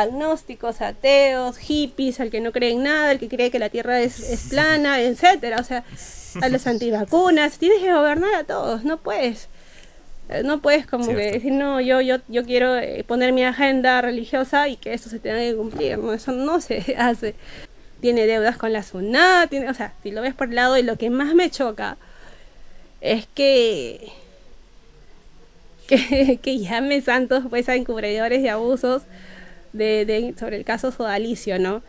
agnósticos, 0.00 0.80
ateos, 0.80 1.56
hippies, 1.56 2.18
al 2.18 2.30
que 2.30 2.40
no 2.40 2.50
cree 2.52 2.72
en 2.72 2.82
nada, 2.82 3.12
el 3.12 3.18
que 3.18 3.28
cree 3.28 3.50
que 3.50 3.58
la 3.58 3.68
Tierra 3.68 4.00
es, 4.00 4.48
plana, 4.50 5.00
etcétera, 5.00 5.58
o 5.60 5.64
sea, 5.64 5.84
a 6.42 6.48
los 6.48 6.66
antivacunas, 6.66 7.58
tienes 7.58 7.80
que 7.80 7.92
gobernar 7.92 8.34
a 8.34 8.44
todos, 8.44 8.84
no 8.84 8.98
puedes. 8.98 9.48
Eh, 10.30 10.42
no 10.42 10.60
puedes 10.60 10.86
como 10.86 11.06
que 11.06 11.32
decir, 11.32 11.52
no, 11.52 11.80
yo, 11.80 12.00
yo, 12.00 12.16
yo 12.28 12.44
quiero 12.44 12.76
eh, 12.76 13.04
poner 13.06 13.32
mi 13.32 13.44
agenda 13.44 14.00
religiosa 14.00 14.68
y 14.68 14.76
que 14.76 14.94
esto 14.94 15.10
se 15.10 15.20
tenga 15.20 15.38
que 15.38 15.54
cumplir, 15.54 15.98
no, 15.98 16.12
eso 16.12 16.32
no 16.32 16.60
se 16.60 16.94
hace. 16.98 17.34
Tiene 18.00 18.26
deudas 18.26 18.56
con 18.56 18.72
la 18.72 18.82
SUNAT, 18.82 19.48
tiene, 19.48 19.70
o 19.70 19.74
sea, 19.74 19.92
si 20.02 20.10
lo 20.10 20.22
ves 20.22 20.34
por 20.34 20.48
el 20.48 20.56
lado 20.56 20.76
y 20.76 20.82
lo 20.82 20.96
que 20.96 21.08
más 21.08 21.34
me 21.34 21.50
choca 21.50 21.96
es 23.00 23.26
que 23.34 24.12
que, 25.86 26.38
que 26.42 26.58
llame 26.58 27.00
santos 27.00 27.44
pues 27.48 27.68
a 27.68 27.76
encubridores 27.76 28.42
y 28.42 28.48
abusos 28.48 29.02
sobre 30.38 30.56
el 30.56 30.64
caso 30.64 30.90
sodalicio, 30.92 31.58
¿no? 31.58 31.82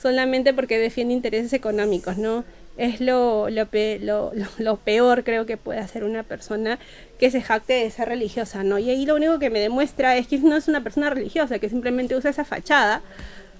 Solamente 0.00 0.54
porque 0.54 0.78
defiende 0.78 1.14
intereses 1.14 1.52
económicos, 1.52 2.18
¿no? 2.18 2.44
Es 2.76 3.00
lo, 3.00 3.50
lo, 3.50 4.76
peor 4.78 5.24
creo 5.24 5.44
que 5.44 5.58
puede 5.58 5.78
hacer 5.78 6.04
una 6.04 6.22
persona 6.22 6.78
que 7.18 7.30
se 7.30 7.42
jacte 7.42 7.74
de 7.74 7.90
ser 7.90 8.08
religiosa, 8.08 8.64
¿no? 8.64 8.78
Y 8.78 8.88
ahí 8.88 9.04
lo 9.04 9.14
único 9.14 9.38
que 9.38 9.50
me 9.50 9.60
demuestra 9.60 10.16
es 10.16 10.26
que 10.26 10.38
no 10.38 10.56
es 10.56 10.68
una 10.68 10.82
persona 10.82 11.10
religiosa, 11.10 11.58
que 11.58 11.68
simplemente 11.68 12.16
usa 12.16 12.30
esa 12.30 12.44
fachada 12.44 13.02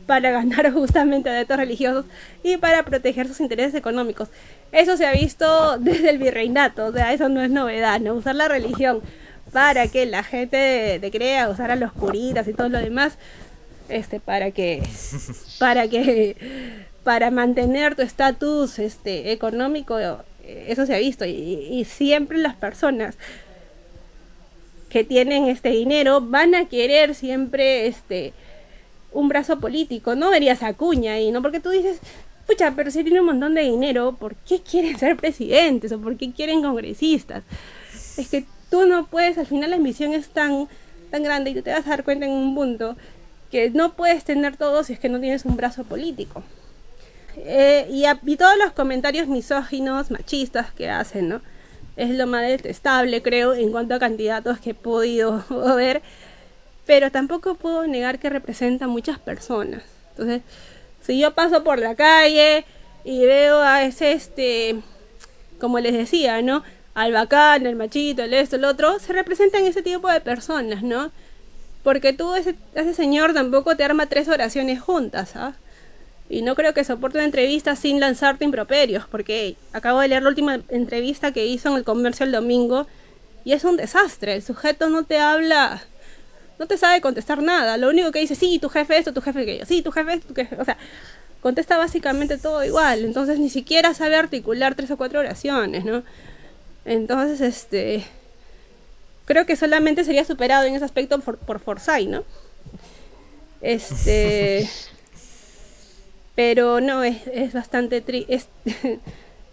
para 0.07 0.31
ganar 0.31 0.71
justamente 0.73 1.29
adeptos 1.29 1.59
religiosos 1.59 2.07
y 2.43 2.57
para 2.57 2.85
proteger 2.85 3.29
sus 3.29 3.41
intereses 3.41 3.75
económicos. 3.75 4.29
Eso 4.73 4.97
se 4.97 5.07
ha 5.07 5.13
visto 5.13 5.79
desde 5.79 6.11
el 6.11 6.19
virreinato, 6.19 6.87
o 6.87 6.93
sea, 6.93 7.13
eso 7.13 7.29
no 7.29 7.43
es 7.43 7.51
novedad, 7.51 8.01
¿no? 8.01 8.15
Usar 8.15 8.35
la 8.35 8.49
religión 8.49 9.03
para 9.53 9.87
que 9.89 10.07
la 10.07 10.23
gente 10.23 10.99
de, 10.99 11.11
crea, 11.11 11.51
usar 11.51 11.71
a 11.71 11.77
los 11.77 11.93
curitas 11.93 12.49
y 12.49 12.55
todo 12.55 12.71
lo 12.71 12.79
demás, 12.79 13.19
este, 13.89 14.21
para 14.21 14.51
que, 14.51 14.83
para 15.59 15.89
que, 15.89 16.37
para 17.05 17.31
mantener 17.31 17.95
tu 17.95 18.03
estatus 18.03 18.79
este, 18.79 19.33
económico, 19.33 19.99
eso 20.45 20.87
se 20.87 20.95
ha 20.95 20.99
visto, 20.99 21.25
y, 21.25 21.85
siempre 21.85 22.39
las 22.39 22.55
personas 22.55 23.17
que 24.89 25.05
tienen 25.05 25.47
este 25.47 25.71
dinero 25.71 26.21
van 26.21 26.55
a 26.55 26.69
querer 26.69 27.15
siempre 27.15 27.87
este 27.87 28.35
un 29.13 29.29
brazo 29.29 29.59
político, 29.61 30.15
no 30.15 30.31
verías 30.31 30.63
a 30.63 30.73
Cuña 30.73 31.21
y 31.21 31.33
no 31.33 31.43
porque 31.43 31.61
tú 31.61 31.71
dices, 31.71 31.99
pucha, 32.47 32.73
pero 32.75 32.91
si 32.91 33.03
tiene 33.03 33.21
un 33.21 33.27
montón 33.27 33.55
de 33.55 33.63
dinero, 33.63 34.17
¿por 34.19 34.35
qué 34.37 34.61
quieren 34.61 34.99
ser 34.99 35.17
presidentes 35.17 35.93
o 35.93 36.01
por 36.01 36.17
qué 36.17 36.33
quieren 36.33 36.63
congresistas? 36.63 37.43
Es 38.17 38.29
que 38.29 38.45
tú 38.71 38.87
no 38.87 39.07
puedes, 39.07 39.39
al 39.39 39.47
final 39.47 39.71
la 39.71 39.77
ambición 39.77 40.13
es 40.15 40.29
tan, 40.29 40.69
tan 41.11 41.23
grande 41.23 41.51
y 41.51 41.55
tú 41.55 41.63
te 41.63 41.73
vas 41.73 41.87
a 41.87 41.91
dar 41.91 42.05
cuenta 42.05 42.27
en 42.27 42.33
un 42.33 42.55
punto 42.55 42.97
que 43.53 43.69
no 43.71 43.93
puedes 43.93 44.25
tener 44.25 44.57
todo 44.57 44.83
si 44.83 44.95
es 44.95 44.99
que 44.99 45.11
no 45.11 45.21
tienes 45.21 45.45
un 45.45 45.57
brazo 45.57 45.85
político. 45.85 46.43
Eh, 47.37 47.87
y, 47.91 48.37
todos 48.37 48.57
los 48.57 48.73
comentarios 48.73 49.29
misóginos, 49.29 50.11
machistas 50.11 50.73
que 50.73 50.89
hacen, 50.89 51.29
¿no? 51.29 51.43
Es 51.97 52.11
lo 52.11 52.27
más 52.27 52.43
detestable, 52.43 53.23
creo, 53.23 53.53
en 53.53 53.71
cuanto 53.71 53.95
a 53.95 53.99
candidatos 53.99 54.59
que 54.59 54.71
he 54.71 54.75
podido 54.75 55.45
ver, 55.77 56.01
pero 56.87 57.13
tampoco 57.13 57.55
puedo 57.55 57.87
negar 57.87 58.19
que 58.19 58.31
representa 58.31 58.87
a 58.87 58.89
muchas 58.89 59.19
personas. 59.19 59.83
Entonces, 60.13 60.41
si 61.03 61.21
yo 61.21 61.35
paso 61.35 61.63
por 61.63 61.79
la 61.79 61.95
calle 61.95 62.65
y 63.05 63.27
veo 63.27 63.61
a 63.61 63.85
ese, 63.85 64.13
este, 64.13 64.81
como 65.61 65.79
les 65.79 65.93
decía, 65.93 66.41
¿no? 66.41 66.63
Al 66.95 67.13
bacán, 67.13 67.67
el 67.67 67.77
machito, 67.77 68.23
el 68.23 68.33
esto, 68.33 68.57
el 68.57 68.65
otro, 68.65 68.99
se 68.99 69.13
representan 69.13 69.65
ese 69.67 69.83
tipo 69.83 70.09
de 70.11 70.23
personas, 70.23 70.83
¿no? 70.83 71.11
Porque 71.83 72.13
tú, 72.13 72.35
ese, 72.35 72.55
señor 72.95 73.35
tampoco 73.35 73.77
te 73.77 73.85
arma 73.85 74.07
tres 74.07 74.29
oraciones 74.29 74.81
juntas, 74.81 75.35
¿ah? 75.37 75.55
Y 76.29 76.43
no 76.43 76.55
creo 76.55 76.73
que 76.73 76.85
soporte 76.85 77.19
una 77.19 77.27
entrevista 77.27 77.77
sin 77.77 78.01
lanzarte 78.01 78.45
improperios, 78.45 79.07
porque 79.07 79.57
acabo 79.73 80.01
de 80.01 80.09
leer 80.09 80.23
la 80.23 80.31
última 80.31 80.61
entrevista 80.69 81.33
que 81.33 81.47
hizo 81.47 81.69
en 81.69 81.77
el 81.77 81.85
comercio 81.85 82.25
el 82.25 82.33
domingo 82.33 82.87
y 83.45 83.53
es 83.53 83.65
un 83.65 83.77
desastre. 83.77 84.35
El 84.35 84.43
sujeto 84.43 84.89
no 84.89 85.05
te 85.05 85.19
habla, 85.19 85.83
no 86.59 86.67
te 86.67 86.79
sabe 86.79 87.01
contestar 87.01 87.43
nada. 87.43 87.77
Lo 87.77 87.91
único 87.91 88.13
que 88.13 88.21
dice, 88.21 88.35
sí, 88.35 88.59
tu 88.59 88.69
jefe 88.71 88.97
esto, 88.97 89.13
tu 89.13 89.21
jefe 89.21 89.41
aquello, 89.41 89.67
sí, 89.67 89.83
tu 89.83 89.91
jefe 89.91 90.15
esto, 90.15 90.29
tu 90.29 90.35
jefe. 90.35 90.57
O 90.59 90.65
sea, 90.65 90.79
contesta 91.43 91.77
básicamente 91.77 92.39
todo 92.39 92.65
igual. 92.65 93.05
Entonces 93.05 93.39
ni 93.39 93.51
siquiera 93.51 93.93
sabe 93.93 94.17
articular 94.17 94.75
tres 94.75 94.91
o 94.91 94.97
cuatro 94.97 95.21
oraciones, 95.21 95.85
¿no? 95.85 96.03
Entonces, 96.85 97.41
este. 97.41 98.05
Creo 99.33 99.47
que 99.47 99.57
solamente 99.57 100.05
sería 100.05 100.27
superado 100.27 100.67
en 100.67 100.75
ese 100.75 100.85
aspecto 100.85 101.19
por, 101.21 101.39
por 101.39 101.59
Forsyth, 101.59 102.07
¿no? 102.07 102.23
Este. 103.63 104.69
Pero 106.35 106.83
no, 106.83 107.03
es, 107.03 107.27
es 107.29 107.55
bastante 107.55 108.03
triste. 108.03 108.51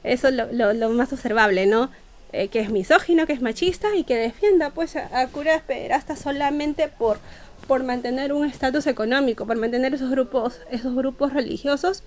eso 0.03 0.27
es 0.27 0.34
lo, 0.34 0.51
lo, 0.51 0.73
lo, 0.73 0.89
más 0.89 1.13
observable, 1.13 1.65
¿no? 1.65 1.89
Eh, 2.34 2.49
que 2.49 2.59
es 2.59 2.71
misógino, 2.71 3.25
que 3.25 3.32
es 3.32 3.41
machista 3.41 3.95
y 3.95 4.03
que 4.03 4.17
defienda 4.17 4.71
pues 4.71 4.97
a, 4.97 5.17
a 5.17 5.27
curas 5.27 5.61
pederastas 5.61 6.19
solamente 6.19 6.89
por, 6.89 7.17
por 7.65 7.82
mantener 7.86 8.34
un 8.34 8.45
estatus 8.45 8.86
económico, 8.86 9.47
por 9.47 9.55
mantener 9.55 9.93
esos 9.93 10.11
grupos, 10.11 10.59
esos 10.71 10.93
grupos 10.93 11.32
religiosos 11.32 12.03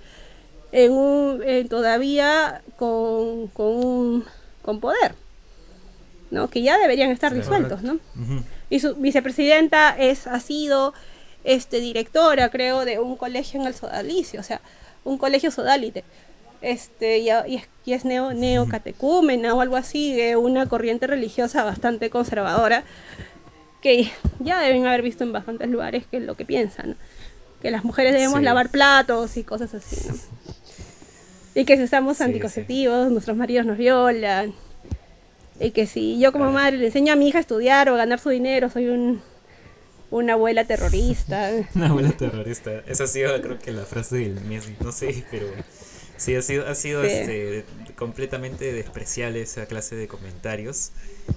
en 0.72 0.92
un, 0.92 1.42
eh, 1.42 1.64
todavía 1.70 2.60
con, 2.76 3.46
con, 3.48 4.26
con 4.60 4.78
poder. 4.78 5.21
¿No? 6.32 6.48
que 6.48 6.62
ya 6.62 6.78
deberían 6.78 7.10
estar 7.10 7.32
disueltos, 7.32 7.82
¿no? 7.82 7.94
Uh 7.94 7.98
-huh. 8.16 8.42
Y 8.70 8.80
su 8.80 8.96
vicepresidenta 8.96 9.94
es, 9.96 10.26
ha 10.26 10.40
sido 10.40 10.94
este, 11.44 11.78
directora, 11.78 12.48
creo, 12.48 12.84
de 12.84 12.98
un 12.98 13.16
colegio 13.16 13.60
en 13.60 13.66
el 13.66 13.74
Sodalicio, 13.74 14.40
o 14.40 14.42
sea, 14.42 14.60
un 15.04 15.18
colegio 15.18 15.50
sodalite. 15.50 16.04
Este, 16.62 17.18
y, 17.18 17.26
y 17.26 17.56
es, 17.56 17.68
y 17.84 17.92
es 17.92 18.04
neo, 18.04 18.32
neocatecúmena 18.32 19.52
o 19.54 19.60
algo 19.60 19.76
así, 19.76 20.14
de 20.14 20.36
una 20.36 20.66
corriente 20.66 21.06
religiosa 21.06 21.64
bastante 21.64 22.08
conservadora, 22.08 22.84
que 23.82 24.10
ya 24.38 24.60
deben 24.60 24.86
haber 24.86 25.02
visto 25.02 25.24
en 25.24 25.32
bastantes 25.32 25.68
lugares 25.68 26.04
que 26.10 26.18
es 26.18 26.22
lo 26.22 26.36
que 26.36 26.44
piensan, 26.44 26.96
que 27.60 27.70
las 27.70 27.84
mujeres 27.84 28.14
debemos 28.14 28.38
sí. 28.38 28.44
lavar 28.44 28.70
platos 28.70 29.36
y 29.36 29.44
cosas 29.44 29.74
así, 29.74 30.08
¿no? 30.08 30.14
Y 31.54 31.66
que 31.66 31.76
si 31.76 31.82
usamos 31.82 32.16
sí, 32.16 32.22
anticonceptivos, 32.22 33.08
sí. 33.08 33.12
nuestros 33.12 33.36
maridos 33.36 33.66
nos 33.66 33.76
violan, 33.76 34.54
y 35.60 35.70
que 35.70 35.86
si 35.86 36.18
yo 36.18 36.32
como 36.32 36.50
madre 36.52 36.78
le 36.78 36.86
enseño 36.86 37.12
a 37.12 37.16
mi 37.16 37.28
hija 37.28 37.38
a 37.38 37.40
estudiar 37.40 37.88
o 37.88 37.94
a 37.94 37.98
ganar 37.98 38.18
su 38.18 38.30
dinero, 38.30 38.70
soy 38.70 38.88
un, 38.88 39.22
una 40.10 40.34
abuela 40.34 40.64
terrorista. 40.64 41.50
una 41.74 41.88
abuela 41.88 42.10
terrorista. 42.12 42.82
Esa 42.86 43.04
ha 43.04 43.06
sido 43.06 43.40
creo 43.40 43.58
que 43.58 43.72
la 43.72 43.84
frase 43.84 44.16
del 44.16 44.40
mes, 44.42 44.70
no 44.80 44.92
sé, 44.92 45.24
pero 45.30 45.46
sí 46.16 46.34
ha 46.34 46.42
sido, 46.42 46.68
ha 46.68 46.74
sido 46.74 47.02
sí. 47.02 47.10
este, 47.10 47.64
completamente 47.96 48.72
despreciable 48.72 49.42
esa 49.42 49.66
clase 49.66 49.96
de 49.96 50.08
comentarios. 50.08 50.92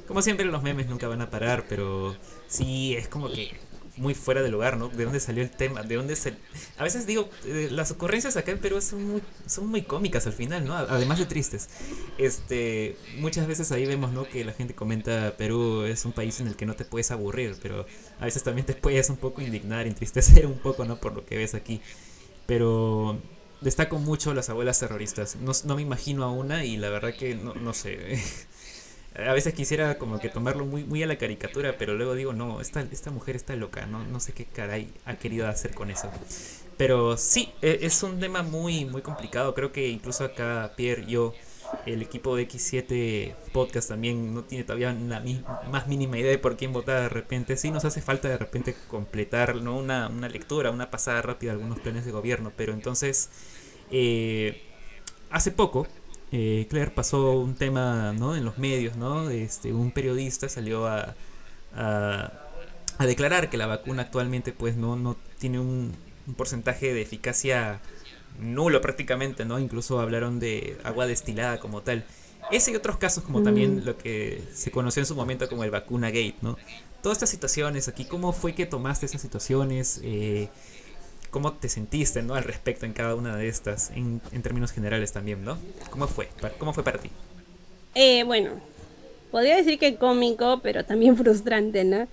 Como 0.08 0.22
siempre 0.22 0.46
los 0.46 0.64
memes 0.64 0.88
nunca 0.88 1.08
van 1.08 1.22
a 1.22 1.30
parar, 1.30 1.66
pero 1.68 2.16
sí 2.48 2.96
es 2.96 3.08
como 3.08 3.30
que 3.30 3.52
muy 3.98 4.14
fuera 4.14 4.42
de 4.42 4.50
lugar, 4.50 4.78
¿no? 4.78 4.90
¿De 4.90 5.04
dónde 5.04 5.20
salió 5.20 5.44
el 5.44 5.50
tema? 5.50 5.84
¿De 5.84 5.96
dónde 5.96 6.16
se...? 6.16 6.34
A 6.78 6.84
veces 6.84 7.06
digo, 7.06 7.30
eh, 7.46 7.70
las 7.72 7.92
ocurrencias 7.92 8.36
acá 8.38 8.52
en 8.52 8.60
Perú 8.60 8.82
son 8.82 9.04
muy, 9.04 9.22
son 9.46 9.68
muy 9.68 9.84
cómicas 9.84 10.28
al 10.28 10.34
final, 10.34 10.66
¿no? 10.66 10.76
Además 10.76 11.20
de 11.20 11.26
tristes. 11.26 11.70
Este, 12.18 12.98
muchas 13.18 13.48
veces 13.48 13.72
ahí 13.72 13.86
vemos, 13.86 14.12
¿no? 14.12 14.28
Que 14.28 14.44
la 14.44 14.54
gente 14.54 14.76
comenta, 14.76 15.36
Perú 15.38 15.84
es 15.84 16.06
un 16.06 16.12
país 16.12 16.40
en 16.40 16.48
el 16.48 16.56
que 16.56 16.66
no 16.66 16.76
te 16.76 16.86
puedes 16.86 17.12
aburrir, 17.12 17.56
pero 17.62 17.86
a 18.20 18.26
veces 18.26 18.44
también 18.44 18.66
te 18.66 18.74
puedes 18.86 19.10
un 19.10 19.18
poco 19.18 19.42
indignar, 19.42 19.88
entristecer 19.88 20.46
un 20.46 20.60
poco, 20.60 20.86
¿no? 20.86 20.98
Por 20.98 21.14
lo 21.14 21.26
que 21.26 21.38
ves 21.38 21.56
aquí. 21.56 21.82
Pero 22.46 23.20
destaco 23.62 23.98
mucho 23.98 24.34
las 24.34 24.50
abuelas 24.50 24.80
terroristas. 24.80 25.38
No, 25.38 25.52
no 25.64 25.76
me 25.76 25.82
imagino 25.82 26.24
a 26.24 26.32
una 26.32 26.66
y 26.66 26.78
la 26.78 26.90
verdad 26.90 27.14
que 27.16 27.36
no, 27.36 27.54
no 27.56 27.74
sé... 27.74 28.22
a 29.18 29.34
veces 29.34 29.54
quisiera 29.54 29.98
como 29.98 30.20
que 30.20 30.30
tomarlo 30.30 30.66
muy, 30.66 30.84
muy 30.84 31.02
a 31.04 31.08
la 31.08 31.18
caricatura, 31.18 31.76
pero 31.78 31.96
luego 31.96 32.16
digo, 32.16 32.34
no, 32.34 32.62
esta, 32.62 32.82
esta 32.82 33.12
mujer 33.12 33.36
está 33.36 33.56
loca, 33.56 33.86
no, 33.86 34.04
no 34.04 34.20
sé 34.20 34.34
qué 34.34 34.46
caray 34.46 34.94
ha 35.06 35.16
querido 35.16 35.48
hacer 35.48 35.74
con 35.74 35.90
eso. 35.90 36.12
Pero 36.78 37.16
sí, 37.16 37.54
es 37.62 38.04
un 38.04 38.20
tema 38.20 38.44
muy, 38.44 38.86
muy 38.86 39.02
complicado. 39.02 39.54
Creo 39.54 39.72
que 39.72 39.88
incluso 39.88 40.26
acá 40.26 40.74
Pierre, 40.76 41.06
yo, 41.06 41.34
el 41.86 42.02
equipo 42.02 42.36
de 42.36 42.48
X7 42.48 43.34
Podcast 43.54 43.90
también 43.90 44.34
no 44.34 44.44
tiene 44.44 44.66
todavía 44.66 44.92
la 44.92 45.24
más 45.72 45.88
mínima 45.88 46.18
idea 46.18 46.32
de 46.32 46.38
por 46.38 46.58
quién 46.58 46.74
votar 46.74 47.04
de 47.04 47.10
repente. 47.10 47.56
Sí 47.56 47.72
nos 47.72 47.86
hace 47.86 48.02
falta 48.02 48.28
de 48.28 48.38
repente 48.38 48.76
completar 48.90 49.56
¿no? 49.56 49.78
una, 49.78 50.10
una 50.10 50.28
lectura, 50.28 50.72
una 50.72 50.92
pasada 50.92 51.22
rápida 51.22 51.52
de 51.52 51.60
algunos 51.60 51.80
planes 51.80 52.06
de 52.06 52.12
gobierno. 52.12 52.52
Pero 52.58 52.74
entonces, 52.74 53.30
eh, 53.90 54.62
hace 55.30 55.52
poco, 55.52 55.88
eh, 56.32 56.68
Claire 56.70 56.92
pasó 56.92 57.32
un 57.34 57.56
tema 57.56 58.14
¿no? 58.14 58.36
en 58.36 58.46
los 58.46 58.58
medios, 58.58 58.98
¿no? 58.98 59.30
Este, 59.30 59.74
un 59.74 59.92
periodista 59.92 60.50
salió 60.50 60.88
a, 60.88 61.16
a, 61.76 62.32
a, 62.98 63.06
declarar 63.06 63.50
que 63.50 63.58
la 63.58 63.68
vacuna 63.68 64.04
actualmente 64.04 64.52
pues 64.52 64.76
no, 64.76 64.96
no 64.96 65.16
tiene 65.40 65.60
un, 65.60 65.94
un, 66.28 66.34
porcentaje 66.34 66.94
de 66.94 67.02
eficacia 67.02 67.80
nulo 68.40 68.82
prácticamente, 68.82 69.46
¿no? 69.46 69.60
Incluso 69.60 70.00
hablaron 70.00 70.40
de 70.40 70.78
agua 70.84 71.08
destilada 71.08 71.60
como 71.60 71.82
tal. 71.82 72.06
Ese 72.52 72.72
y 72.72 72.76
otros 72.76 72.98
casos 72.98 73.24
como 73.24 73.40
mm. 73.40 73.44
también 73.44 73.86
lo 73.86 73.98
que 73.98 74.44
se 74.54 74.72
conoció 74.72 75.02
en 75.02 75.08
su 75.08 75.16
momento 75.16 75.48
como 75.48 75.64
el 75.64 75.72
vacuna 75.72 76.08
gate, 76.08 76.36
¿no? 76.42 76.58
Todas 77.02 77.18
estas 77.18 77.30
situaciones 77.30 77.88
aquí, 77.88 78.06
¿cómo 78.06 78.34
fue 78.34 78.54
que 78.56 78.66
tomaste 78.66 79.06
esas 79.06 79.22
situaciones? 79.22 80.02
Eh, 80.04 80.50
cómo 81.36 81.52
te 81.52 81.68
sentiste 81.68 82.22
¿no? 82.22 82.36
al 82.36 82.46
respecto 82.46 82.86
en 82.86 82.94
cada 82.94 83.14
una 83.14 83.36
de 83.36 83.50
estas, 83.50 83.90
en, 83.90 84.22
en 84.32 84.42
términos 84.42 84.72
generales 84.72 85.12
también, 85.12 85.44
¿no? 85.44 85.58
¿Cómo 85.90 86.08
fue? 86.08 86.30
¿Cómo 86.58 86.72
fue 86.72 86.82
para 86.82 86.98
ti? 86.98 87.10
Eh, 87.94 88.24
bueno, 88.24 88.52
podría 89.32 89.58
decir 89.58 89.78
que 89.78 89.98
cómico, 89.98 90.62
pero 90.64 90.86
también 90.86 91.18
frustrante, 91.18 91.84
¿no? 91.84 92.08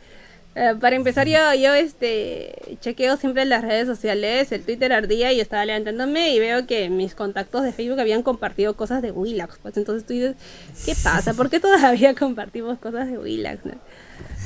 Uh, 0.57 0.77
para 0.81 0.97
empezar, 0.97 1.29
yo, 1.29 1.39
yo 1.55 1.73
este, 1.73 2.77
chequeo 2.81 3.17
siempre 3.17 3.45
las 3.45 3.63
redes 3.63 3.87
sociales, 3.87 4.51
el 4.51 4.65
Twitter 4.65 4.93
ardía 4.93 5.33
y 5.33 5.39
estaba 5.39 5.65
levantándome 5.67 6.35
y 6.35 6.41
veo 6.41 6.67
que 6.67 6.91
mis 6.91 7.15
contactos 7.15 7.63
de 7.63 7.71
Facebook 7.71 8.01
habían 8.01 8.25
compartido 8.25 8.75
cosas 8.75 9.03
de 9.03 9.13
Willax. 9.13 9.61
Pues 9.63 9.77
entonces 9.77 10.05
tú 10.05 10.15
dices, 10.15 10.35
¿qué 10.85 10.97
pasa? 11.01 11.33
¿Por 11.33 11.49
qué 11.49 11.61
todavía 11.61 12.13
compartimos 12.19 12.81
cosas 12.81 13.07
de 13.07 13.19
Willax? 13.19 13.67
¿no? 13.67 13.75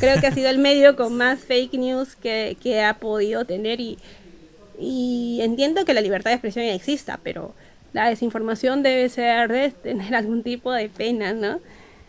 Creo 0.01 0.21
que 0.21 0.27
ha 0.27 0.33
sido 0.33 0.51
el 0.51 0.59
medio 0.59 0.97
con 0.97 1.17
más 1.17 1.39
fake 1.39 1.73
news 1.73 2.15
que, 2.15 2.59
que 2.63 2.85
ha 2.85 2.99
podido 2.99 3.47
tener 3.47 3.81
y, 3.81 3.97
y 4.79 5.39
entiendo 5.43 5.85
que 5.85 5.95
la 5.95 6.01
libertad 6.01 6.31
de 6.31 6.35
expresión 6.35 6.65
ya 6.65 6.75
exista, 6.75 7.19
pero 7.23 7.55
la 7.93 8.09
desinformación 8.09 8.83
debe 8.83 9.09
ser 9.09 9.51
de 9.51 9.71
tener 9.71 10.15
algún 10.15 10.43
tipo 10.43 10.73
de 10.73 10.89
pena, 10.89 11.33
¿no? 11.33 11.61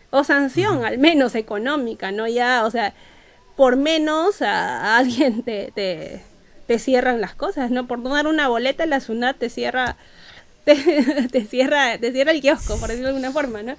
O 0.09 0.23
sanción, 0.23 0.83
al 0.83 0.97
menos 0.97 1.35
económica, 1.35 2.11
¿no? 2.11 2.27
Ya, 2.27 2.65
o 2.65 2.71
sea, 2.71 2.93
por 3.55 3.75
menos 3.77 4.41
a, 4.41 4.95
a 4.95 4.97
alguien 4.97 5.43
te, 5.43 5.71
te, 5.73 6.21
te, 6.67 6.79
cierran 6.79 7.21
las 7.21 7.35
cosas, 7.35 7.71
¿no? 7.71 7.87
Por 7.87 7.99
no 7.99 8.13
dar 8.13 8.27
una 8.27 8.47
boleta, 8.47 8.85
la 8.85 8.99
SUNAT 8.99 9.37
te 9.37 9.49
cierra, 9.49 9.97
te, 10.65 10.75
te, 11.31 11.45
cierra, 11.45 11.97
te 11.97 12.11
cierra 12.11 12.31
el 12.31 12.41
kiosco, 12.41 12.77
por 12.77 12.89
decirlo 12.89 13.09
de 13.09 13.15
alguna 13.15 13.31
forma, 13.31 13.63
¿no? 13.63 13.75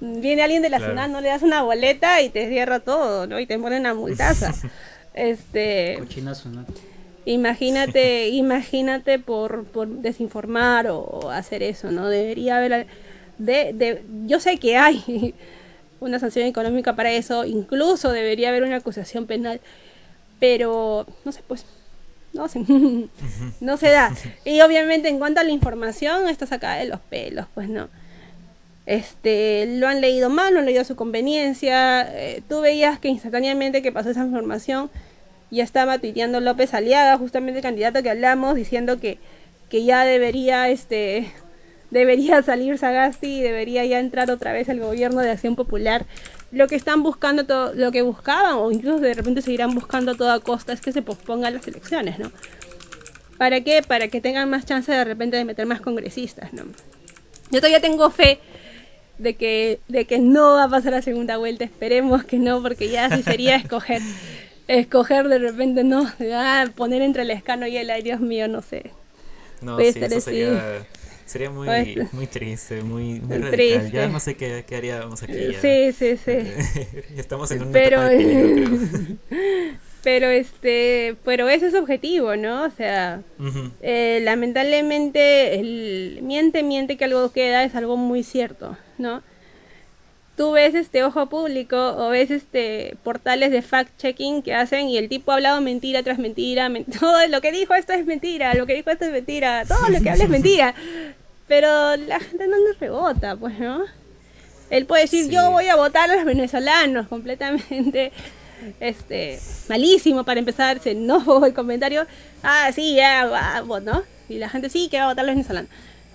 Viene 0.00 0.42
alguien 0.42 0.62
de 0.62 0.70
la 0.70 0.78
claro. 0.78 0.92
SUNAT, 0.92 1.10
no 1.10 1.20
le 1.20 1.28
das 1.28 1.42
una 1.42 1.62
boleta 1.62 2.22
y 2.22 2.30
te 2.30 2.48
cierra 2.48 2.80
todo, 2.80 3.26
¿no? 3.26 3.38
Y 3.40 3.46
te 3.46 3.58
ponen 3.58 3.80
una 3.80 3.94
multaza. 3.94 4.54
este... 5.14 5.96
Cochinazo, 5.98 6.48
¿no? 6.48 6.64
Imagínate, 7.24 8.28
imagínate 8.28 9.18
por, 9.18 9.64
por 9.64 9.88
desinformar 9.88 10.88
o, 10.88 11.00
o, 11.00 11.30
hacer 11.30 11.62
eso, 11.62 11.90
¿no? 11.90 12.08
Debería 12.08 12.56
haber... 12.56 12.86
De, 13.38 13.72
de, 13.72 14.02
yo 14.26 14.38
sé 14.40 14.58
que 14.58 14.76
hay 14.76 15.34
una 16.00 16.18
sanción 16.18 16.46
económica 16.46 16.96
para 16.96 17.12
eso, 17.12 17.44
incluso 17.44 18.12
debería 18.12 18.50
haber 18.50 18.62
una 18.62 18.76
acusación 18.76 19.26
penal, 19.26 19.60
pero 20.38 21.06
no 21.24 21.32
sé, 21.32 21.42
pues 21.46 21.64
no 22.32 22.48
sé, 22.48 22.64
no 23.60 23.76
se 23.76 23.90
da. 23.90 24.14
Y 24.44 24.60
obviamente 24.60 25.08
en 25.08 25.18
cuanto 25.18 25.40
a 25.40 25.44
la 25.44 25.50
información, 25.50 26.28
está 26.28 26.46
sacada 26.46 26.76
de 26.76 26.86
los 26.86 27.00
pelos, 27.00 27.46
pues 27.54 27.68
no. 27.68 27.88
Este, 28.86 29.66
lo 29.78 29.86
han 29.86 30.00
leído 30.00 30.30
mal, 30.30 30.52
lo 30.52 30.60
han 30.60 30.66
leído 30.66 30.80
a 30.82 30.84
su 30.84 30.96
conveniencia. 30.96 32.02
Eh, 32.12 32.42
tú 32.48 32.60
veías 32.60 32.98
que 32.98 33.08
instantáneamente 33.08 33.82
que 33.82 33.92
pasó 33.92 34.10
esa 34.10 34.24
información, 34.24 34.90
ya 35.50 35.64
estaba 35.64 35.98
tuiteando 35.98 36.40
López 36.40 36.74
Aliaga, 36.74 37.16
justamente 37.18 37.58
el 37.58 37.62
candidato 37.62 38.02
que 38.02 38.10
hablamos, 38.10 38.54
diciendo 38.54 39.00
que, 39.00 39.18
que 39.68 39.84
ya 39.84 40.04
debería, 40.04 40.68
este, 40.68 41.32
debería 41.90 42.42
salir 42.44 42.78
Sagasti 42.78 43.38
y 43.38 43.42
debería 43.42 43.84
ya 43.84 43.98
entrar 43.98 44.30
otra 44.30 44.52
vez 44.52 44.68
al 44.68 44.80
gobierno 44.80 45.20
de 45.20 45.30
Acción 45.30 45.56
Popular. 45.56 46.06
Lo 46.52 46.66
que 46.66 46.76
están 46.76 47.02
buscando, 47.02 47.46
todo, 47.46 47.74
lo 47.74 47.92
que 47.92 48.02
buscaban, 48.02 48.54
o 48.56 48.70
incluso 48.72 49.00
de 49.00 49.14
repente 49.14 49.42
seguirán 49.42 49.74
buscando 49.74 50.12
a 50.12 50.16
toda 50.16 50.40
costa, 50.40 50.72
es 50.72 50.80
que 50.80 50.92
se 50.92 51.02
pospongan 51.02 51.54
las 51.54 51.66
elecciones, 51.68 52.18
¿no? 52.18 52.32
¿Para 53.38 53.62
qué? 53.62 53.82
Para 53.82 54.08
que 54.08 54.20
tengan 54.20 54.50
más 54.50 54.66
chance 54.66 54.92
de 54.92 55.04
repente 55.04 55.36
de 55.36 55.44
meter 55.44 55.64
más 55.66 55.80
congresistas, 55.80 56.52
¿no? 56.52 56.64
Yo 57.50 57.58
todavía 57.58 57.80
tengo 57.80 58.10
fe 58.10 58.38
de 59.20 59.34
que, 59.34 59.80
de 59.88 60.06
que 60.06 60.18
no 60.18 60.54
va 60.54 60.64
a 60.64 60.68
pasar 60.68 60.92
la 60.92 61.02
segunda 61.02 61.36
vuelta, 61.36 61.64
esperemos 61.64 62.24
que 62.24 62.38
no, 62.38 62.62
porque 62.62 62.88
ya 62.88 63.06
así 63.06 63.22
sería 63.22 63.56
escoger, 63.56 64.00
escoger 64.78 65.28
de 65.28 65.38
repente, 65.38 65.84
no, 65.84 66.10
ah, 66.34 66.66
poner 66.74 67.02
entre 67.02 67.22
el 67.22 67.30
escano 67.30 67.66
y 67.66 67.76
el 67.76 67.90
ay, 67.90 68.02
Dios 68.02 68.20
mío, 68.20 68.48
no 68.48 68.62
sé. 68.62 68.90
No, 69.60 69.78
sí, 69.78 69.92
eso 69.94 70.20
sería, 70.20 70.86
sería 71.26 71.50
muy, 71.50 72.08
muy 72.12 72.26
triste, 72.26 72.82
muy, 72.82 73.20
muy 73.20 73.38
radical. 73.38 73.92
Ya 73.92 74.08
no 74.08 74.20
sé 74.20 74.36
qué, 74.36 74.64
qué 74.66 74.76
haríamos 74.76 75.22
aquí. 75.22 75.52
Ya. 75.52 75.60
Sí, 75.60 75.92
sí, 75.92 76.16
sí. 76.16 76.38
Estamos 77.16 77.50
en 77.50 77.64
un 77.64 77.72
Pero, 77.72 78.00
peligro, 78.08 78.76
pero 80.02 80.28
este 80.28 81.16
pero 81.24 81.48
ese 81.48 81.66
es 81.66 81.74
objetivo 81.74 82.34
no 82.36 82.64
o 82.64 82.70
sea 82.70 83.20
eh, 83.82 84.20
lamentablemente 84.22 85.60
el 85.60 86.20
miente 86.22 86.62
miente 86.62 86.96
que 86.96 87.04
algo 87.04 87.30
queda 87.32 87.64
es 87.64 87.74
algo 87.74 87.98
muy 87.98 88.22
cierto 88.22 88.78
no 88.98 89.22
tú 90.40 90.52
ves 90.52 90.74
este 90.74 91.04
ojo 91.04 91.26
público 91.26 91.76
o 91.98 92.08
ves 92.08 92.30
este 92.30 92.96
portales 93.02 93.50
de 93.50 93.60
fact 93.60 93.94
checking 93.98 94.40
que 94.40 94.54
hacen 94.54 94.88
y 94.88 94.96
el 94.96 95.10
tipo 95.10 95.32
ha 95.32 95.34
hablado 95.34 95.60
mentira 95.60 96.02
tras 96.02 96.18
mentira 96.18 96.70
todo 96.98 97.26
lo 97.26 97.42
que 97.42 97.52
dijo 97.52 97.74
esto 97.74 97.92
es 97.92 98.06
mentira 98.06 98.54
lo 98.54 98.64
que 98.64 98.72
dijo 98.72 98.88
esto 98.88 99.04
es 99.04 99.12
mentira 99.12 99.66
todo 99.68 99.90
lo 99.90 100.00
que 100.00 100.08
habla 100.08 100.24
es 100.24 100.30
mentira. 100.30 100.74
Pero 101.46 101.94
la 101.96 102.20
gente 102.20 102.48
no 102.48 102.56
nos 102.56 102.80
rebota 102.80 103.36
pues 103.36 103.58
no 103.58 103.84
él 104.70 104.86
puede 104.86 105.02
decir 105.02 105.28
yo 105.28 105.50
voy 105.50 105.66
a 105.66 105.76
votar 105.76 106.10
a 106.10 106.16
los 106.16 106.24
venezolanos 106.24 107.06
completamente 107.14 108.10
este, 108.80 109.38
malísimo 109.68 110.24
para 110.24 110.40
empezar, 110.40 110.80
se 110.80 110.92
enojó 110.92 111.44
el 111.44 111.52
comentario, 111.52 112.06
ah, 112.42 112.70
sí, 112.74 112.94
ya, 112.94 113.26
vamos, 113.26 113.82
¿no? 113.82 114.04
Y 114.28 114.38
la 114.38 114.48
gente, 114.48 114.70
sí, 114.70 114.88
que 114.88 114.98
va 114.98 115.04
a 115.04 115.08
votar 115.08 115.24
los 115.24 115.34
venezolanos. 115.34 115.70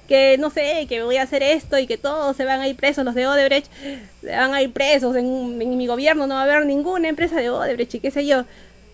Que 0.07 0.37
no 0.37 0.49
sé, 0.49 0.85
que 0.87 1.01
voy 1.03 1.17
a 1.17 1.23
hacer 1.23 1.41
esto 1.41 1.79
y 1.79 1.87
que 1.87 1.97
todos 1.97 2.37
se 2.37 2.45
van 2.45 2.61
a 2.61 2.67
ir 2.67 2.75
presos, 2.75 3.03
los 3.03 3.15
de 3.15 3.25
Odebrecht 3.25 3.71
se 4.21 4.35
van 4.35 4.53
a 4.53 4.61
ir 4.61 4.71
presos, 4.71 5.15
en, 5.15 5.57
mi 5.57 5.87
gobierno 5.87 6.27
no 6.27 6.35
va 6.35 6.41
a 6.41 6.43
haber 6.43 6.65
ninguna 6.65 7.09
empresa 7.09 7.37
de 7.37 7.49
Odebrecht 7.49 7.95
y 7.95 7.99
qué 7.99 8.11
sé 8.11 8.25
yo. 8.25 8.45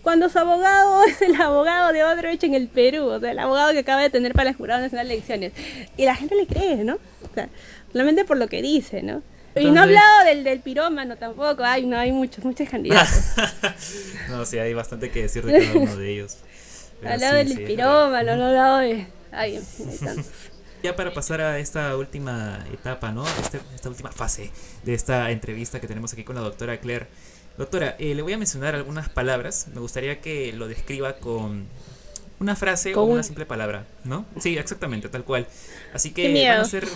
Cuando 0.03 0.30
su 0.30 0.39
abogado 0.39 1.03
es 1.03 1.22
el 1.28 1.39
abogado 1.39 1.91
de 1.93 2.03
Odebrecht 2.03 2.43
en 2.43 2.55
el 2.55 2.68
Perú, 2.68 3.05
o 3.07 3.20
sea, 3.20 3.32
el 3.32 3.39
abogado 3.39 3.72
que 3.72 3.80
acaba 3.80 4.01
de 4.01 4.09
tener 4.09 4.34
para 4.34 4.49
el 4.49 4.55
Jurado 4.55 4.82
Nacional 4.82 5.07
de 5.07 5.14
Elecciones. 5.16 5.53
Y 5.97 6.05
la 6.05 6.16
gente 6.16 6.36
le 6.36 6.47
cree, 6.47 6.78
¿no? 6.78 6.95
O 6.95 7.34
sea, 7.34 7.49
solamente 7.91 8.26
por 8.26 8.38
lo 8.38 8.47
que 8.47 8.62
dice, 8.62 9.03
¿no? 9.03 9.22
y 9.55 9.70
no 9.70 9.82
he 9.82 9.84
hablado 9.84 10.26
del, 10.26 10.43
del 10.43 10.59
pirómano 10.62 11.18
tampoco. 11.18 11.64
Ay, 11.64 11.86
no, 11.86 11.97
hay 11.97 12.12
muchos, 12.12 12.43
muchos 12.43 12.70
candidatos. 12.70 13.34
no, 14.30 14.45
sí, 14.45 14.57
hay 14.57 14.74
bastante 14.74 15.12
que 15.12 15.24
decir 15.24 15.45
de 15.45 15.59
cada 15.59 15.80
uno 15.80 15.95
de 15.95 16.14
ellos. 16.14 16.38
Hablado 17.05 17.36
del 17.36 17.64
pirómano, 17.64 18.36
no 18.36 18.43
he 18.43 18.47
hablado 18.49 18.78
de. 18.78 19.07
Ay, 19.32 19.59
Ya 20.84 20.95
para 20.95 21.13
pasar 21.13 21.41
a 21.41 21.59
esta 21.59 21.95
última 21.95 22.65
etapa, 22.73 23.11
¿no? 23.11 23.23
Este, 23.39 23.59
esta 23.75 23.89
última 23.89 24.11
fase 24.11 24.51
de 24.84 24.93
esta 24.93 25.29
entrevista 25.32 25.79
que 25.79 25.88
tenemos 25.88 26.11
aquí 26.13 26.23
con 26.23 26.36
la 26.36 26.41
doctora 26.41 26.79
Claire. 26.79 27.07
Doctora, 27.57 27.95
eh, 27.99 28.15
le 28.15 28.21
voy 28.21 28.34
a 28.34 28.38
mencionar 28.38 28.73
algunas 28.73 29.09
palabras. 29.09 29.67
Me 29.73 29.79
gustaría 29.79 30.21
que 30.21 30.53
lo 30.53 30.67
describa 30.67 31.17
con 31.17 31.67
una 32.39 32.55
frase 32.55 32.95
o 32.95 33.03
una 33.03 33.21
simple 33.21 33.45
palabra, 33.45 33.86
¿no? 34.03 34.25
Sí, 34.39 34.57
exactamente, 34.57 35.07
tal 35.09 35.23
cual. 35.23 35.45
Así 35.93 36.11
que 36.11 36.34
van 36.47 36.61
a 36.61 36.65
ser 36.65 36.88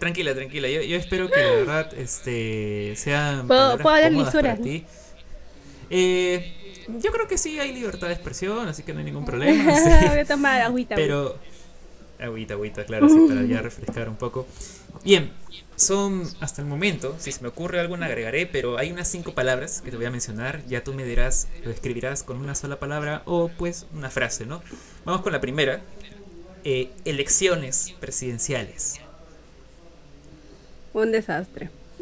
tranquila, 0.00 0.34
tranquila. 0.34 0.68
Yo, 0.68 0.82
yo, 0.82 0.96
espero 0.96 1.30
que 1.30 1.40
la 1.40 1.50
verdad 1.52 1.94
este 1.94 2.94
sea 2.96 3.44
¿Puedo, 3.46 3.78
¿puedo 3.78 3.94
hablar 3.94 4.58
ti. 4.58 4.84
Eh, 5.88 6.84
yo 6.98 7.12
creo 7.12 7.28
que 7.28 7.38
sí 7.38 7.60
hay 7.60 7.72
libertad 7.72 8.08
de 8.08 8.14
expresión, 8.14 8.66
así 8.66 8.82
que 8.82 8.92
no 8.92 8.98
hay 8.98 9.04
ningún 9.04 9.24
problema. 9.26 9.72
Voy 10.08 10.18
a 10.18 10.24
tomar 10.24 10.60
agüita. 10.60 10.96
Pero 10.96 11.38
agüita, 12.18 12.54
agüita, 12.54 12.84
claro, 12.84 13.08
sí, 13.08 13.26
para 13.28 13.42
ya 13.44 13.62
refrescar 13.62 14.08
un 14.08 14.16
poco. 14.16 14.46
Bien, 15.04 15.30
son 15.76 16.24
hasta 16.40 16.62
el 16.62 16.68
momento, 16.68 17.16
si 17.18 17.32
se 17.32 17.42
me 17.42 17.48
ocurre 17.48 17.80
algo 17.80 17.96
agregaré, 17.96 18.46
pero 18.46 18.78
hay 18.78 18.90
unas 18.90 19.08
cinco 19.08 19.34
palabras 19.34 19.82
que 19.82 19.90
te 19.90 19.96
voy 19.96 20.06
a 20.06 20.10
mencionar, 20.10 20.64
ya 20.66 20.82
tú 20.82 20.94
me 20.94 21.04
dirás, 21.04 21.48
lo 21.64 21.70
escribirás 21.70 22.22
con 22.22 22.38
una 22.38 22.54
sola 22.54 22.78
palabra 22.78 23.22
o 23.26 23.48
pues 23.48 23.86
una 23.92 24.10
frase, 24.10 24.46
¿no? 24.46 24.62
Vamos 25.04 25.22
con 25.22 25.32
la 25.32 25.40
primera, 25.40 25.82
eh, 26.64 26.90
elecciones 27.04 27.94
presidenciales. 28.00 29.00
Un 30.92 31.12
desastre. 31.12 31.70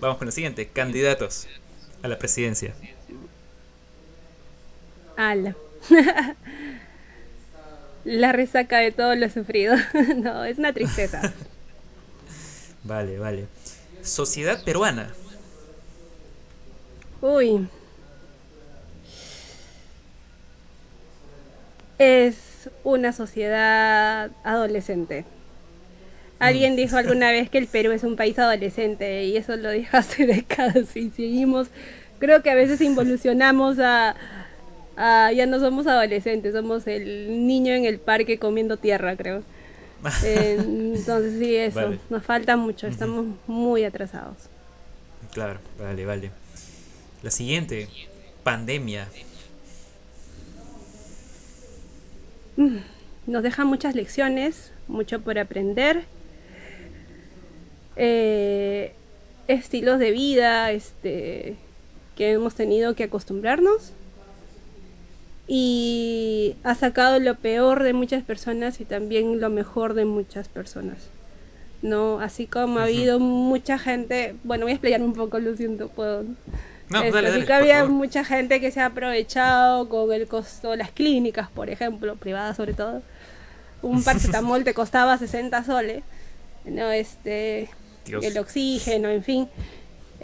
Vamos 0.00 0.18
con 0.18 0.26
la 0.26 0.32
siguiente, 0.32 0.68
candidatos 0.68 1.46
a 2.02 2.08
la 2.08 2.18
presidencia. 2.18 2.74
Ala. 5.16 5.54
la 8.04 8.32
resaca 8.32 8.78
de 8.78 8.92
todo 8.92 9.14
lo 9.14 9.28
sufrido. 9.30 9.74
no, 10.16 10.44
es 10.44 10.58
una 10.58 10.72
tristeza. 10.72 11.32
vale, 12.84 13.18
vale. 13.18 13.46
Sociedad 14.02 14.62
peruana. 14.64 15.12
Uy. 17.20 17.66
Es 21.98 22.68
una 22.82 23.12
sociedad 23.12 24.30
adolescente. 24.42 25.24
Alguien 26.38 26.74
mm. 26.74 26.76
dijo 26.76 26.96
alguna 26.96 27.30
vez 27.30 27.48
que 27.48 27.58
el 27.58 27.66
Perú 27.66 27.92
es 27.92 28.04
un 28.04 28.16
país 28.16 28.38
adolescente 28.38 29.24
y 29.24 29.36
eso 29.36 29.56
lo 29.56 29.70
dijo 29.70 29.96
hace 29.96 30.26
décadas 30.26 30.94
y 30.96 31.10
seguimos. 31.10 31.68
Creo 32.18 32.42
que 32.42 32.50
a 32.50 32.54
veces 32.54 32.80
involucionamos 32.80 33.78
a, 33.78 34.14
Ah, 34.96 35.32
ya 35.32 35.46
no 35.46 35.58
somos 35.58 35.86
adolescentes, 35.86 36.52
somos 36.52 36.86
el 36.86 37.46
niño 37.46 37.74
en 37.74 37.84
el 37.84 37.98
parque 37.98 38.38
comiendo 38.38 38.76
tierra, 38.76 39.16
creo. 39.16 39.42
entonces 40.24 41.38
sí, 41.38 41.56
eso, 41.56 41.94
nos 42.10 42.22
falta 42.22 42.56
mucho, 42.56 42.86
estamos 42.86 43.26
muy 43.46 43.84
atrasados. 43.84 44.36
Claro, 45.32 45.58
vale, 45.78 46.04
vale. 46.04 46.30
La 47.22 47.30
siguiente, 47.30 47.88
pandemia. 48.42 49.08
Mm, 52.56 52.76
nos 53.26 53.42
deja 53.42 53.64
muchas 53.64 53.94
lecciones, 53.94 54.72
mucho 54.86 55.20
por 55.22 55.38
aprender. 55.38 56.04
Eh, 57.96 58.92
estilos 59.48 59.98
de 59.98 60.10
vida 60.10 60.70
este, 60.70 61.56
que 62.16 62.32
hemos 62.32 62.54
tenido 62.54 62.94
que 62.94 63.04
acostumbrarnos 63.04 63.92
y 65.46 66.56
ha 66.64 66.74
sacado 66.74 67.18
lo 67.20 67.34
peor 67.36 67.82
de 67.82 67.92
muchas 67.92 68.22
personas 68.22 68.80
y 68.80 68.84
también 68.84 69.40
lo 69.40 69.50
mejor 69.50 69.94
de 69.94 70.04
muchas 70.04 70.48
personas. 70.48 70.98
¿no? 71.82 72.18
Así 72.20 72.46
como 72.46 72.78
ha 72.78 72.84
habido 72.84 73.20
mucha 73.20 73.78
gente, 73.78 74.34
bueno, 74.42 74.64
voy 74.64 74.72
a 74.72 74.74
explicar 74.74 75.02
un 75.02 75.12
poco, 75.12 75.38
lo 75.38 75.54
siento, 75.54 75.88
puedo. 75.88 76.24
No, 76.88 77.02
este, 77.02 77.22
dale, 77.22 77.44
que 77.44 77.52
había 77.52 77.84
mucha 77.84 78.24
gente 78.24 78.60
que 78.60 78.70
se 78.70 78.80
ha 78.80 78.86
aprovechado 78.86 79.88
con 79.88 80.10
el 80.12 80.26
costo, 80.26 80.76
las 80.76 80.90
clínicas, 80.90 81.50
por 81.50 81.68
ejemplo, 81.68 82.16
privadas 82.16 82.56
sobre 82.56 82.72
todo. 82.72 83.02
Un 83.82 84.02
paracetamol 84.02 84.64
te 84.64 84.72
costaba 84.74 85.18
60 85.18 85.62
soles, 85.64 86.02
¿no? 86.64 86.90
Este, 86.90 87.68
el 88.06 88.38
oxígeno, 88.38 89.08
en 89.10 89.22
fin 89.22 89.48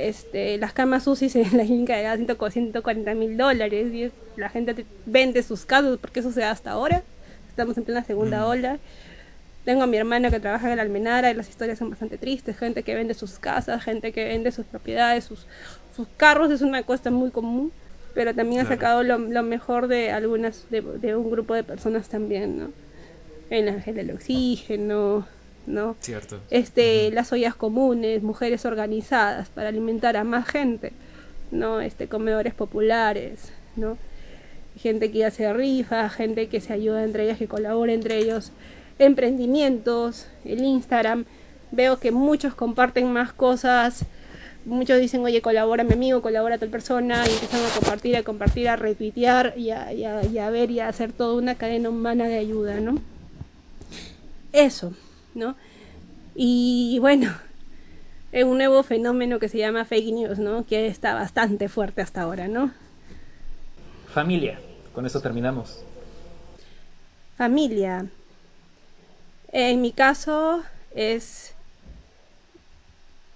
este, 0.09 0.59
las 0.59 0.73
camas 0.73 1.07
UCI 1.07 1.31
en 1.35 1.57
la 1.57 1.65
clínica 1.65 1.97
de 1.97 2.51
140 2.51 3.15
mil 3.15 3.37
dólares 3.37 3.93
y 3.93 4.11
la 4.37 4.49
gente 4.49 4.87
vende 5.07 5.43
sus 5.43 5.67
casos 5.67 5.99
porque 5.99 6.21
eso 6.21 6.33
se 6.33 6.41
da 6.41 6.51
hasta 6.51 6.71
ahora. 6.71 7.03
Estamos 7.49 7.77
en 7.77 7.85
plena 7.85 8.05
segunda 8.05 8.41
mm. 8.41 8.49
ola. 8.49 8.79
Tengo 9.65 9.83
a 9.83 9.87
mi 9.87 9.99
hermana 9.99 10.31
que 10.31 10.41
trabaja 10.41 10.71
en 10.71 10.77
la 10.77 10.83
Almenara 10.83 11.31
y 11.31 11.35
las 11.35 11.49
historias 11.49 11.79
son 11.79 11.91
bastante 11.91 12.17
tristes. 12.17 12.57
Gente 12.57 12.83
que 12.83 12.95
vende 12.95 13.15
sus 13.15 13.39
casas, 13.39 13.83
gente 13.83 14.13
que 14.13 14.25
vende 14.25 14.53
sus 14.53 14.65
propiedades, 14.65 15.25
sus, 15.25 15.47
sus 15.95 16.09
carros 16.17 16.51
es 16.51 16.63
una 16.63 16.83
cuesta 16.83 17.11
muy 17.11 17.31
común. 17.31 17.71
Pero 18.15 18.35
también 18.35 18.63
ha 18.63 18.69
sacado 18.69 19.05
lo, 19.05 19.19
mejor 19.19 19.87
de 19.87 20.11
algunas, 20.11 20.69
de, 20.71 20.81
de, 20.81 21.15
un 21.15 21.31
grupo 21.31 21.55
de 21.55 21.63
personas 21.63 22.09
también, 22.09 22.59
¿no? 22.59 22.71
El 23.51 23.69
ángel 23.69 23.95
del 23.95 24.11
oxígeno, 24.11 25.27
¿no? 25.67 25.97
Cierto. 26.01 26.41
Este, 26.51 27.11
las 27.11 27.33
ollas 27.33 27.55
comunes, 27.55 28.23
mujeres 28.23 28.65
organizadas 28.65 29.49
para 29.49 29.69
alimentar 29.69 30.17
a 30.17 30.25
más 30.25 30.49
gente, 30.49 30.93
¿no? 31.51 31.81
Este, 31.81 32.09
comedores 32.09 32.55
populares, 32.55 33.53
¿no? 33.77 33.99
Gente 34.77 35.11
que 35.11 35.25
hace 35.25 35.53
rifa, 35.53 36.09
gente 36.09 36.49
que 36.49 36.61
se 36.61 36.73
ayuda 36.73 37.05
entre 37.05 37.25
ellas, 37.25 37.39
que 37.39 37.49
colabora 37.49 37.93
entre 37.93 38.19
ellos, 38.19 38.53
emprendimientos, 38.99 40.27
el 40.45 40.63
Instagram, 40.63 41.25
veo 41.71 41.99
que 41.99 42.11
muchos 42.11 42.55
comparten 42.55 43.13
más 43.13 43.33
cosas, 43.33 44.05
muchos 44.65 44.99
dicen, 45.01 45.23
oye, 45.25 45.41
colabora 45.43 45.85
mi 45.85 45.93
amigo, 45.93 46.23
colabora 46.23 46.59
tal 46.59 46.69
persona, 46.69 47.25
y 47.27 47.33
empiezan 47.33 47.65
a 47.65 47.75
compartir, 47.75 48.17
a 48.17 48.23
compartir, 48.23 48.69
a 48.69 48.77
retuitear 48.77 49.55
y 49.57 49.71
a, 49.71 49.93
y 49.93 50.05
a, 50.05 50.25
y 50.25 50.39
a 50.39 50.51
ver 50.51 50.71
y 50.71 50.81
a 50.81 50.89
hacer 50.89 51.13
toda 51.13 51.35
una 51.35 51.55
cadena 51.55 51.91
humana 51.91 52.27
de 52.27 52.39
ayuda, 52.39 52.81
¿no? 52.81 53.01
Eso, 54.53 54.93
¿no? 55.35 55.57
Y 56.35 56.99
bueno, 57.01 57.33
es 58.33 58.45
un 58.45 58.59
nuevo 58.59 58.83
fenómeno 58.83 59.39
que 59.39 59.49
se 59.49 59.59
llama 59.59 59.85
fake 59.85 60.13
news, 60.13 60.39
¿no? 60.39 60.65
Que 60.65 60.87
está 60.87 61.15
bastante 61.15 61.69
fuerte 61.69 62.03
hasta 62.03 62.23
ahora, 62.23 62.49
¿no? 62.49 62.73
Familia, 64.13 64.59
con 64.93 65.07
eso 65.07 65.21
terminamos. 65.21 65.85
Familia. 67.37 68.07
En 69.53 69.81
mi 69.81 69.93
caso 69.93 70.63
es 70.95 71.55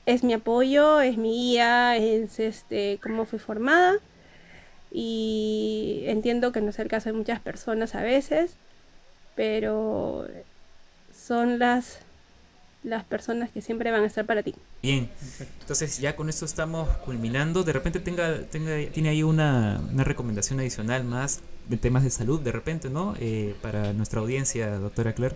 es 0.06 0.22
mi 0.22 0.34
apoyo, 0.34 1.00
es 1.00 1.16
mi 1.16 1.30
guía, 1.30 1.96
es 1.96 2.38
este 2.38 2.98
cómo 3.02 3.24
fui 3.24 3.38
formada 3.38 3.94
y 4.92 6.04
entiendo 6.06 6.52
que 6.52 6.60
no 6.60 6.70
es 6.70 6.78
el 6.78 6.88
caso 6.88 7.08
de 7.08 7.16
muchas 7.16 7.40
personas 7.40 7.94
a 7.94 8.02
veces, 8.02 8.56
pero 9.34 10.26
son 11.26 11.58
las 11.58 12.00
las 12.82 13.02
personas 13.02 13.50
que 13.50 13.62
siempre 13.62 13.90
van 13.90 14.02
a 14.02 14.06
estar 14.06 14.26
para 14.26 14.42
ti. 14.42 14.54
Bien, 14.82 15.08
entonces 15.60 15.98
ya 15.98 16.14
con 16.16 16.28
esto 16.28 16.44
estamos 16.44 16.86
culminando. 16.98 17.64
De 17.64 17.72
repente 17.72 17.98
tenga, 17.98 18.42
tenga 18.42 18.76
tiene 18.92 19.08
ahí 19.08 19.22
una, 19.22 19.80
una 19.90 20.04
recomendación 20.04 20.60
adicional 20.60 21.02
más 21.02 21.40
de 21.68 21.78
temas 21.78 22.04
de 22.04 22.10
salud, 22.10 22.40
de 22.40 22.52
repente, 22.52 22.90
¿no? 22.90 23.14
Eh, 23.18 23.54
para 23.62 23.94
nuestra 23.94 24.20
audiencia, 24.20 24.76
doctora 24.76 25.14
Claire. 25.14 25.34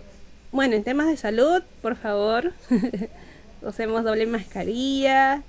Bueno, 0.51 0.75
en 0.75 0.83
temas 0.83 1.07
de 1.07 1.17
salud, 1.17 1.63
por 1.81 1.95
favor, 1.95 2.53
usemos 3.63 4.03
doble 4.03 4.27
mascarilla, 4.27 5.41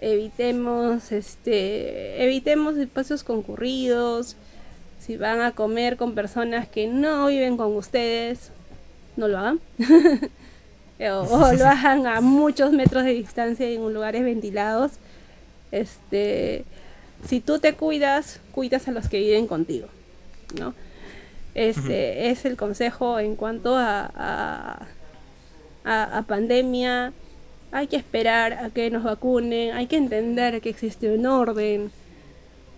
evitemos, 0.00 1.12
este, 1.12 2.24
evitemos 2.24 2.78
espacios 2.78 3.24
concurridos. 3.24 4.36
Si 5.00 5.18
van 5.18 5.42
a 5.42 5.52
comer 5.52 5.98
con 5.98 6.14
personas 6.14 6.66
que 6.66 6.86
no 6.86 7.26
viven 7.26 7.58
con 7.58 7.76
ustedes, 7.76 8.52
no 9.16 9.28
lo 9.28 9.38
hagan. 9.38 9.60
o, 11.00 11.52
lo 11.52 11.66
hagan 11.66 12.06
a 12.06 12.20
muchos 12.20 12.72
metros 12.72 13.04
de 13.04 13.14
distancia 13.14 13.68
en 13.68 13.92
lugares 13.92 14.24
ventilados. 14.24 14.92
Este, 15.70 16.64
si 17.26 17.40
tú 17.40 17.58
te 17.58 17.74
cuidas, 17.74 18.40
cuidas 18.52 18.88
a 18.88 18.92
los 18.92 19.08
que 19.08 19.18
viven 19.18 19.46
contigo, 19.46 19.88
¿no? 20.58 20.74
Este 21.54 22.30
es 22.30 22.44
el 22.46 22.56
consejo 22.56 23.18
en 23.18 23.36
cuanto 23.36 23.76
a, 23.76 24.86
a, 25.84 26.22
pandemia. 26.26 27.12
Hay 27.72 27.86
que 27.86 27.96
esperar 27.96 28.52
a 28.54 28.70
que 28.70 28.90
nos 28.90 29.02
vacunen, 29.02 29.72
hay 29.74 29.86
que 29.86 29.96
entender 29.96 30.60
que 30.60 30.70
existe 30.70 31.10
un 31.10 31.26
orden. 31.26 31.90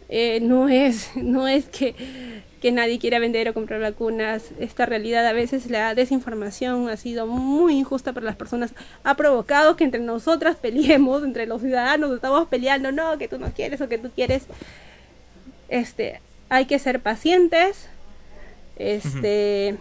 Eh, 0.09 0.41
no 0.41 0.69
es, 0.69 1.11
no 1.17 1.47
es 1.47 1.67
que 1.67 1.95
que 2.65 2.73
nadie 2.73 2.99
quiera 2.99 3.19
vender 3.19 3.47
o 3.51 3.53
comprar 3.53 3.79
vacunas. 3.79 4.53
Esta 4.59 4.87
realidad 4.87 5.27
a 5.27 5.35
veces 5.35 5.71
la 5.71 5.95
desinformación 5.95 6.89
ha 6.89 6.97
sido 6.97 7.27
muy 7.27 7.75
injusta 7.75 8.15
para 8.15 8.25
las 8.25 8.37
personas. 8.37 8.73
Ha 9.03 9.17
provocado 9.19 9.77
que 9.77 9.85
entre 9.85 10.01
nosotras 10.01 10.57
peleemos, 10.57 11.23
entre 11.25 11.45
los 11.45 11.61
ciudadanos 11.61 12.15
estamos 12.15 12.49
peleando, 12.49 12.91
no, 12.91 13.19
que 13.19 13.29
tú 13.29 13.39
no 13.39 13.53
quieres 13.53 13.83
o 13.83 13.89
que 13.91 13.99
tú 13.99 14.09
quieres. 14.15 14.45
Este, 15.69 16.23
hay 16.49 16.65
que 16.65 16.79
ser 16.79 17.01
pacientes. 17.01 17.91
Este, 18.77 19.77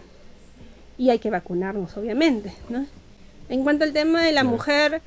y 0.98 1.08
hay 1.08 1.18
que 1.20 1.30
vacunarnos, 1.30 1.96
obviamente, 1.96 2.52
¿no? 2.68 2.84
En 3.48 3.64
cuanto 3.64 3.84
al 3.84 3.94
tema 3.94 4.22
de 4.22 4.32
la 4.32 4.44
mujer, 4.44 5.00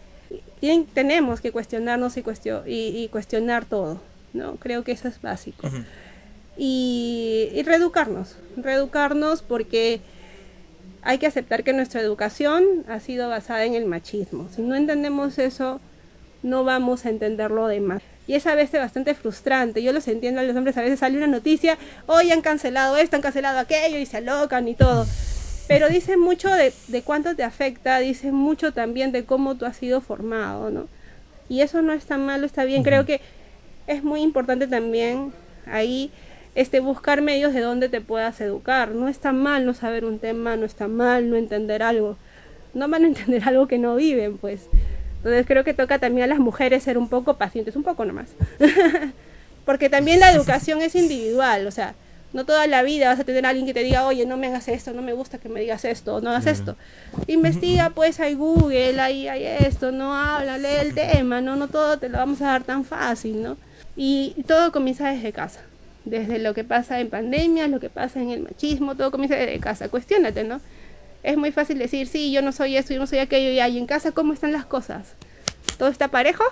tenemos 0.96 1.42
que 1.42 1.52
cuestionarnos 1.52 2.18
y, 2.18 2.24
y, 2.66 3.08
cuestionar 3.10 3.66
todo, 3.66 4.02
¿no? 4.34 4.56
Creo 4.56 4.84
que 4.84 4.94
eso 4.94 5.08
es 5.08 5.22
básico 5.22 5.70
y, 6.58 7.62
reeducarnos, 7.66 8.36
reeducarnos 8.56 9.42
porque 9.42 10.02
hay 11.04 11.20
que 11.20 11.28
aceptar 11.28 11.64
que 11.64 11.74
nuestra 11.74 12.02
educación 12.02 12.84
ha 12.88 13.00
sido 13.00 13.30
basada 13.30 13.64
en 13.66 13.76
el 13.76 13.86
machismo. 13.86 14.50
Si 14.54 14.62
no 14.62 14.76
entendemos 14.76 15.38
eso, 15.38 15.80
no 16.44 16.64
vamos 16.64 17.06
a 17.06 17.10
entender 17.10 17.52
lo 17.52 17.68
demás. 17.68 18.02
Y 18.26 18.34
es 18.34 18.46
a 18.46 18.56
veces 18.56 18.82
bastante 18.82 19.14
frustrante. 19.14 19.82
Yo 19.82 19.94
los 19.94 20.08
entiendo 20.08 20.42
a 20.42 20.44
los 20.44 20.56
hombres, 20.56 20.76
a 20.78 20.82
veces 20.82 21.00
sale 21.00 21.18
una 21.18 21.28
noticia, 21.28 21.78
hoy 22.08 22.32
han 22.32 22.42
cancelado 22.42 22.98
esto, 22.98 23.16
han 23.16 23.22
cancelado 23.22 23.60
aquello 23.60 23.98
y 23.98 24.06
se 24.06 24.18
alocan 24.18 24.68
y 24.68 24.76
todo. 24.76 25.06
Pero 25.68 25.88
dice 25.90 26.18
mucho 26.18 26.50
de, 26.50 26.74
de 26.88 27.02
cuánto 27.04 27.36
te 27.36 27.44
afecta, 27.44 28.00
dice 28.00 28.32
mucho 28.32 28.74
también 28.74 29.12
de 29.12 29.24
cómo 29.24 29.56
tú 29.56 29.66
has 29.66 29.78
sido 29.78 30.02
formado, 30.02 30.72
¿no? 30.72 30.88
Y 31.50 31.62
eso 31.62 31.82
no 31.82 31.94
está 31.94 32.18
malo, 32.18 32.46
está 32.46 32.66
bien. 32.66 32.84
Creo 32.84 33.06
que 33.06 33.22
es 33.86 34.04
muy 34.04 34.22
importante 34.22 34.68
también 34.68 35.32
ahí 35.66 36.12
este, 36.58 36.80
buscar 36.80 37.22
medios 37.22 37.54
de 37.54 37.62
donde 37.62 37.88
te 37.88 38.02
puedas 38.02 38.42
educar. 38.42 38.90
No 38.90 39.08
está 39.08 39.32
mal 39.32 39.64
no 39.64 39.76
saber 39.76 40.04
un 40.04 40.18
tema, 40.18 40.58
no 40.58 40.66
está 40.66 40.88
mal 40.88 41.30
no 41.30 41.36
entender 41.36 41.84
algo. 41.84 42.18
No 42.74 42.90
van 42.90 43.04
a 43.04 43.08
entender 43.08 43.44
algo 43.46 43.68
que 43.68 43.78
no 43.78 43.96
viven, 43.96 44.40
pues. 44.40 44.68
Entonces 45.18 45.46
creo 45.46 45.64
que 45.64 45.76
toca 45.76 46.00
también 46.00 46.24
a 46.24 46.28
las 46.28 46.40
mujeres 46.40 46.82
ser 46.82 46.98
un 46.98 47.10
poco 47.10 47.38
pacientes, 47.38 47.76
un 47.76 47.84
poco 47.84 48.06
nomás. 48.06 48.30
Porque 49.66 49.88
también 49.88 50.20
la 50.20 50.32
educación 50.32 50.82
es 50.82 50.96
individual, 50.96 51.68
o 51.68 51.72
sea, 51.72 51.94
no 52.34 52.44
toda 52.44 52.66
la 52.66 52.82
vida 52.82 53.10
vas 53.10 53.20
a 53.20 53.24
tener 53.24 53.46
a 53.46 53.50
alguien 53.50 53.68
que 53.68 53.76
te 53.76 53.84
diga, 53.84 54.08
oye, 54.08 54.26
no 54.26 54.38
me 54.38 54.48
hagas 54.48 54.68
esto, 54.68 54.94
no 54.94 55.04
me 55.04 55.14
gusta 55.14 55.38
que 55.38 55.50
me 55.50 55.60
digas 55.60 55.86
esto, 55.86 56.22
no 56.22 56.32
hagas 56.32 56.48
esto. 56.48 56.76
Investiga, 57.28 57.92
pues, 57.92 58.20
hay 58.20 58.34
Google, 58.34 59.00
ahí 59.00 59.28
hay 59.28 59.44
esto, 59.46 59.92
no 59.92 60.16
habla, 60.16 60.58
lee 60.58 60.80
el 60.82 60.96
tema, 60.96 61.40
no, 61.40 61.56
no 61.56 61.68
todo 61.68 62.00
te 62.00 62.10
lo 62.10 62.18
vamos 62.18 62.42
a 62.42 62.46
dar 62.46 62.64
tan 62.64 62.84
fácil, 62.84 63.44
¿no? 63.44 63.58
Y 63.96 64.44
todo 64.48 64.72
comienza 64.72 65.12
desde 65.12 65.32
casa 65.32 65.62
desde 66.10 66.40
lo 66.40 66.54
que 66.54 66.64
pasa 66.64 67.00
en 67.00 67.10
pandemia, 67.10 67.68
lo 67.68 67.80
que 67.80 67.90
pasa 67.90 68.22
en 68.22 68.30
el 68.30 68.42
machismo, 68.42 68.96
todo 68.96 69.12
comienza 69.12 69.36
desde 69.36 69.60
casa. 69.60 69.90
Cuestiónate, 69.90 70.44
¿no? 70.44 70.62
Es 71.24 71.38
muy 71.38 71.52
fácil 71.52 71.78
decir, 71.78 72.08
sí, 72.08 72.32
yo 72.32 72.42
no 72.42 72.52
soy 72.52 72.78
esto, 72.78 72.94
yo 72.94 73.00
no 73.00 73.08
soy 73.08 73.20
aquello, 73.20 73.52
y 73.52 73.60
ahí 73.60 73.78
en 73.78 73.86
casa, 73.86 74.12
¿cómo 74.12 74.34
están 74.34 74.52
las 74.52 74.66
cosas? 74.66 75.14
¿Todo 75.78 75.90
está 75.90 76.08
parejo? 76.08 76.44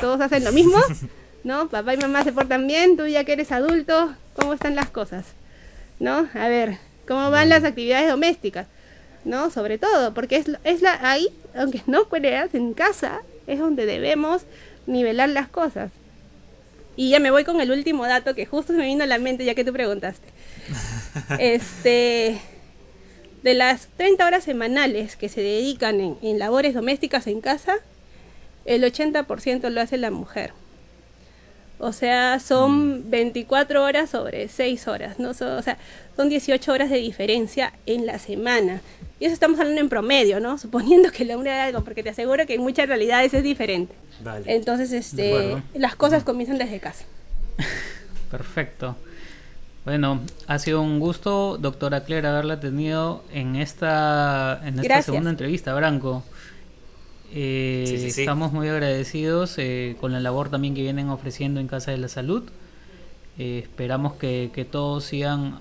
¿Todos 0.00 0.20
hacen 0.20 0.44
lo 0.44 0.52
mismo? 0.52 0.78
¿No? 1.44 1.68
Papá 1.68 1.94
y 1.94 1.98
mamá 1.98 2.24
se 2.24 2.32
portan 2.32 2.66
bien, 2.66 2.96
tú 2.96 3.06
ya 3.06 3.24
que 3.24 3.32
eres 3.32 3.52
adulto, 3.52 4.14
¿cómo 4.34 4.54
están 4.54 4.74
las 4.74 4.90
cosas? 4.90 5.26
¿No? 5.98 6.28
A 6.34 6.48
ver, 6.48 6.78
¿cómo 7.06 7.30
van 7.30 7.48
las 7.48 7.64
actividades 7.64 8.08
domésticas? 8.08 8.66
¿No? 9.24 9.50
Sobre 9.50 9.78
todo, 9.78 10.14
porque 10.14 10.36
es, 10.36 10.46
es 10.64 10.82
la, 10.82 10.98
ahí, 11.02 11.28
aunque 11.54 11.82
no 11.86 12.08
creas, 12.08 12.54
en 12.54 12.74
casa 12.74 13.20
es 13.46 13.58
donde 13.58 13.84
debemos 13.84 14.42
nivelar 14.86 15.28
las 15.28 15.48
cosas. 15.48 15.90
Y 16.96 17.10
ya 17.10 17.20
me 17.20 17.30
voy 17.30 17.44
con 17.44 17.60
el 17.60 17.70
último 17.70 18.06
dato 18.06 18.34
que 18.34 18.46
justo 18.46 18.72
me 18.72 18.84
vino 18.84 19.04
a 19.04 19.06
la 19.06 19.18
mente 19.18 19.44
ya 19.44 19.54
que 19.54 19.64
tú 19.64 19.72
preguntaste. 19.72 20.28
este, 21.38 22.38
de 23.42 23.54
las 23.54 23.88
30 23.96 24.26
horas 24.26 24.44
semanales 24.44 25.16
que 25.16 25.28
se 25.28 25.40
dedican 25.40 26.18
en, 26.20 26.38
labores 26.38 26.74
domésticas 26.74 27.26
en 27.26 27.40
casa, 27.40 27.76
el 28.64 28.84
80% 28.84 29.70
lo 29.70 29.80
hace 29.80 29.96
la 29.96 30.10
mujer. 30.10 30.52
O 31.78 31.92
sea, 31.92 32.38
son 32.40 33.10
24 33.10 33.80
mm. 33.80 33.82
horas 33.82 34.10
sobre 34.10 34.48
6 34.48 34.86
horas, 34.88 35.18
¿no? 35.18 35.30
o 35.30 35.34
sea, 35.34 35.78
son 36.16 36.28
18 36.28 36.70
horas 36.70 36.90
de 36.90 36.98
diferencia 36.98 37.72
en 37.86 38.04
la 38.04 38.18
semana. 38.18 38.82
Y 39.20 39.26
eso 39.26 39.34
estamos 39.34 39.60
hablando 39.60 39.80
en 39.80 39.90
promedio, 39.90 40.40
¿no? 40.40 40.58
Suponiendo 40.58 41.12
que 41.12 41.24
la 41.24 41.36
une 41.36 41.50
algo, 41.50 41.84
porque 41.84 42.02
te 42.02 42.08
aseguro 42.08 42.46
que 42.46 42.54
en 42.54 42.62
muchas 42.62 42.88
realidades 42.88 43.34
es 43.34 43.44
diferente. 43.44 43.94
Entonces, 44.46 44.92
este, 44.92 45.62
las 45.74 45.94
cosas 45.94 46.24
comienzan 46.24 46.58
desde 46.58 46.80
casa. 46.80 47.04
Perfecto. 48.30 48.96
Bueno, 49.84 50.20
ha 50.46 50.58
sido 50.58 50.82
un 50.82 51.00
gusto, 51.00 51.56
doctora 51.58 52.04
Claire, 52.04 52.28
haberla 52.28 52.60
tenido 52.60 53.24
en 53.32 53.56
esta, 53.56 54.60
en 54.64 54.78
esta 54.78 55.02
segunda 55.02 55.30
entrevista, 55.30 55.74
Branco. 55.74 56.22
Eh, 57.32 58.04
estamos 58.06 58.52
muy 58.52 58.68
agradecidos 58.68 59.54
eh, 59.58 59.96
con 60.00 60.12
la 60.12 60.20
labor 60.20 60.50
también 60.50 60.74
que 60.74 60.82
vienen 60.82 61.08
ofreciendo 61.08 61.60
en 61.60 61.68
Casa 61.68 61.92
de 61.92 61.98
la 61.98 62.08
Salud. 62.08 62.42
Eh, 63.38 63.60
esperamos 63.62 64.14
que, 64.14 64.50
que, 64.52 64.64
todos 64.66 65.04
sigan 65.04 65.60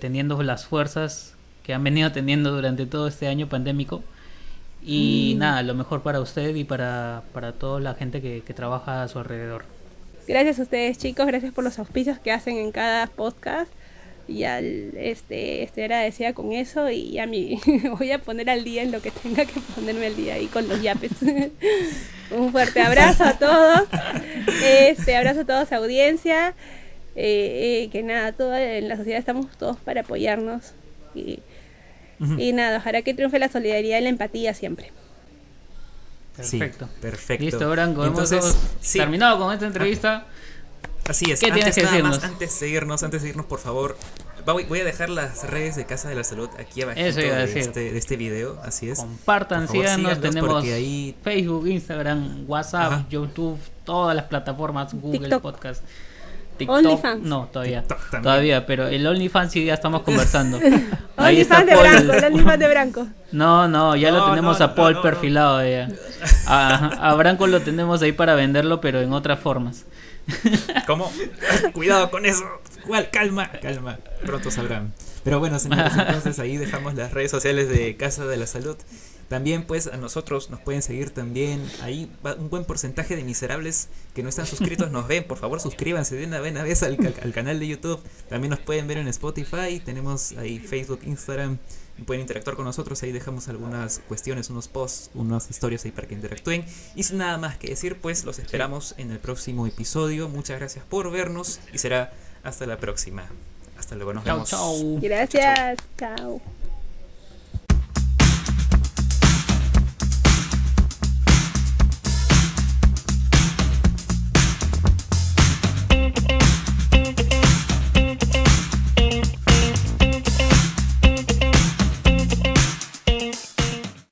teniendo 0.00 0.42
las 0.42 0.66
fuerzas 0.66 1.37
que 1.68 1.74
han 1.74 1.84
venido 1.84 2.10
teniendo 2.10 2.50
durante 2.50 2.86
todo 2.86 3.08
este 3.08 3.28
año 3.28 3.46
pandémico 3.46 4.02
y 4.82 5.34
mm. 5.36 5.38
nada, 5.38 5.62
lo 5.62 5.74
mejor 5.74 6.02
para 6.02 6.18
usted 6.18 6.54
y 6.54 6.64
para, 6.64 7.24
para 7.34 7.52
toda 7.52 7.78
la 7.78 7.92
gente 7.92 8.22
que, 8.22 8.54
trabaja 8.54 9.02
a 9.02 9.08
su 9.08 9.18
alrededor. 9.18 9.66
Gracias 10.26 10.60
a 10.60 10.62
ustedes 10.62 10.96
chicos, 10.96 11.26
gracias 11.26 11.52
por 11.52 11.64
los 11.64 11.78
auspicios 11.78 12.18
que 12.18 12.32
hacen 12.32 12.56
en 12.56 12.72
cada 12.72 13.06
podcast. 13.06 13.70
Y 14.26 14.44
al, 14.44 14.96
este, 14.96 15.62
estoy 15.62 15.82
agradecida 15.82 16.32
con 16.32 16.52
eso 16.52 16.88
y 16.88 17.18
a 17.18 17.26
mí 17.26 17.60
voy 17.98 18.12
a 18.12 18.18
poner 18.18 18.48
al 18.48 18.64
día 18.64 18.82
en 18.82 18.90
lo 18.90 19.02
que 19.02 19.10
tenga 19.10 19.44
que 19.44 19.60
ponerme 19.74 20.06
al 20.06 20.16
día 20.16 20.36
ahí 20.36 20.46
con 20.46 20.66
los 20.68 20.80
yapes. 20.80 21.12
Un 22.30 22.50
fuerte 22.50 22.80
abrazo 22.80 23.24
a 23.24 23.38
todos. 23.38 23.88
Este 24.64 25.16
abrazo 25.16 25.40
a 25.40 25.44
todos 25.44 25.70
audiencia. 25.72 26.54
Eh, 27.14 27.82
eh, 27.84 27.88
que 27.92 28.02
nada, 28.02 28.32
toda 28.32 28.62
en 28.62 28.88
la 28.88 28.96
sociedad 28.96 29.18
estamos 29.18 29.54
todos 29.58 29.76
para 29.76 30.00
apoyarnos 30.00 30.72
y 31.14 31.40
y 32.20 32.52
nada, 32.52 32.78
ojalá 32.78 33.02
que 33.02 33.14
triunfe 33.14 33.38
la 33.38 33.48
solidaridad 33.48 33.98
y 33.98 34.02
la 34.02 34.08
empatía 34.08 34.54
siempre. 34.54 34.92
Perfecto. 36.36 36.88
perfecto. 37.00 37.44
Listo, 37.44 37.70
Branco. 37.70 38.04
Entonces, 38.04 38.56
terminado 38.92 39.38
con 39.38 39.52
esta 39.52 39.66
entrevista. 39.66 40.26
Así 41.08 41.30
es. 41.30 41.40
¿Qué 41.40 41.46
antes, 41.46 41.74
tienes 41.74 41.92
que 41.92 42.02
nada 42.02 42.14
antes 42.14 42.38
de 42.38 42.46
seguirnos, 42.48 43.02
antes 43.02 43.22
de 43.22 43.28
seguirnos, 43.28 43.46
por 43.46 43.58
favor, 43.58 43.96
voy 44.44 44.80
a 44.80 44.84
dejar 44.84 45.10
las 45.10 45.48
redes 45.48 45.76
de 45.76 45.84
Casa 45.84 46.08
de 46.08 46.14
la 46.14 46.24
Salud 46.24 46.48
aquí 46.58 46.82
abajo 46.82 46.98
de, 46.98 47.60
este, 47.60 47.92
de 47.92 47.98
este 47.98 48.16
video. 48.16 48.60
Así 48.62 48.88
es. 48.88 48.98
Compartan, 48.98 49.68
síganos. 49.68 50.20
Tenemos 50.20 50.64
Facebook, 51.22 51.66
Instagram, 51.66 52.44
WhatsApp, 52.48 53.08
YouTube, 53.10 53.58
todas 53.84 54.14
las 54.16 54.26
plataformas, 54.26 54.94
Google 54.94 55.38
Podcast. 55.40 55.82
TikTok. 56.58 57.20
No, 57.22 57.48
todavía. 57.52 57.84
Todavía, 58.22 58.66
pero 58.66 58.88
el 58.88 59.06
OnlyFans 59.06 59.52
sí 59.52 59.64
ya 59.64 59.74
estamos 59.74 60.02
conversando. 60.02 60.58
Ahí 61.16 61.40
está 61.40 61.64
de 61.64 61.74
Branco, 61.74 62.12
el 62.12 62.24
OnlyFans 62.24 62.58
de 62.58 62.68
Branco. 62.68 63.06
No, 63.32 63.68
no, 63.68 63.96
ya 63.96 64.10
lo 64.10 64.28
tenemos 64.28 64.60
a 64.60 64.74
Paul 64.74 65.00
perfilado 65.00 65.66
ya. 65.66 65.88
A, 66.46 67.10
a 67.10 67.14
Branco 67.14 67.46
lo 67.46 67.60
tenemos 67.60 68.02
ahí 68.02 68.12
para 68.12 68.34
venderlo, 68.34 68.80
pero 68.80 69.00
en 69.00 69.12
otras 69.12 69.38
formas. 69.38 69.84
¿Cómo? 70.86 71.10
Cuidado 71.72 72.10
con 72.10 72.26
eso. 72.26 72.44
¿Cuál? 72.86 73.10
Calma, 73.10 73.50
calma. 73.62 73.98
Pronto 74.24 74.50
sabrán. 74.50 74.92
Pero 75.24 75.38
bueno, 75.38 75.58
señores, 75.58 75.92
entonces 75.98 76.38
ahí 76.38 76.56
dejamos 76.56 76.94
las 76.94 77.12
redes 77.12 77.30
sociales 77.30 77.68
de 77.68 77.96
Casa 77.96 78.26
de 78.26 78.36
la 78.36 78.46
Salud. 78.46 78.76
También 79.28 79.64
pues 79.64 79.86
a 79.86 79.96
nosotros 79.98 80.48
nos 80.48 80.60
pueden 80.60 80.80
seguir 80.82 81.10
también. 81.10 81.62
Ahí 81.82 82.10
un 82.38 82.48
buen 82.48 82.64
porcentaje 82.64 83.14
de 83.14 83.24
miserables 83.24 83.88
que 84.14 84.22
no 84.22 84.28
están 84.28 84.46
suscritos 84.46 84.90
nos 84.90 85.06
ven. 85.06 85.24
Por 85.24 85.36
favor 85.36 85.60
suscríbanse 85.60 86.16
de 86.16 86.26
una 86.26 86.40
vez 86.40 86.82
al, 86.82 86.96
al 87.22 87.32
canal 87.32 87.60
de 87.60 87.68
YouTube. 87.68 88.00
También 88.28 88.50
nos 88.50 88.60
pueden 88.60 88.86
ver 88.86 88.98
en 88.98 89.08
Spotify. 89.08 89.80
Tenemos 89.84 90.32
ahí 90.38 90.58
Facebook, 90.58 91.00
Instagram. 91.04 91.58
Pueden 92.06 92.22
interactuar 92.22 92.56
con 92.56 92.64
nosotros. 92.64 93.02
Ahí 93.02 93.12
dejamos 93.12 93.48
algunas 93.48 93.98
cuestiones, 94.08 94.50
unos 94.50 94.68
posts, 94.68 95.10
unas 95.14 95.50
historias 95.50 95.84
ahí 95.84 95.90
para 95.90 96.08
que 96.08 96.14
interactúen. 96.14 96.64
Y 96.94 97.02
sin 97.02 97.18
nada 97.18 97.36
más 97.36 97.58
que 97.58 97.68
decir 97.68 98.00
pues 98.00 98.24
los 98.24 98.38
esperamos 98.38 98.94
en 98.96 99.10
el 99.10 99.18
próximo 99.18 99.66
episodio. 99.66 100.28
Muchas 100.28 100.58
gracias 100.58 100.84
por 100.88 101.10
vernos 101.10 101.60
y 101.72 101.78
será 101.78 102.12
hasta 102.42 102.66
la 102.66 102.78
próxima. 102.78 103.28
Hasta 103.78 103.94
luego, 103.94 104.12
nos 104.12 104.24
vemos. 104.24 104.50
Gracias. 105.00 105.78
chao. 105.98 106.57